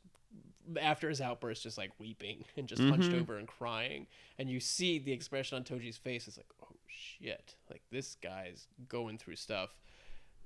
after 0.81 1.09
his 1.09 1.21
outburst 1.21 1.65
just 1.65 1.77
like 1.77 1.91
weeping 1.99 2.45
and 2.57 2.69
just 2.69 2.81
hunched 2.81 3.11
Mhm. 3.11 3.21
over 3.21 3.37
and 3.37 3.49
crying 3.49 4.07
and 4.39 4.49
you 4.49 4.61
see 4.61 5.01
the 5.01 5.11
expression 5.13 5.57
on 5.57 5.65
Toji's 5.65 5.97
face 5.97 6.29
it's 6.29 6.37
like 6.37 6.47
shit. 6.87 7.57
Like 7.71 7.83
this 7.91 8.17
guy's 8.17 8.67
going 8.89 9.19
through 9.19 9.37
stuff 9.37 9.75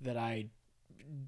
that 0.01 0.17
I 0.17 0.47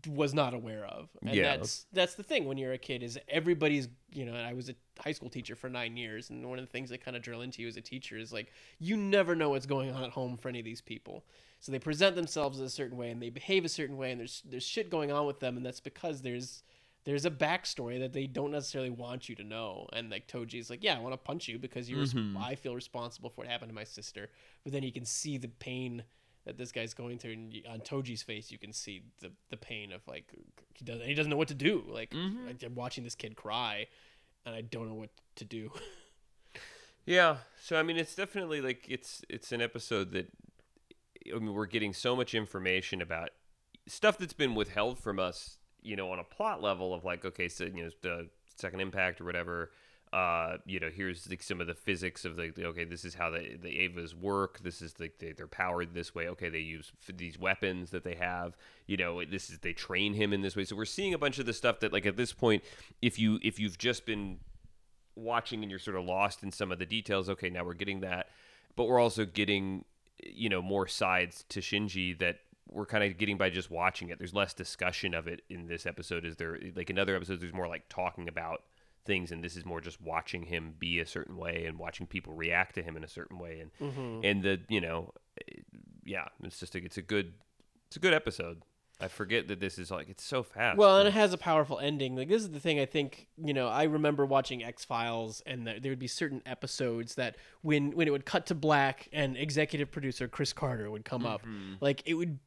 was 0.06 0.34
not 0.34 0.54
aware 0.54 0.84
of. 0.86 1.08
And 1.24 1.34
Yeah. 1.34 1.56
that's 1.56 1.86
that's 1.92 2.14
the 2.14 2.22
thing. 2.22 2.44
When 2.44 2.58
you're 2.58 2.72
a 2.72 2.78
kid 2.78 3.02
is 3.02 3.18
everybody's 3.28 3.88
you 4.12 4.24
know 4.24 4.34
I 4.34 4.52
was 4.52 4.68
a 4.68 4.74
high 4.98 5.12
school 5.12 5.28
teacher 5.30 5.54
for 5.54 5.68
9 5.68 5.96
years 5.96 6.30
and 6.30 6.48
one 6.48 6.58
of 6.58 6.64
the 6.64 6.70
things 6.70 6.90
that 6.90 7.04
kind 7.04 7.16
of 7.16 7.22
drill 7.22 7.42
into 7.42 7.62
you 7.62 7.68
as 7.68 7.76
a 7.76 7.80
teacher 7.80 8.16
is 8.16 8.32
like 8.32 8.52
you 8.78 8.96
never 8.96 9.34
know 9.34 9.50
what's 9.50 9.66
going 9.66 9.90
on 9.92 10.02
at 10.04 10.10
home 10.10 10.36
for 10.36 10.48
any 10.48 10.58
of 10.58 10.64
these 10.64 10.80
people. 10.80 11.24
So 11.60 11.72
they 11.72 11.78
present 11.78 12.14
themselves 12.14 12.60
in 12.60 12.66
a 12.66 12.70
certain 12.70 12.96
way 12.96 13.10
and 13.10 13.20
they 13.20 13.30
behave 13.30 13.64
a 13.64 13.68
certain 13.68 13.96
way 13.96 14.10
and 14.12 14.20
there's 14.20 14.42
there's 14.44 14.66
shit 14.66 14.90
going 14.90 15.10
on 15.12 15.26
with 15.26 15.40
them 15.40 15.56
and 15.56 15.66
that's 15.66 15.80
because 15.80 16.22
there's 16.22 16.62
there's 17.04 17.24
a 17.24 17.30
backstory 17.30 17.98
that 18.00 18.12
they 18.12 18.26
don't 18.26 18.50
necessarily 18.50 18.90
want 18.90 19.28
you 19.28 19.34
to 19.36 19.44
know. 19.44 19.88
And 19.92 20.10
like 20.10 20.26
Toji's 20.28 20.68
like, 20.68 20.82
yeah, 20.84 20.96
I 20.96 21.00
want 21.00 21.14
to 21.14 21.16
punch 21.18 21.48
you 21.48 21.58
because 21.58 21.88
you're 21.88 22.04
Mhm. 22.04 22.36
I 22.36 22.54
feel 22.54 22.74
responsible 22.74 23.30
for 23.30 23.42
what 23.42 23.46
happened 23.48 23.70
to 23.70 23.74
my 23.74 23.84
sister. 23.84 24.30
But 24.64 24.72
then 24.72 24.82
you 24.82 24.92
can 24.92 25.04
see 25.04 25.38
the 25.38 25.48
pain 25.48 26.04
that 26.44 26.56
this 26.58 26.72
guy's 26.72 26.94
going 26.94 27.18
through, 27.18 27.32
and 27.32 27.62
on 27.68 27.80
Toji's 27.80 28.22
face, 28.22 28.50
you 28.50 28.58
can 28.58 28.72
see 28.72 29.02
the 29.20 29.32
the 29.50 29.56
pain 29.56 29.92
of 29.92 30.06
like 30.06 30.32
he 30.74 30.84
doesn't 30.84 31.06
he 31.06 31.14
doesn't 31.14 31.30
know 31.30 31.36
what 31.36 31.48
to 31.48 31.54
do. 31.54 31.84
Like 31.86 32.10
Mhm. 32.10 32.62
I'm 32.64 32.74
watching 32.74 33.04
this 33.04 33.14
kid 33.14 33.36
cry, 33.36 33.86
and 34.44 34.54
I 34.54 34.60
don't 34.62 34.88
know 34.88 34.94
what 34.94 35.10
to 35.36 35.44
do. 35.44 35.72
Yeah. 37.06 37.38
So 37.58 37.76
I 37.78 37.82
mean, 37.82 37.96
it's 37.96 38.14
definitely 38.14 38.60
like 38.60 38.84
it's 38.88 39.22
it's 39.30 39.50
an 39.52 39.62
episode 39.62 40.12
that 40.12 40.30
I 41.34 41.38
mean 41.38 41.54
we're 41.54 41.64
getting 41.66 41.94
so 41.94 42.14
much 42.14 42.34
information 42.34 43.00
about 43.00 43.30
stuff 43.86 44.18
that's 44.18 44.34
been 44.34 44.54
withheld 44.54 44.98
from 44.98 45.18
us, 45.18 45.56
you 45.82 45.96
know, 45.96 46.10
on 46.12 46.18
a 46.18 46.24
plot 46.24 46.62
level 46.62 46.94
of 46.94 47.04
like 47.04 47.24
okay, 47.24 47.48
so 47.48 47.64
you 47.64 47.84
know 47.84 47.90
the 48.02 48.28
second 48.56 48.80
impact 48.80 49.20
or 49.20 49.24
whatever 49.24 49.70
uh, 50.12 50.56
you 50.64 50.80
know, 50.80 50.88
here's 50.94 51.28
like 51.28 51.42
some 51.42 51.60
of 51.60 51.66
the 51.66 51.74
physics 51.74 52.24
of 52.24 52.36
the, 52.36 52.52
okay, 52.58 52.84
this 52.84 53.04
is 53.04 53.14
how 53.14 53.28
the 53.30 53.58
the 53.60 53.68
Evas 53.68 54.14
work. 54.14 54.58
This 54.60 54.80
is 54.80 54.98
like 54.98 55.18
they, 55.18 55.32
they're 55.32 55.46
powered 55.46 55.92
this 55.92 56.14
way. 56.14 56.28
Okay, 56.28 56.48
they 56.48 56.60
use 56.60 56.92
these 57.14 57.38
weapons 57.38 57.90
that 57.90 58.04
they 58.04 58.14
have. 58.14 58.56
You 58.86 58.96
know, 58.96 59.22
this 59.24 59.50
is 59.50 59.58
they 59.58 59.74
train 59.74 60.14
him 60.14 60.32
in 60.32 60.40
this 60.40 60.56
way. 60.56 60.64
So 60.64 60.76
we're 60.76 60.86
seeing 60.86 61.12
a 61.12 61.18
bunch 61.18 61.38
of 61.38 61.46
the 61.46 61.52
stuff 61.52 61.80
that 61.80 61.92
like 61.92 62.06
at 62.06 62.16
this 62.16 62.32
point, 62.32 62.64
if 63.02 63.18
you 63.18 63.38
if 63.42 63.58
you've 63.58 63.76
just 63.76 64.06
been 64.06 64.38
watching 65.14 65.62
and 65.62 65.70
you're 65.70 65.78
sort 65.78 65.96
of 65.96 66.04
lost 66.04 66.42
in 66.42 66.52
some 66.52 66.72
of 66.72 66.78
the 66.78 66.86
details, 66.86 67.28
okay, 67.28 67.50
now 67.50 67.64
we're 67.64 67.74
getting 67.74 68.00
that, 68.00 68.28
but 68.76 68.84
we're 68.84 69.00
also 69.00 69.26
getting 69.26 69.84
you 70.24 70.48
know 70.48 70.62
more 70.62 70.86
sides 70.86 71.44
to 71.50 71.60
Shinji 71.60 72.18
that 72.18 72.38
we're 72.68 72.86
kind 72.86 73.02
of 73.04 73.18
getting 73.18 73.36
by 73.38 73.50
just 73.50 73.70
watching 73.70 74.10
it. 74.10 74.18
There's 74.18 74.34
less 74.34 74.54
discussion 74.54 75.14
of 75.14 75.26
it 75.26 75.42
in 75.48 75.66
this 75.66 75.86
episode. 75.86 76.24
Is 76.24 76.36
there 76.36 76.58
like 76.76 76.90
in 76.90 76.98
other 76.98 77.16
episodes? 77.16 77.40
There's 77.40 77.54
more 77.54 77.68
like 77.68 77.88
talking 77.88 78.28
about 78.28 78.62
things 79.04 79.32
and 79.32 79.42
this 79.42 79.56
is 79.56 79.64
more 79.64 79.80
just 79.80 80.02
watching 80.02 80.42
him 80.42 80.74
be 80.78 81.00
a 81.00 81.06
certain 81.06 81.36
way 81.38 81.64
and 81.64 81.78
watching 81.78 82.06
people 82.06 82.34
react 82.34 82.74
to 82.74 82.82
him 82.82 82.94
in 82.94 83.02
a 83.02 83.08
certain 83.08 83.38
way 83.38 83.58
and 83.60 83.70
Mm-hmm. 83.80 84.20
and 84.22 84.42
the 84.42 84.60
you 84.68 84.82
know 84.82 85.14
yeah 86.04 86.26
it's 86.42 86.60
just 86.60 86.74
a, 86.74 86.84
it's 86.84 86.98
a 86.98 87.02
good 87.02 87.32
it's 87.86 87.96
a 87.96 88.00
good 88.00 88.12
episode 88.12 88.62
i 89.00 89.08
forget 89.08 89.48
that 89.48 89.60
this 89.60 89.78
is 89.78 89.90
like 89.90 90.10
it's 90.10 90.24
so 90.24 90.42
fast 90.42 90.76
Well, 90.76 90.98
and 90.98 91.08
it 91.08 91.12
has 91.14 91.32
a 91.32 91.38
powerful 91.38 91.78
ending. 91.78 92.16
Like 92.16 92.28
this 92.28 92.42
is 92.42 92.50
the 92.50 92.60
thing. 92.60 92.80
I 92.80 92.84
think 92.84 93.28
you 93.42 93.54
know. 93.54 93.68
I 93.68 93.84
remember 93.84 94.26
watching 94.26 94.62
X 94.64 94.84
Files, 94.84 95.40
and 95.46 95.66
there 95.66 95.78
there 95.80 95.92
would 95.92 95.98
be 96.00 96.08
certain 96.08 96.42
episodes 96.44 97.14
that 97.14 97.36
when 97.62 97.92
when 97.92 98.08
it 98.08 98.10
would 98.10 98.26
cut 98.26 98.46
to 98.46 98.54
black, 98.56 99.08
and 99.12 99.36
executive 99.36 99.90
producer 99.92 100.26
Chris 100.26 100.52
Carter 100.52 100.90
would 100.90 101.04
come 101.04 101.24
up, 101.24 101.42
like 101.80 102.02
it 102.06 102.14
would 102.14 102.40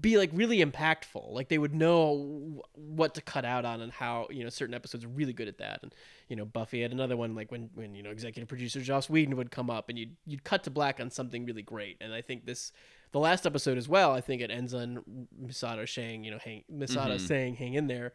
be 0.00 0.16
like 0.16 0.30
really 0.32 0.64
impactful. 0.64 1.32
Like 1.32 1.48
they 1.48 1.58
would 1.58 1.74
know 1.74 2.62
what 2.74 3.14
to 3.14 3.22
cut 3.22 3.44
out 3.44 3.64
on, 3.64 3.80
and 3.80 3.92
how 3.92 4.26
you 4.30 4.42
know 4.42 4.50
certain 4.50 4.74
episodes 4.74 5.04
are 5.04 5.08
really 5.08 5.32
good 5.32 5.48
at 5.48 5.58
that. 5.58 5.80
And 5.82 5.94
you 6.28 6.36
know, 6.36 6.44
Buffy 6.44 6.82
had 6.82 6.92
another 6.92 7.16
one 7.16 7.34
like 7.34 7.50
when 7.50 7.70
when 7.74 7.94
you 7.94 8.02
know 8.02 8.10
executive 8.10 8.48
producer 8.48 8.80
Joss 8.80 9.10
Whedon 9.10 9.36
would 9.36 9.50
come 9.50 9.70
up, 9.70 9.88
and 9.88 9.98
you'd 9.98 10.16
you'd 10.26 10.44
cut 10.44 10.64
to 10.64 10.70
black 10.70 11.00
on 11.00 11.10
something 11.10 11.44
really 11.44 11.62
great. 11.62 11.98
And 12.00 12.14
I 12.14 12.22
think 12.22 12.46
this 12.46 12.72
the 13.12 13.18
last 13.20 13.46
episode 13.46 13.76
as 13.76 13.88
well. 13.88 14.12
I 14.12 14.20
think 14.20 14.40
it 14.40 14.50
ends 14.50 14.72
on 14.72 15.26
Misato 15.42 15.88
saying, 15.88 16.24
you 16.24 16.30
know, 16.30 16.38
hang 16.42 16.64
Misato 16.72 17.16
mm-hmm. 17.16 17.26
saying, 17.26 17.54
"Hang 17.56 17.74
in 17.74 17.86
there," 17.86 18.12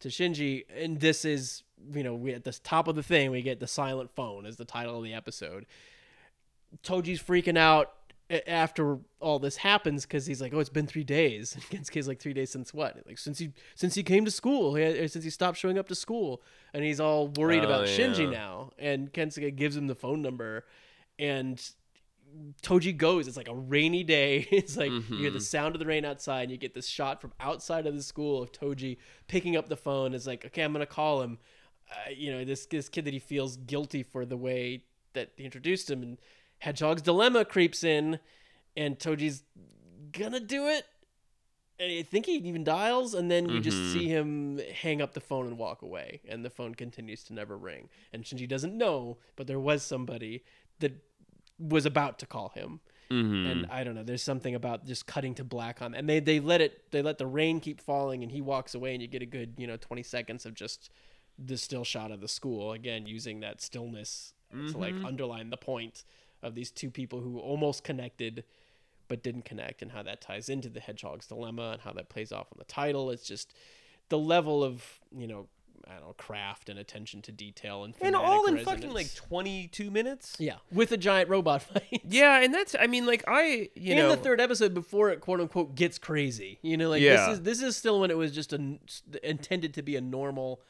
to 0.00 0.08
Shinji, 0.08 0.64
and 0.74 1.00
this 1.00 1.24
is, 1.24 1.62
you 1.92 2.02
know, 2.02 2.14
we 2.14 2.32
at 2.32 2.44
the 2.44 2.52
top 2.52 2.88
of 2.88 2.96
the 2.96 3.02
thing 3.02 3.30
we 3.30 3.42
get 3.42 3.60
the 3.60 3.66
silent 3.66 4.10
phone 4.14 4.46
as 4.46 4.56
the 4.56 4.64
title 4.64 4.98
of 4.98 5.04
the 5.04 5.14
episode. 5.14 5.66
Toji's 6.82 7.22
freaking 7.22 7.56
out 7.56 7.92
after 8.46 8.98
all 9.20 9.38
this 9.38 9.56
happens 9.56 10.04
because 10.04 10.26
he's 10.26 10.40
like, 10.40 10.52
"Oh, 10.52 10.58
it's 10.58 10.68
been 10.68 10.86
three 10.86 11.04
days." 11.04 11.54
And 11.70 11.84
Kensuke's 11.84 12.08
like, 12.08 12.18
three 12.20 12.32
days 12.32 12.50
since 12.50 12.74
what? 12.74 12.96
Like 13.06 13.18
since 13.18 13.38
he 13.38 13.52
since 13.74 13.94
he 13.94 14.02
came 14.02 14.24
to 14.24 14.30
school, 14.30 14.74
he, 14.74 15.06
since 15.08 15.24
he 15.24 15.30
stopped 15.30 15.58
showing 15.58 15.78
up 15.78 15.88
to 15.88 15.94
school, 15.94 16.42
and 16.74 16.82
he's 16.84 17.00
all 17.00 17.28
worried 17.28 17.62
Oh, 17.62 17.66
about 17.66 17.86
Shinji 17.86 18.30
now. 18.30 18.70
And 18.78 19.12
Kensuke 19.12 19.54
gives 19.54 19.76
him 19.76 19.86
the 19.86 19.94
phone 19.94 20.22
number, 20.22 20.64
and 21.18 21.62
Toji 22.62 22.96
goes. 22.96 23.28
It's 23.28 23.36
like 23.36 23.48
a 23.48 23.54
rainy 23.54 24.02
day. 24.04 24.46
It's 24.50 24.76
like 24.76 24.90
you 24.90 25.00
hear 25.18 25.30
the 25.30 25.40
sound 25.40 25.74
of 25.74 25.78
the 25.78 25.86
rain 25.86 26.04
outside, 26.04 26.42
and 26.42 26.50
you 26.50 26.56
get 26.58 26.74
this 26.74 26.86
shot 26.88 27.20
from 27.20 27.32
outside 27.40 27.86
of 27.86 27.94
the 27.94 28.02
school 28.02 28.42
of 28.42 28.52
Toji 28.52 28.98
picking 29.28 29.56
up 29.56 29.68
the 29.68 29.76
phone. 29.76 30.14
It's 30.14 30.26
like, 30.26 30.44
okay, 30.46 30.62
I'm 30.62 30.72
gonna 30.72 30.86
call 30.86 31.22
him. 31.22 31.38
Uh, 31.88 32.10
you 32.10 32.32
know, 32.32 32.44
this 32.44 32.66
this 32.66 32.88
kid 32.88 33.04
that 33.04 33.12
he 33.12 33.20
feels 33.20 33.56
guilty 33.56 34.02
for 34.02 34.26
the 34.26 34.36
way 34.36 34.82
that 35.12 35.30
he 35.36 35.44
introduced 35.44 35.88
him, 35.88 36.02
and 36.02 36.18
Hedgehog's 36.58 37.02
dilemma 37.02 37.44
creeps 37.44 37.84
in, 37.84 38.18
and 38.76 38.98
Toji's 38.98 39.42
gonna 40.12 40.40
do 40.40 40.66
it. 40.68 40.86
And 41.78 41.92
I 41.92 42.02
think 42.02 42.24
he 42.24 42.36
even 42.36 42.64
dials, 42.64 43.12
and 43.12 43.30
then 43.30 43.50
you 43.50 43.60
just 43.60 43.92
see 43.92 44.08
him 44.08 44.58
hang 44.80 45.02
up 45.02 45.12
the 45.12 45.20
phone 45.20 45.46
and 45.46 45.58
walk 45.58 45.82
away, 45.82 46.22
and 46.26 46.42
the 46.42 46.48
phone 46.48 46.74
continues 46.74 47.22
to 47.24 47.34
never 47.34 47.56
ring. 47.58 47.90
And 48.14 48.24
Shinji 48.24 48.48
doesn't 48.48 48.76
know, 48.76 49.18
but 49.36 49.46
there 49.46 49.60
was 49.60 49.82
somebody 49.82 50.42
that 50.78 50.92
was 51.58 51.84
about 51.84 52.18
to 52.20 52.26
call 52.26 52.48
him. 52.50 52.80
Mhm. 53.10 53.50
And 53.50 53.66
I 53.66 53.84
don't 53.84 53.94
know, 53.94 54.02
there's 54.02 54.22
something 54.22 54.54
about 54.54 54.86
just 54.86 55.06
cutting 55.06 55.34
to 55.36 55.44
black 55.44 55.80
on 55.80 55.94
and 55.94 56.08
they 56.08 56.18
they 56.18 56.40
let 56.40 56.60
it 56.60 56.90
they 56.90 57.02
let 57.02 57.18
the 57.18 57.26
rain 57.26 57.60
keep 57.60 57.80
falling 57.80 58.24
and 58.24 58.32
he 58.32 58.40
walks 58.40 58.74
away 58.74 58.94
and 58.94 59.00
you 59.00 59.06
get 59.06 59.22
a 59.22 59.26
good, 59.26 59.54
you 59.58 59.66
know, 59.66 59.76
20 59.76 60.02
seconds 60.02 60.44
of 60.44 60.54
just 60.54 60.90
the 61.38 61.56
still 61.56 61.84
shot 61.84 62.10
of 62.10 62.20
the 62.20 62.26
school 62.26 62.72
again 62.72 63.06
using 63.06 63.40
that 63.40 63.60
stillness 63.62 64.32
to 64.72 64.78
like 64.78 64.94
underline 65.04 65.50
the 65.50 65.56
point 65.56 66.04
of 66.46 66.54
these 66.54 66.70
two 66.70 66.90
people 66.90 67.20
who 67.20 67.38
almost 67.38 67.84
connected 67.84 68.44
but 69.08 69.22
didn't 69.22 69.44
connect 69.44 69.82
and 69.82 69.92
how 69.92 70.02
that 70.02 70.20
ties 70.20 70.48
into 70.48 70.68
the 70.68 70.80
hedgehog's 70.80 71.26
dilemma 71.26 71.70
and 71.72 71.82
how 71.82 71.92
that 71.92 72.08
plays 72.08 72.32
off 72.32 72.48
on 72.52 72.56
the 72.58 72.64
title. 72.64 73.10
It's 73.10 73.26
just 73.26 73.54
the 74.08 74.18
level 74.18 74.64
of, 74.64 74.82
you 75.16 75.26
know, 75.28 75.46
I 75.88 75.92
don't 75.94 76.02
know, 76.08 76.14
craft 76.14 76.68
and 76.68 76.78
attention 76.80 77.22
to 77.22 77.30
detail 77.32 77.84
and 77.84 77.94
and 78.00 78.16
all 78.16 78.46
in 78.46 78.54
resonance. 78.56 78.64
fucking 78.82 78.92
like 78.94 79.14
22 79.14 79.90
minutes 79.92 80.34
yeah, 80.40 80.56
with 80.72 80.90
a 80.90 80.96
giant 80.96 81.28
robot 81.30 81.62
fight. 81.70 82.00
yeah 82.08 82.40
and 82.42 82.52
that's 82.52 82.74
i 82.80 82.88
mean 82.88 83.06
like 83.06 83.22
i 83.28 83.68
you 83.76 83.92
in 83.92 83.98
know 83.98 84.08
the 84.08 84.16
third 84.16 84.40
episode 84.40 84.74
before 84.74 85.10
it 85.10 85.20
quote 85.20 85.40
unquote 85.40 85.76
gets 85.76 85.98
crazy. 85.98 86.58
You 86.62 86.76
know, 86.76 86.88
like 86.88 87.02
Yeah. 87.02 87.28
this 87.28 87.34
is 87.38 87.42
this 87.42 87.62
is 87.62 87.76
still 87.76 88.00
when 88.00 88.10
it 88.10 88.16
was 88.16 88.32
just 88.32 88.52
a, 88.52 88.78
intended 89.22 89.74
to 89.74 89.82
be 89.82 89.94
a 89.94 90.00
normal 90.00 90.60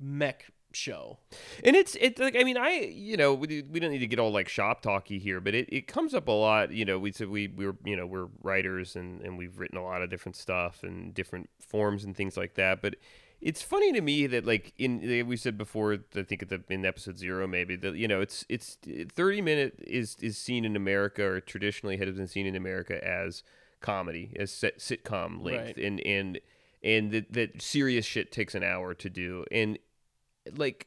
mech 0.00 0.46
show. 0.76 1.18
And 1.64 1.74
it's 1.74 1.96
it's 2.00 2.20
like 2.20 2.36
I 2.38 2.44
mean 2.44 2.56
I 2.56 2.70
you 2.92 3.16
know 3.16 3.34
we, 3.34 3.62
we 3.62 3.80
don't 3.80 3.90
need 3.90 3.98
to 3.98 4.06
get 4.06 4.18
all 4.18 4.30
like 4.30 4.48
shop 4.48 4.82
talky 4.82 5.18
here, 5.18 5.40
but 5.40 5.54
it, 5.54 5.68
it 5.72 5.86
comes 5.86 6.14
up 6.14 6.28
a 6.28 6.32
lot. 6.32 6.70
You 6.72 6.84
know 6.84 6.98
we 6.98 7.10
said 7.12 7.28
we 7.28 7.48
we 7.48 7.66
were 7.66 7.76
you 7.84 7.96
know 7.96 8.06
we're 8.06 8.28
writers 8.42 8.94
and 8.96 9.20
and 9.22 9.36
we've 9.38 9.58
written 9.58 9.78
a 9.78 9.84
lot 9.84 10.02
of 10.02 10.10
different 10.10 10.36
stuff 10.36 10.82
and 10.82 11.12
different 11.14 11.48
forms 11.60 12.04
and 12.04 12.16
things 12.16 12.36
like 12.36 12.54
that. 12.54 12.82
But 12.82 12.96
it's 13.40 13.60
funny 13.60 13.92
to 13.92 14.00
me 14.00 14.26
that 14.26 14.46
like 14.46 14.72
in 14.78 15.26
we 15.26 15.36
said 15.36 15.58
before 15.58 15.98
I 16.14 16.22
think 16.22 16.42
at 16.42 16.48
the 16.48 16.62
in 16.70 16.86
episode 16.86 17.18
zero 17.18 17.46
maybe 17.46 17.76
that 17.76 17.94
you 17.96 18.08
know 18.08 18.20
it's 18.20 18.44
it's 18.48 18.78
thirty 19.14 19.40
minute 19.42 19.74
is 19.86 20.16
is 20.20 20.38
seen 20.38 20.64
in 20.64 20.74
America 20.76 21.22
or 21.24 21.40
traditionally 21.40 21.96
has 21.98 22.14
been 22.16 22.28
seen 22.28 22.46
in 22.46 22.56
America 22.56 23.02
as 23.06 23.42
comedy 23.80 24.32
as 24.36 24.50
sit, 24.50 24.78
sitcom 24.78 25.42
length 25.44 25.76
Right. 25.76 25.76
and 25.76 26.00
and 26.00 26.40
and 26.82 27.10
that 27.10 27.32
that 27.34 27.60
serious 27.60 28.06
shit 28.06 28.32
takes 28.32 28.54
an 28.54 28.62
hour 28.62 28.94
to 28.94 29.10
do 29.10 29.44
and 29.52 29.78
like 30.54 30.86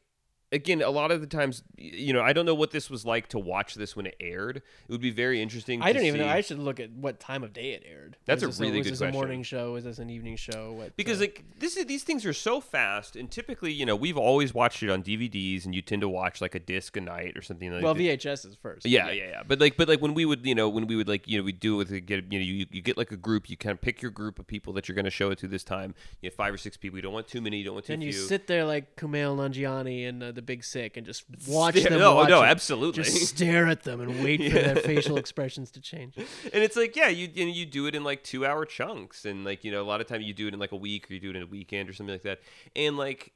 again 0.52 0.82
a 0.82 0.90
lot 0.90 1.12
of 1.12 1.22
the 1.22 1.28
times 1.28 1.64
you 1.78 2.12
know 2.12 2.22
i 2.22 2.34
don't 2.34 2.46
know 2.46 2.56
what 2.56 2.72
this 2.72 2.90
was 2.90 3.06
like 3.06 3.28
to 3.28 3.38
watch 3.38 3.76
this 3.76 3.96
when 3.96 4.06
it 4.06 4.16
aired 4.20 4.58
it 4.58 4.64
would 4.90 5.02
be 5.02 5.12
very 5.12 5.42
interesting 5.42 5.82
I 5.82 5.94
don't 5.94 6.04
even 6.04 6.22
know. 6.22 6.28
I 6.28 6.42
should 6.42 6.60
look 6.60 6.80
at 6.80 6.92
what 6.92 7.20
time 7.20 7.44
of 7.44 7.54
day 7.54 7.72
it 7.72 7.84
aired. 7.90 8.18
That's 8.26 8.44
was 8.44 8.60
a 8.60 8.64
really 8.64 8.80
was 8.80 8.88
good 8.88 8.94
this 8.94 9.00
question. 9.00 9.16
a 9.16 9.18
morning 9.18 9.44
show? 9.44 9.76
Is 9.76 9.84
this 9.84 10.00
an 10.00 10.10
evening 10.10 10.36
show? 10.36 10.74
What, 10.74 10.96
because 10.98 11.20
uh, 11.20 11.22
like 11.22 11.44
this 11.58 11.78
is 11.78 11.86
these 11.86 12.04
things 12.04 12.26
are 12.26 12.34
so 12.34 12.60
fast 12.60 13.16
and 13.16 13.30
typically 13.30 13.72
you 13.72 13.86
know 13.86 13.96
we've 13.96 14.18
always 14.18 14.54
watched 14.54 14.82
it 14.84 14.90
on 14.90 15.04
dvds 15.04 15.66
and 15.66 15.74
you 15.74 15.82
tend 15.82 16.02
to 16.02 16.10
watch 16.10 16.42
like 16.42 16.56
a 16.56 16.60
disc 16.60 16.98
a 16.98 17.02
night 17.02 17.38
or 17.38 17.42
something 17.42 17.72
like 17.72 17.84
well. 17.84 17.96
VHS 17.96 18.46
is 18.46 18.56
first. 18.56 18.86
Yeah, 18.86 19.10
yeah, 19.12 19.30
yeah. 19.30 19.44
But 19.48 19.60
like, 19.60 19.78
but 19.78 19.88
like 19.88 20.02
when 20.02 20.14
we 20.14 20.26
would, 20.26 20.46
you 20.46 20.56
know, 20.56 20.70
when 20.70 20.88
we 20.88 20.96
would 20.96 21.08
like, 21.08 21.28
you 21.28 21.38
know, 21.38 21.44
we 21.44 21.52
do 21.52 21.76
it 21.76 21.90
with 21.90 22.06
get, 22.06 22.32
you 22.32 22.40
know, 22.40 22.46
you, 22.46 22.66
you 22.72 22.82
get 22.82 22.98
like 22.98 23.12
a 23.12 23.18
group. 23.18 23.50
You 23.50 23.58
kind 23.58 23.74
of 23.74 23.82
pick 23.82 24.02
your 24.02 24.12
group 24.12 24.40
of 24.40 24.48
people 24.48 24.74
that 24.74 24.88
you're 24.88 24.96
going 24.96 25.06
to 25.06 25.12
show 25.12 25.32
it 25.32 25.38
to 25.40 25.48
this 25.48 25.64
time. 25.64 25.96
You 26.22 26.28
have 26.30 26.36
five 26.36 26.54
or 26.54 26.58
six 26.58 26.78
people. 26.78 26.98
You 26.98 27.02
don't 27.04 27.14
want 27.14 27.28
too 27.28 27.42
many. 27.42 27.58
You 27.58 27.66
don't 27.66 27.74
want 27.76 27.86
too 27.86 27.94
Then 27.94 28.00
few. 28.00 28.08
you 28.08 28.14
sit 28.14 28.48
there 28.48 28.66
like 28.66 28.96
Kumail 28.96 29.36
Nanjiani 29.36 30.08
and 30.08 30.24
uh, 30.24 30.32
the 30.40 30.46
Big 30.46 30.64
Sick 30.64 30.96
and 30.96 31.06
just 31.06 31.26
watch 31.48 31.76
Stare- 31.78 31.90
them. 31.92 32.00
no, 32.00 32.16
watch 32.16 32.30
no, 32.30 32.42
it. 32.42 32.46
absolutely. 32.48 33.04
Just 33.04 33.28
stare 33.28 33.68
at 33.68 33.84
them 33.84 34.00
and 34.00 34.24
wait 34.24 34.42
for 34.42 34.58
their 34.58 34.76
facial 34.92 35.18
expressions 35.18 35.70
to 35.72 35.82
change. 35.82 36.16
and 36.18 36.28
it's 36.64 36.78
like, 36.78 36.96
yeah, 36.96 37.10
you 37.10 37.28
you, 37.34 37.46
know, 37.46 37.52
you 37.52 37.66
do 37.66 37.86
it 37.88 37.96
in 37.96 38.04
like 38.06 38.24
two 38.24 38.46
hour 38.46 38.66
chunks, 38.66 39.26
and 39.26 39.44
like 39.44 39.64
you 39.66 39.72
know, 39.72 39.82
a 39.82 39.84
lot 39.92 40.00
of 40.00 40.08
time 40.08 40.22
you 40.22 40.34
do 40.34 40.48
it 40.48 40.54
in 40.54 40.60
like 40.60 40.72
a 40.72 40.78
week 40.78 41.10
or 41.10 41.14
you 41.14 41.20
do 41.20 41.30
it 41.32 41.36
in 41.36 41.44
a 41.44 41.48
weekend 41.48 41.90
or 41.90 41.94
something 41.94 42.14
like 42.14 42.24
that, 42.24 42.40
and 42.76 42.96
like 42.98 43.34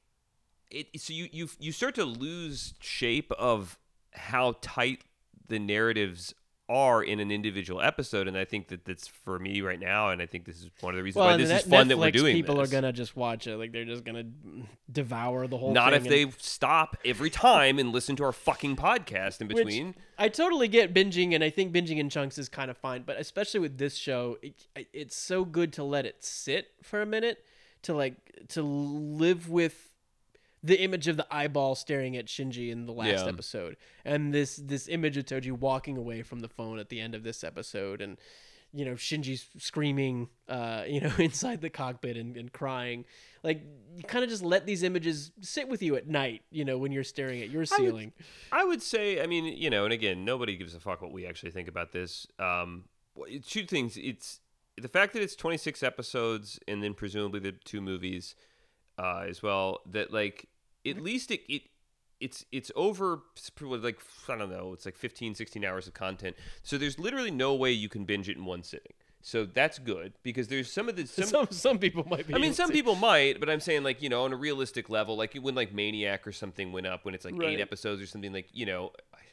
it. 0.71 0.87
So 1.01 1.11
you 1.13 1.27
you 1.31 1.49
you 1.59 1.71
start 1.73 1.95
to 1.95 2.05
lose 2.05 2.73
shape 2.79 3.31
of 3.33 3.77
how 4.13 4.55
tight 4.61 5.03
the 5.47 5.59
narratives 5.59 6.33
are 6.69 7.03
in 7.03 7.19
an 7.19 7.29
individual 7.29 7.81
episode, 7.81 8.27
and 8.27 8.37
I 8.37 8.45
think 8.45 8.69
that 8.69 8.85
that's 8.85 9.07
for 9.07 9.37
me 9.37 9.61
right 9.61 9.79
now, 9.79 10.09
and 10.09 10.21
I 10.21 10.25
think 10.25 10.45
this 10.45 10.57
is 10.61 10.69
one 10.79 10.93
of 10.93 10.97
the 10.97 11.03
reasons 11.03 11.19
Well, 11.19 11.31
why 11.31 11.37
this 11.37 11.51
is 11.51 11.69
fun 11.69 11.89
that 11.89 11.97
we're 11.97 12.07
Netflix 12.07 12.13
doing. 12.13 12.35
People 12.35 12.55
this. 12.55 12.69
are 12.69 12.71
gonna 12.71 12.93
just 12.93 13.15
watch 13.15 13.47
it. 13.47 13.57
Like 13.57 13.71
they're 13.73 13.85
just 13.85 14.03
gonna 14.03 14.23
devour 14.91 15.47
the 15.47 15.57
whole. 15.57 15.73
Not 15.73 15.93
if 15.93 16.03
and- 16.03 16.11
they 16.11 16.31
stop 16.37 16.95
every 17.03 17.29
time 17.29 17.79
and 17.79 17.91
listen 17.91 18.15
to 18.15 18.23
our 18.23 18.31
fucking 18.31 18.75
podcast 18.77 19.41
in 19.41 19.47
Which 19.47 19.57
between. 19.57 19.95
I 20.17 20.29
totally 20.29 20.67
get 20.67 20.93
binging, 20.93 21.33
and 21.35 21.43
I 21.43 21.49
think 21.49 21.73
binging 21.73 21.97
in 21.97 22.09
chunks 22.09 22.37
is 22.37 22.49
kind 22.49 22.71
of 22.71 22.77
fine. 22.77 23.03
But 23.03 23.19
especially 23.19 23.59
with 23.59 23.77
this 23.77 23.95
show, 23.95 24.37
it, 24.41 24.53
it's 24.93 25.15
so 25.15 25.45
good 25.45 25.73
to 25.73 25.83
let 25.83 26.05
it 26.05 26.23
sit 26.23 26.69
for 26.81 27.01
a 27.01 27.05
minute, 27.05 27.43
to 27.83 27.93
like 27.93 28.15
to 28.49 28.61
live 28.63 29.49
with 29.49 29.89
the 30.63 30.81
image 30.81 31.07
of 31.07 31.17
the 31.17 31.27
eyeball 31.29 31.75
staring 31.75 32.15
at 32.15 32.27
Shinji 32.27 32.71
in 32.71 32.85
the 32.85 32.93
last 32.93 33.25
Yeah. 33.25 33.27
episode, 33.27 33.77
and 34.05 34.33
this 34.33 34.55
this 34.55 34.87
image 34.87 35.17
of 35.17 35.25
Toji 35.25 35.51
walking 35.51 35.97
away 35.97 36.23
from 36.23 36.39
the 36.39 36.49
phone 36.49 36.79
at 36.79 36.89
the 36.89 36.99
end 36.99 37.13
of 37.15 37.23
this 37.23 37.43
episode, 37.43 38.01
and 38.01 38.17
you 38.71 38.85
know 38.85 38.93
Shinji's 38.93 39.47
screaming, 39.57 40.29
uh, 40.47 40.83
you 40.87 41.01
know, 41.01 41.11
inside 41.19 41.61
the 41.61 41.69
cockpit 41.69 42.17
and, 42.17 42.35
and 42.37 42.51
crying. 42.51 43.05
Like 43.43 43.61
you 43.95 44.03
kind 44.03 44.23
of 44.23 44.29
just 44.29 44.41
let 44.41 44.65
these 44.65 44.83
images 44.83 45.31
sit 45.41 45.67
with 45.67 45.83
you 45.83 45.95
at 45.95 46.07
night, 46.07 46.43
you 46.49 46.63
know, 46.65 46.77
when 46.77 46.91
you're 46.93 47.03
staring 47.03 47.41
at 47.41 47.49
your 47.49 47.65
ceiling. 47.65 48.13
I 48.51 48.63
would 48.63 48.81
say, 48.81 49.21
I 49.21 49.27
mean, 49.27 49.45
you 49.45 49.69
know, 49.69 49.83
and 49.83 49.91
again, 49.93 50.23
nobody 50.23 50.55
gives 50.55 50.73
a 50.73 50.79
fuck 50.79 51.01
what 51.01 51.11
we 51.11 51.25
actually 51.27 51.51
think 51.51 51.67
about 51.67 51.91
this. 51.91 52.25
Um, 52.39 52.85
two 53.45 53.65
things. 53.65 53.97
It's 53.97 54.39
the 54.77 54.87
fact 54.87 55.11
that 55.13 55.21
it's 55.21 55.35
26 55.35 55.83
episodes 55.83 56.57
and 56.67 56.81
then 56.81 56.93
presumably 56.93 57.41
the 57.41 57.51
two 57.51 57.81
movies 57.81 58.33
uh, 58.97 59.25
as 59.27 59.43
well. 59.43 59.81
That 59.91 60.11
like 60.13 60.47
at 60.85 61.01
least 61.01 61.31
it, 61.31 61.41
it 61.51 61.63
it's 62.19 62.45
it's 62.51 62.71
over 62.75 63.21
like 63.39 63.99
I 64.29 64.37
don't 64.37 64.49
know, 64.49 64.73
it's 64.73 64.85
like 64.85 64.95
15 64.95 65.35
16 65.35 65.65
hours 65.65 65.87
of 65.87 65.93
content. 65.93 66.35
So 66.61 66.77
there's 66.77 66.99
literally 66.99 67.31
no 67.31 67.53
way 67.53 67.71
you 67.71 67.89
can 67.89 68.05
binge 68.05 68.29
it 68.29 68.37
in 68.37 68.45
one 68.45 68.63
sitting. 68.63 68.93
So 69.25 69.45
that's 69.45 69.79
good 69.79 70.13
because 70.21 70.49
there's 70.49 70.69
some 70.71 70.89
of 70.89 70.97
the 70.97 71.05
some, 71.07 71.23
Some 71.25 71.47
some 71.49 71.79
people 71.79 72.05
might 72.09 72.27
be. 72.27 72.33
I 72.35 72.37
mean, 72.39 72.53
some 72.53 72.67
to. 72.67 72.73
people 72.73 72.95
might, 72.95 73.39
but 73.39 73.49
I'm 73.49 73.61
saying 73.61 73.83
like 73.83 74.01
you 74.01 74.09
know 74.09 74.23
on 74.25 74.33
a 74.33 74.35
realistic 74.35 74.89
level, 74.89 75.15
like 75.15 75.33
when 75.35 75.55
like 75.55 75.73
Maniac 75.73 76.27
or 76.27 76.33
something 76.33 76.71
went 76.73 76.87
up 76.87 77.05
when 77.05 77.13
it's 77.15 77.23
like 77.25 77.35
Right. 77.37 77.49
eight 77.51 77.61
episodes 77.61 78.01
or 78.01 78.05
something 78.05 78.33
like 78.33 78.47
you 78.51 78.65
know, 78.65 78.91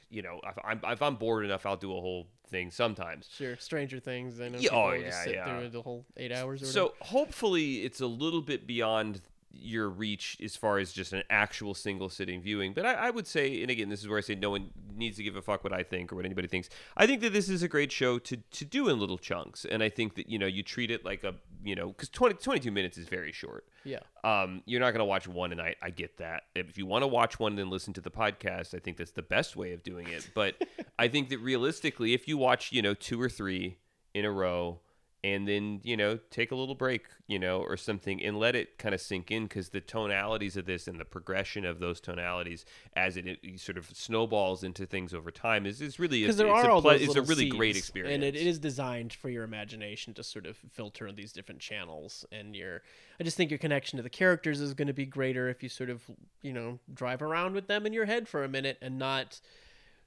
you 0.09 0.22
know 0.22 0.40
if 0.44 0.57
I'm 0.64 0.80
if 0.84 1.03
I'm 1.03 1.16
bored 1.16 1.44
enough, 1.44 1.66
I'll 1.66 1.76
do 1.76 1.90
a 1.90 2.01
whole 2.01 2.28
thing 2.48 2.70
sometimes. 2.70 3.28
Sure, 3.36 3.57
Stranger 3.57 3.98
Things. 3.98 4.40
I 4.40 4.48
know 4.48 4.59
Yeah, 4.59 4.70
oh, 4.72 4.90
will 4.90 5.01
just 5.03 5.07
yeah, 5.07 5.24
sit 5.24 5.34
yeah. 5.34 5.59
through 5.59 5.68
the 5.70 5.82
whole 5.82 6.07
eight 6.16 6.30
hours. 6.32 6.62
Or 6.62 6.66
So 6.66 6.94
hopefully 7.01 7.82
it's 7.82 8.01
a 8.01 8.07
little 8.07 8.42
bit 8.42 8.68
beyond 8.68 9.20
your 9.53 9.88
reach 9.88 10.36
as 10.42 10.57
far 10.57 10.78
as 10.78 10.92
just 10.92 11.12
an 11.12 11.22
actual 11.28 11.74
single 11.74 12.09
sitting 12.09 12.40
viewing. 12.40 12.72
But 12.72 12.86
I, 12.86 12.94
I 12.94 13.11
would 13.11 13.26
say, 13.26 13.61
and 13.62 13.70
again, 13.70 13.88
this 13.88 14.01
is 14.01 14.09
where 14.09 14.18
I 14.18 14.20
say 14.20 14.34
no 14.34 14.51
one 14.51 14.70
needs 14.94 15.16
to 15.16 15.22
give 15.22 15.36
a 15.36 15.42
fuck 15.42 15.64
what 15.64 15.72
I 15.72 15.82
think 15.82 16.12
or 16.12 16.16
what 16.16 16.24
anybody 16.24 16.48
thinks. 16.48 16.68
I 16.96 17.07
think 17.07 17.20
that 17.22 17.32
this 17.32 17.48
is 17.48 17.62
a 17.62 17.68
great 17.68 17.90
show 17.90 18.18
to 18.20 18.36
to 18.36 18.64
do 18.64 18.88
in 18.88 18.98
little 18.98 19.18
chunks, 19.18 19.64
and 19.64 19.82
I 19.82 19.88
think 19.88 20.14
that 20.14 20.28
you 20.28 20.38
know 20.38 20.46
you 20.46 20.62
treat 20.62 20.90
it 20.90 21.05
like 21.05 21.24
a 21.24 21.34
you 21.64 21.74
know 21.74 21.88
because 21.88 22.09
20, 22.09 22.34
22 22.36 22.70
minutes 22.70 22.96
is 22.98 23.09
very 23.09 23.32
short. 23.32 23.66
yeah, 23.84 24.01
Um, 24.24 24.62
you're 24.66 24.80
not 24.80 24.92
going 24.92 25.01
to 25.01 25.05
watch 25.05 25.26
one 25.26 25.53
a 25.53 25.57
night. 25.57 25.76
I 25.82 25.90
get 25.90 26.18
that. 26.18 26.44
If 26.55 26.78
you 26.78 26.86
want 26.86 27.03
to 27.03 27.09
watch 27.09 27.38
one 27.38 27.53
and 27.53 27.59
then 27.59 27.70
listen 27.70 27.92
to 27.94 28.01
the 28.01 28.11
podcast, 28.11 28.74
I 28.74 28.78
think 28.78 28.96
that's 28.96 29.12
the 29.12 29.22
best 29.22 29.57
way 29.57 29.72
of 29.72 29.82
doing 29.82 30.09
it. 30.09 30.30
But 30.34 30.55
I 30.98 31.09
think 31.09 31.28
that 31.30 31.38
realistically, 31.38 32.14
if 32.14 32.28
you 32.28 32.38
watch, 32.38 32.72
you 32.72 32.82
know, 32.82 32.94
two 32.94 33.20
or 33.20 33.28
three 33.28 33.78
in 34.14 34.24
a 34.24 34.30
row 34.30 34.80
and 35.22 35.46
then, 35.46 35.80
you 35.82 35.96
know, 35.96 36.18
take 36.30 36.50
a 36.50 36.54
little 36.54 36.74
break, 36.74 37.06
you 37.26 37.38
know, 37.38 37.60
or 37.60 37.76
something 37.76 38.22
and 38.22 38.38
let 38.38 38.56
it 38.56 38.78
kind 38.78 38.94
of 38.94 39.00
sink 39.00 39.30
in 39.30 39.44
because 39.44 39.68
the 39.68 39.80
tonalities 39.80 40.56
of 40.56 40.64
this 40.64 40.88
and 40.88 40.98
the 40.98 41.04
progression 41.04 41.64
of 41.64 41.78
those 41.78 42.00
tonalities 42.00 42.64
as 42.96 43.16
it, 43.16 43.26
it 43.26 43.60
sort 43.60 43.76
of 43.76 43.90
snowballs 43.94 44.64
into 44.64 44.86
things 44.86 45.12
over 45.12 45.30
time 45.30 45.66
is, 45.66 45.80
is 45.80 45.98
really, 45.98 46.22
because 46.22 46.36
there 46.36 46.46
it's 46.46 46.64
are 46.64 46.70
a 46.70 46.74
all 46.74 46.80
ple- 46.80 46.92
it's 46.92 47.14
a 47.14 47.22
really 47.22 47.48
great 47.48 47.76
experience. 47.76 48.14
and 48.14 48.24
it, 48.24 48.34
it 48.34 48.46
is 48.46 48.58
designed 48.58 49.12
for 49.12 49.28
your 49.28 49.44
imagination 49.44 50.14
to 50.14 50.22
sort 50.22 50.46
of 50.46 50.56
filter 50.72 51.12
these 51.12 51.32
different 51.32 51.60
channels. 51.60 52.24
And 52.32 52.56
your, 52.56 52.82
I 53.18 53.24
just 53.24 53.36
think 53.36 53.50
your 53.50 53.58
connection 53.58 53.98
to 53.98 54.02
the 54.02 54.10
characters 54.10 54.60
is 54.60 54.72
going 54.74 54.88
to 54.88 54.94
be 54.94 55.06
greater 55.06 55.48
if 55.48 55.62
you 55.62 55.68
sort 55.68 55.90
of, 55.90 56.02
you 56.42 56.52
know, 56.52 56.78
drive 56.94 57.20
around 57.20 57.54
with 57.54 57.66
them 57.66 57.84
in 57.84 57.92
your 57.92 58.06
head 58.06 58.26
for 58.26 58.42
a 58.42 58.48
minute 58.48 58.78
and 58.80 58.98
not 58.98 59.40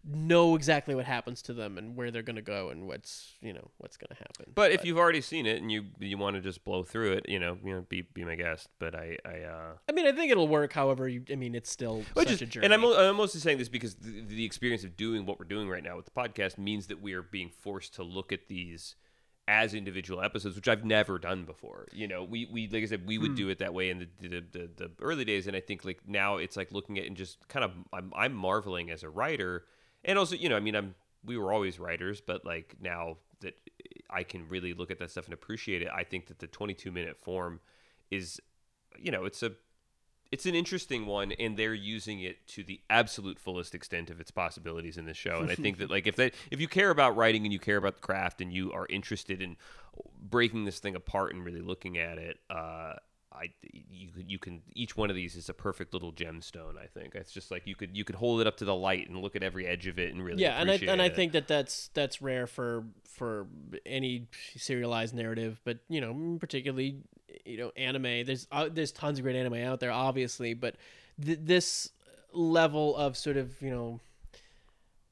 know 0.05 0.55
exactly 0.55 0.95
what 0.95 1.05
happens 1.05 1.41
to 1.43 1.53
them 1.53 1.77
and 1.77 1.95
where 1.95 2.11
they're 2.11 2.21
going 2.21 2.35
to 2.35 2.41
go 2.41 2.69
and 2.69 2.87
what's, 2.87 3.33
you 3.41 3.53
know, 3.53 3.71
what's 3.77 3.95
going 3.95 4.09
to 4.09 4.15
happen. 4.15 4.51
But 4.53 4.71
if 4.71 4.83
you've 4.83 4.97
already 4.97 5.21
seen 5.21 5.45
it 5.45 5.61
and 5.61 5.71
you 5.71 5.85
you 5.99 6.17
want 6.17 6.35
to 6.35 6.41
just 6.41 6.63
blow 6.65 6.83
through 6.83 7.13
it, 7.13 7.25
you 7.29 7.39
know, 7.39 7.57
you 7.63 7.73
know, 7.73 7.85
be 7.87 8.01
be 8.01 8.23
my 8.23 8.35
guest. 8.35 8.67
But 8.79 8.95
I 8.95 9.17
I 9.25 9.41
uh, 9.41 9.71
I 9.87 9.91
mean, 9.93 10.05
I 10.05 10.11
think 10.11 10.31
it'll 10.31 10.47
work. 10.47 10.73
However, 10.73 11.07
you, 11.07 11.23
I 11.31 11.35
mean, 11.35 11.55
it's 11.55 11.71
still 11.71 12.03
such 12.15 12.31
is- 12.31 12.41
a 12.41 12.45
journey. 12.45 12.65
And 12.65 12.73
I'm, 12.73 12.83
I'm 12.83 13.15
mostly 13.15 13.39
saying 13.39 13.57
this 13.59 13.69
because 13.69 13.95
the, 13.95 14.21
the 14.21 14.45
experience 14.45 14.83
of 14.83 14.97
doing 14.97 15.25
what 15.25 15.39
we're 15.39 15.45
doing 15.45 15.69
right 15.69 15.83
now 15.83 15.95
with 15.95 16.05
the 16.05 16.11
podcast 16.11 16.57
means 16.57 16.87
that 16.87 17.01
we 17.01 17.13
are 17.13 17.21
being 17.23 17.49
forced 17.49 17.95
to 17.95 18.03
look 18.03 18.31
at 18.31 18.47
these 18.47 18.95
as 19.45 19.73
individual 19.73 20.21
episodes, 20.21 20.55
which 20.55 20.69
I've 20.69 20.85
never 20.85 21.19
done 21.19 21.43
before. 21.43 21.87
You 21.91 22.07
know, 22.07 22.23
we, 22.23 22.47
we 22.49 22.69
like 22.69 22.83
I 22.83 22.85
said, 22.85 23.05
we 23.05 23.17
would 23.17 23.35
do 23.35 23.49
it 23.49 23.59
that 23.59 23.73
way 23.73 23.89
in 23.89 23.99
the, 23.99 24.27
the, 24.29 24.43
the, 24.51 24.69
the 24.77 24.91
early 25.01 25.25
days. 25.25 25.47
And 25.47 25.55
I 25.55 25.59
think 25.59 25.83
like 25.83 25.99
now 26.07 26.37
it's 26.37 26.55
like 26.55 26.71
looking 26.71 26.97
at 26.97 27.05
and 27.05 27.17
just 27.17 27.45
kind 27.49 27.65
of, 27.65 27.71
I'm, 27.91 28.13
I'm 28.15 28.33
marveling 28.33 28.89
as 28.89 29.03
a 29.03 29.09
writer. 29.09 29.65
And 30.05 30.19
also, 30.19 30.35
you 30.35 30.49
know, 30.49 30.57
I 30.57 30.59
mean, 30.59 30.75
I'm, 30.75 30.95
we 31.23 31.37
were 31.37 31.53
always 31.53 31.79
writers, 31.79 32.21
but 32.21 32.45
like 32.45 32.75
now 32.81 33.17
that 33.41 33.57
I 34.09 34.23
can 34.23 34.47
really 34.49 34.73
look 34.73 34.91
at 34.91 34.99
that 34.99 35.11
stuff 35.11 35.25
and 35.25 35.33
appreciate 35.33 35.81
it, 35.81 35.89
I 35.93 36.03
think 36.03 36.27
that 36.27 36.39
the 36.39 36.47
22 36.47 36.91
minute 36.91 37.17
form 37.17 37.59
is, 38.11 38.39
you 38.97 39.11
know, 39.11 39.25
it's 39.25 39.41
a, 39.43 39.51
it's 40.33 40.47
an 40.47 40.55
interesting 40.55 41.05
one 41.05 41.31
and 41.33 41.57
they're 41.57 41.75
using 41.75 42.19
it 42.21 42.47
to 42.47 42.63
the 42.63 42.81
absolute 42.89 43.37
fullest 43.37 43.75
extent 43.75 44.09
of 44.09 44.19
its 44.19 44.31
possibilities 44.31 44.97
in 44.97 45.05
this 45.05 45.15
show. 45.15 45.39
And 45.39 45.51
i 45.51 45.53
think 45.53 45.77
that 45.77 45.91
like 45.91 46.07
if 46.07 46.15
that 46.15 46.33
if 46.49 46.59
you 46.59 46.67
care 46.67 46.89
about 46.89 47.15
writing 47.15 47.43
and 47.43 47.53
you 47.53 47.59
care 47.59 47.77
about 47.77 47.95
the 47.97 48.01
craft 48.01 48.41
and 48.41 48.51
you 48.51 48.71
are 48.71 48.87
interested 48.89 49.43
in 49.43 49.57
breaking 50.19 50.65
this 50.65 50.79
thing 50.79 50.95
apart 50.95 51.35
and 51.35 51.45
really 51.45 51.61
looking 51.61 51.99
at 51.99 52.17
it 52.17 52.39
uh 52.49 52.93
I 53.33 53.49
you 53.71 54.11
could 54.11 54.31
you 54.31 54.39
can 54.39 54.61
each 54.73 54.95
one 54.95 55.09
of 55.09 55.15
these 55.15 55.35
is 55.35 55.49
a 55.49 55.53
perfect 55.53 55.93
little 55.93 56.11
gemstone. 56.11 56.77
I 56.77 56.87
think 56.87 57.15
it's 57.15 57.31
just 57.31 57.51
like 57.51 57.65
you 57.65 57.75
could 57.75 57.95
you 57.95 58.03
could 58.03 58.15
hold 58.15 58.41
it 58.41 58.47
up 58.47 58.57
to 58.57 58.65
the 58.65 58.75
light 58.75 59.09
and 59.09 59.21
look 59.21 59.35
at 59.35 59.43
every 59.43 59.65
edge 59.65 59.87
of 59.87 59.99
it 59.99 60.13
and 60.13 60.23
really 60.23 60.41
yeah 60.41 60.59
and 60.59 60.69
i 60.69 60.75
and 60.87 61.01
i 61.01 61.09
think 61.09 61.33
that 61.33 61.47
that's 61.47 61.89
that's 61.93 62.21
rare 62.21 62.47
for 62.47 62.85
for 63.05 63.47
any 63.85 64.27
serialized 64.55 65.13
narrative 65.13 65.59
but 65.63 65.79
you 65.89 66.01
know 66.01 66.37
particularly 66.39 66.97
you 67.45 67.57
know 67.57 67.71
anime 67.75 68.25
there's 68.25 68.47
uh, 68.51 68.69
there's 68.71 68.91
tons 68.91 69.19
of 69.19 69.23
great 69.23 69.35
anime 69.35 69.55
out 69.55 69.79
there 69.79 69.91
obviously 69.91 70.53
but 70.53 70.75
th- 71.23 71.39
this 71.41 71.89
level 72.31 72.95
of 72.95 73.15
sort 73.17 73.37
of 73.37 73.61
you 73.61 73.69
know 73.69 73.99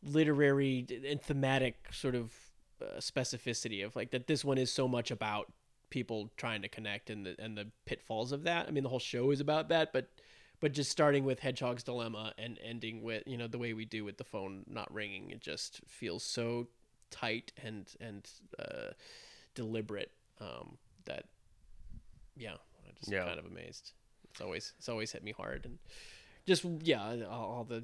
literary 0.04 0.86
and 1.08 1.22
thematic 1.22 1.76
sort 1.92 2.16
of 2.16 2.34
uh, 2.82 2.98
specificity 3.00 3.86
of 3.86 3.96
like 3.96 4.12
that 4.12 4.28
this 4.28 4.44
one 4.44 4.58
is 4.58 4.72
so 4.72 4.88
much 4.88 5.12
about 5.12 5.52
people 5.92 6.32
trying 6.38 6.64
to 6.64 6.68
connect 6.68 7.12
and 7.12 7.26
the 7.26 7.36
and 7.38 7.56
the 7.56 7.68
pitfalls 7.86 8.32
of 8.32 8.44
that 8.44 8.68
i 8.68 8.72
mean 8.72 8.82
the 8.84 8.89
whole 8.89 8.98
show 9.00 9.30
is 9.30 9.39
about 9.39 9.70
that 9.70 9.94
but 9.94 10.08
but 10.60 10.74
just 10.74 10.92
starting 10.92 11.26
with 11.26 11.39
Hedgehog's 11.39 11.82
dilemma 11.82 12.34
and 12.38 12.60
ending 12.64 13.02
with 13.02 13.24
you 13.26 13.36
know 13.36 13.48
the 13.48 13.58
way 13.58 13.74
we 13.74 13.84
do 13.84 14.06
with 14.06 14.18
the 14.18 14.24
phone 14.24 14.64
not 14.68 14.94
ringing, 14.94 15.32
it 15.32 15.42
just 15.42 15.82
feels 15.88 16.24
so 16.24 16.68
tight 17.10 17.52
and 17.64 17.88
and 18.00 18.30
uh, 18.60 18.94
deliberate 19.56 20.12
um, 20.39 20.78
that 21.06 21.26
yeah, 22.38 22.52
I'm 22.52 22.94
just 23.00 23.12
Yeah. 23.12 23.26
kind 23.26 23.39
of 23.39 23.46
amazed. 23.48 23.94
It's 24.30 24.39
always 24.39 24.74
it's 24.78 24.88
always 24.88 25.12
hit 25.12 25.24
me 25.24 25.32
hard 25.32 25.66
and 25.66 25.80
just 26.46 26.64
yeah 26.84 27.26
all, 27.28 27.46
all 27.56 27.64
the. 27.64 27.84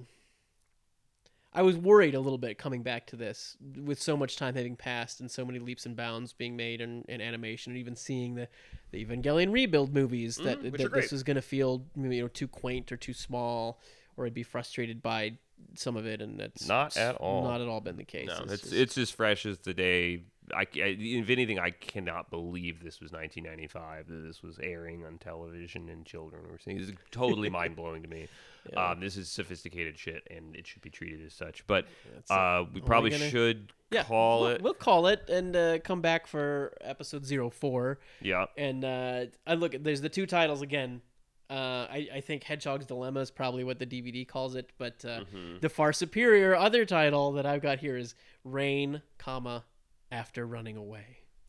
I 1.54 1.62
was 1.64 1.76
worried 1.78 2.14
a 2.14 2.20
little 2.20 2.38
bit 2.38 2.58
coming 2.58 2.84
back 2.84 3.08
to 3.08 3.16
this 3.16 3.58
with 3.76 4.00
so 4.02 4.16
much 4.16 4.36
time 4.36 4.54
having 4.56 4.76
passed 4.76 5.22
and 5.22 5.32
so 5.32 5.44
many 5.46 5.60
leaps 5.60 5.86
and 5.86 5.96
bounds 5.96 6.34
being 6.34 6.56
made 6.56 6.82
in, 6.82 7.04
in 7.08 7.20
animation 7.22 7.72
and 7.72 7.80
even 7.80 7.96
seeing 7.96 8.36
the, 8.36 8.48
the 8.92 9.04
Evangelion 9.04 9.52
rebuild 9.52 9.94
movies 9.94 10.36
that, 10.38 10.62
Mhm, 10.62 10.78
that 10.78 10.94
this 10.94 11.12
was 11.12 11.24
going 11.24 11.36
to 11.36 11.42
feel 11.42 11.84
you 11.96 12.22
know 12.22 12.28
too 12.28 12.48
quaint 12.48 12.92
or 12.92 12.98
too 12.98 13.14
small 13.14 13.80
or 14.18 14.26
I'd 14.26 14.34
be 14.34 14.44
frustrated 14.44 15.02
by 15.02 15.38
some 15.76 15.96
of 15.98 16.06
it 16.06 16.22
and 16.22 16.40
that's 16.40 16.68
Not 16.68 16.96
at 16.98 17.16
all. 17.16 17.44
not 17.44 17.62
at 17.62 17.68
all 17.68 17.82
been 17.82 17.98
the 17.98 18.04
case. 18.04 18.28
No, 18.28 18.44
it's 18.50 18.62
just- 18.62 18.74
it's 18.74 18.98
as 18.98 19.10
fresh 19.10 19.46
as 19.46 19.58
the 19.60 19.74
day. 19.74 20.24
I, 20.56 20.62
I- 20.62 20.96
if 21.00 21.30
anything, 21.30 21.60
I 21.60 21.72
cannot 21.72 22.30
believe 22.30 22.84
this 22.84 23.00
was 23.02 23.12
1995. 23.12 24.08
That 24.08 24.28
this 24.28 24.42
was 24.42 24.58
airing 24.62 25.06
on 25.06 25.18
television 25.18 25.90
and 25.90 26.06
children 26.06 26.44
were 26.50 26.60
seeing. 26.64 26.80
It's 26.80 26.92
totally 27.12 27.50
mind 27.60 27.76
blowing 27.76 28.02
to 28.04 28.08
me. 28.08 28.28
Yeah. 28.72 28.92
Um, 28.92 29.00
this 29.00 29.16
is 29.18 29.30
sophisticated 29.30 29.98
shit, 29.98 30.28
and 30.30 30.56
it 30.56 30.68
should 30.68 30.82
be 30.82 30.90
treated 30.90 31.26
as 31.26 31.34
such. 31.34 31.66
But 31.68 31.86
uh, 32.30 32.66
we 32.74 32.82
probably 32.82 33.12
gonna- 33.12 33.30
should 33.30 33.72
yeah, 33.92 34.04
call 34.04 34.42
we'll, 34.42 34.50
it. 34.52 34.62
We'll 34.62 34.74
call 34.74 35.08
it 35.08 35.30
and 35.30 35.56
uh, 35.56 35.80
come 35.80 36.02
back 36.02 36.28
for 36.28 36.74
episode 36.82 37.26
04. 37.54 38.00
yeah, 38.22 38.46
And 38.58 38.84
uh, 38.84 39.26
I 39.46 39.54
look 39.54 39.74
at 39.76 39.84
there's 39.86 40.02
the 40.02 40.10
two 40.10 40.26
titles 40.26 40.62
again. 40.62 41.02
Uh, 41.50 41.88
I, 41.90 42.10
I 42.16 42.20
think 42.22 42.44
Hedgehog's 42.44 42.86
Dilemma 42.86 43.22
is 43.22 43.32
probably 43.32 43.64
what 43.64 43.80
the 43.80 43.86
DVD 43.86 44.28
calls 44.28 44.56
it, 44.56 44.70
but 44.78 45.06
uh, 45.06 45.22
Mhm. 45.34 45.62
the 45.62 45.70
far 45.70 45.94
superior 45.94 46.54
other 46.54 46.84
title 46.84 47.32
that 47.34 47.46
I've 47.46 47.62
got 47.62 47.80
here 47.80 47.96
is 47.96 48.16
Rain, 48.44 49.02
comma 49.18 49.64
After 50.12 50.46
Running 50.46 50.78
Away. 50.78 51.06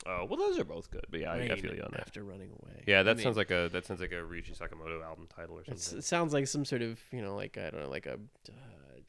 Oh 0.06 0.24
well, 0.24 0.38
those 0.38 0.58
are 0.58 0.64
both 0.64 0.90
good. 0.90 1.04
But 1.10 1.20
yeah, 1.20 1.32
I, 1.32 1.36
I 1.38 1.56
feel 1.60 1.74
you 1.74 1.82
on 1.82 1.90
that. 1.92 2.00
After 2.00 2.22
Running 2.24 2.50
Away. 2.50 2.82
Yeah, 2.86 3.02
that 3.02 3.18
I 3.18 3.22
sounds 3.22 3.36
like 3.36 3.50
a 3.50 3.68
that 3.72 3.84
sounds 3.84 4.00
like 4.00 4.12
a 4.12 4.16
Ryuichi 4.16 4.56
Sakamoto 4.56 5.02
album 5.04 5.26
title 5.34 5.58
or 5.58 5.64
something. 5.64 5.98
it 5.98 6.04
sounds 6.04 6.32
like 6.32 6.46
some 6.46 6.64
sort 6.64 6.82
of 6.82 6.98
you 7.12 7.20
know 7.22 7.34
like 7.34 7.58
I 7.58 7.70
don't 7.70 7.82
know 7.82 7.90
like 7.90 8.06
a 8.06 8.14
uh, 8.14 8.52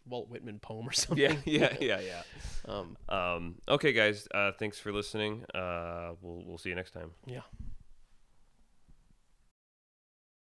Walt 0.08 0.30
Whitman 0.30 0.60
poem 0.60 0.88
or 0.88 0.91
something. 0.93 1.24
Yeah, 1.24 1.36
yeah, 1.45 1.76
yeah, 1.80 2.00
yeah. 2.00 2.22
Um, 2.66 2.97
Um, 3.08 3.56
okay, 3.68 3.93
guys. 3.93 4.28
Uh, 4.34 4.52
thanks 4.52 4.78
for 4.80 4.91
listening. 4.91 5.45
Uh, 5.56 6.14
we'll 6.22 6.43
we'll 6.45 6.58
see 6.58 6.70
you 6.70 6.76
next 6.76 6.91
time. 6.91 7.12
yeah. 7.26 7.41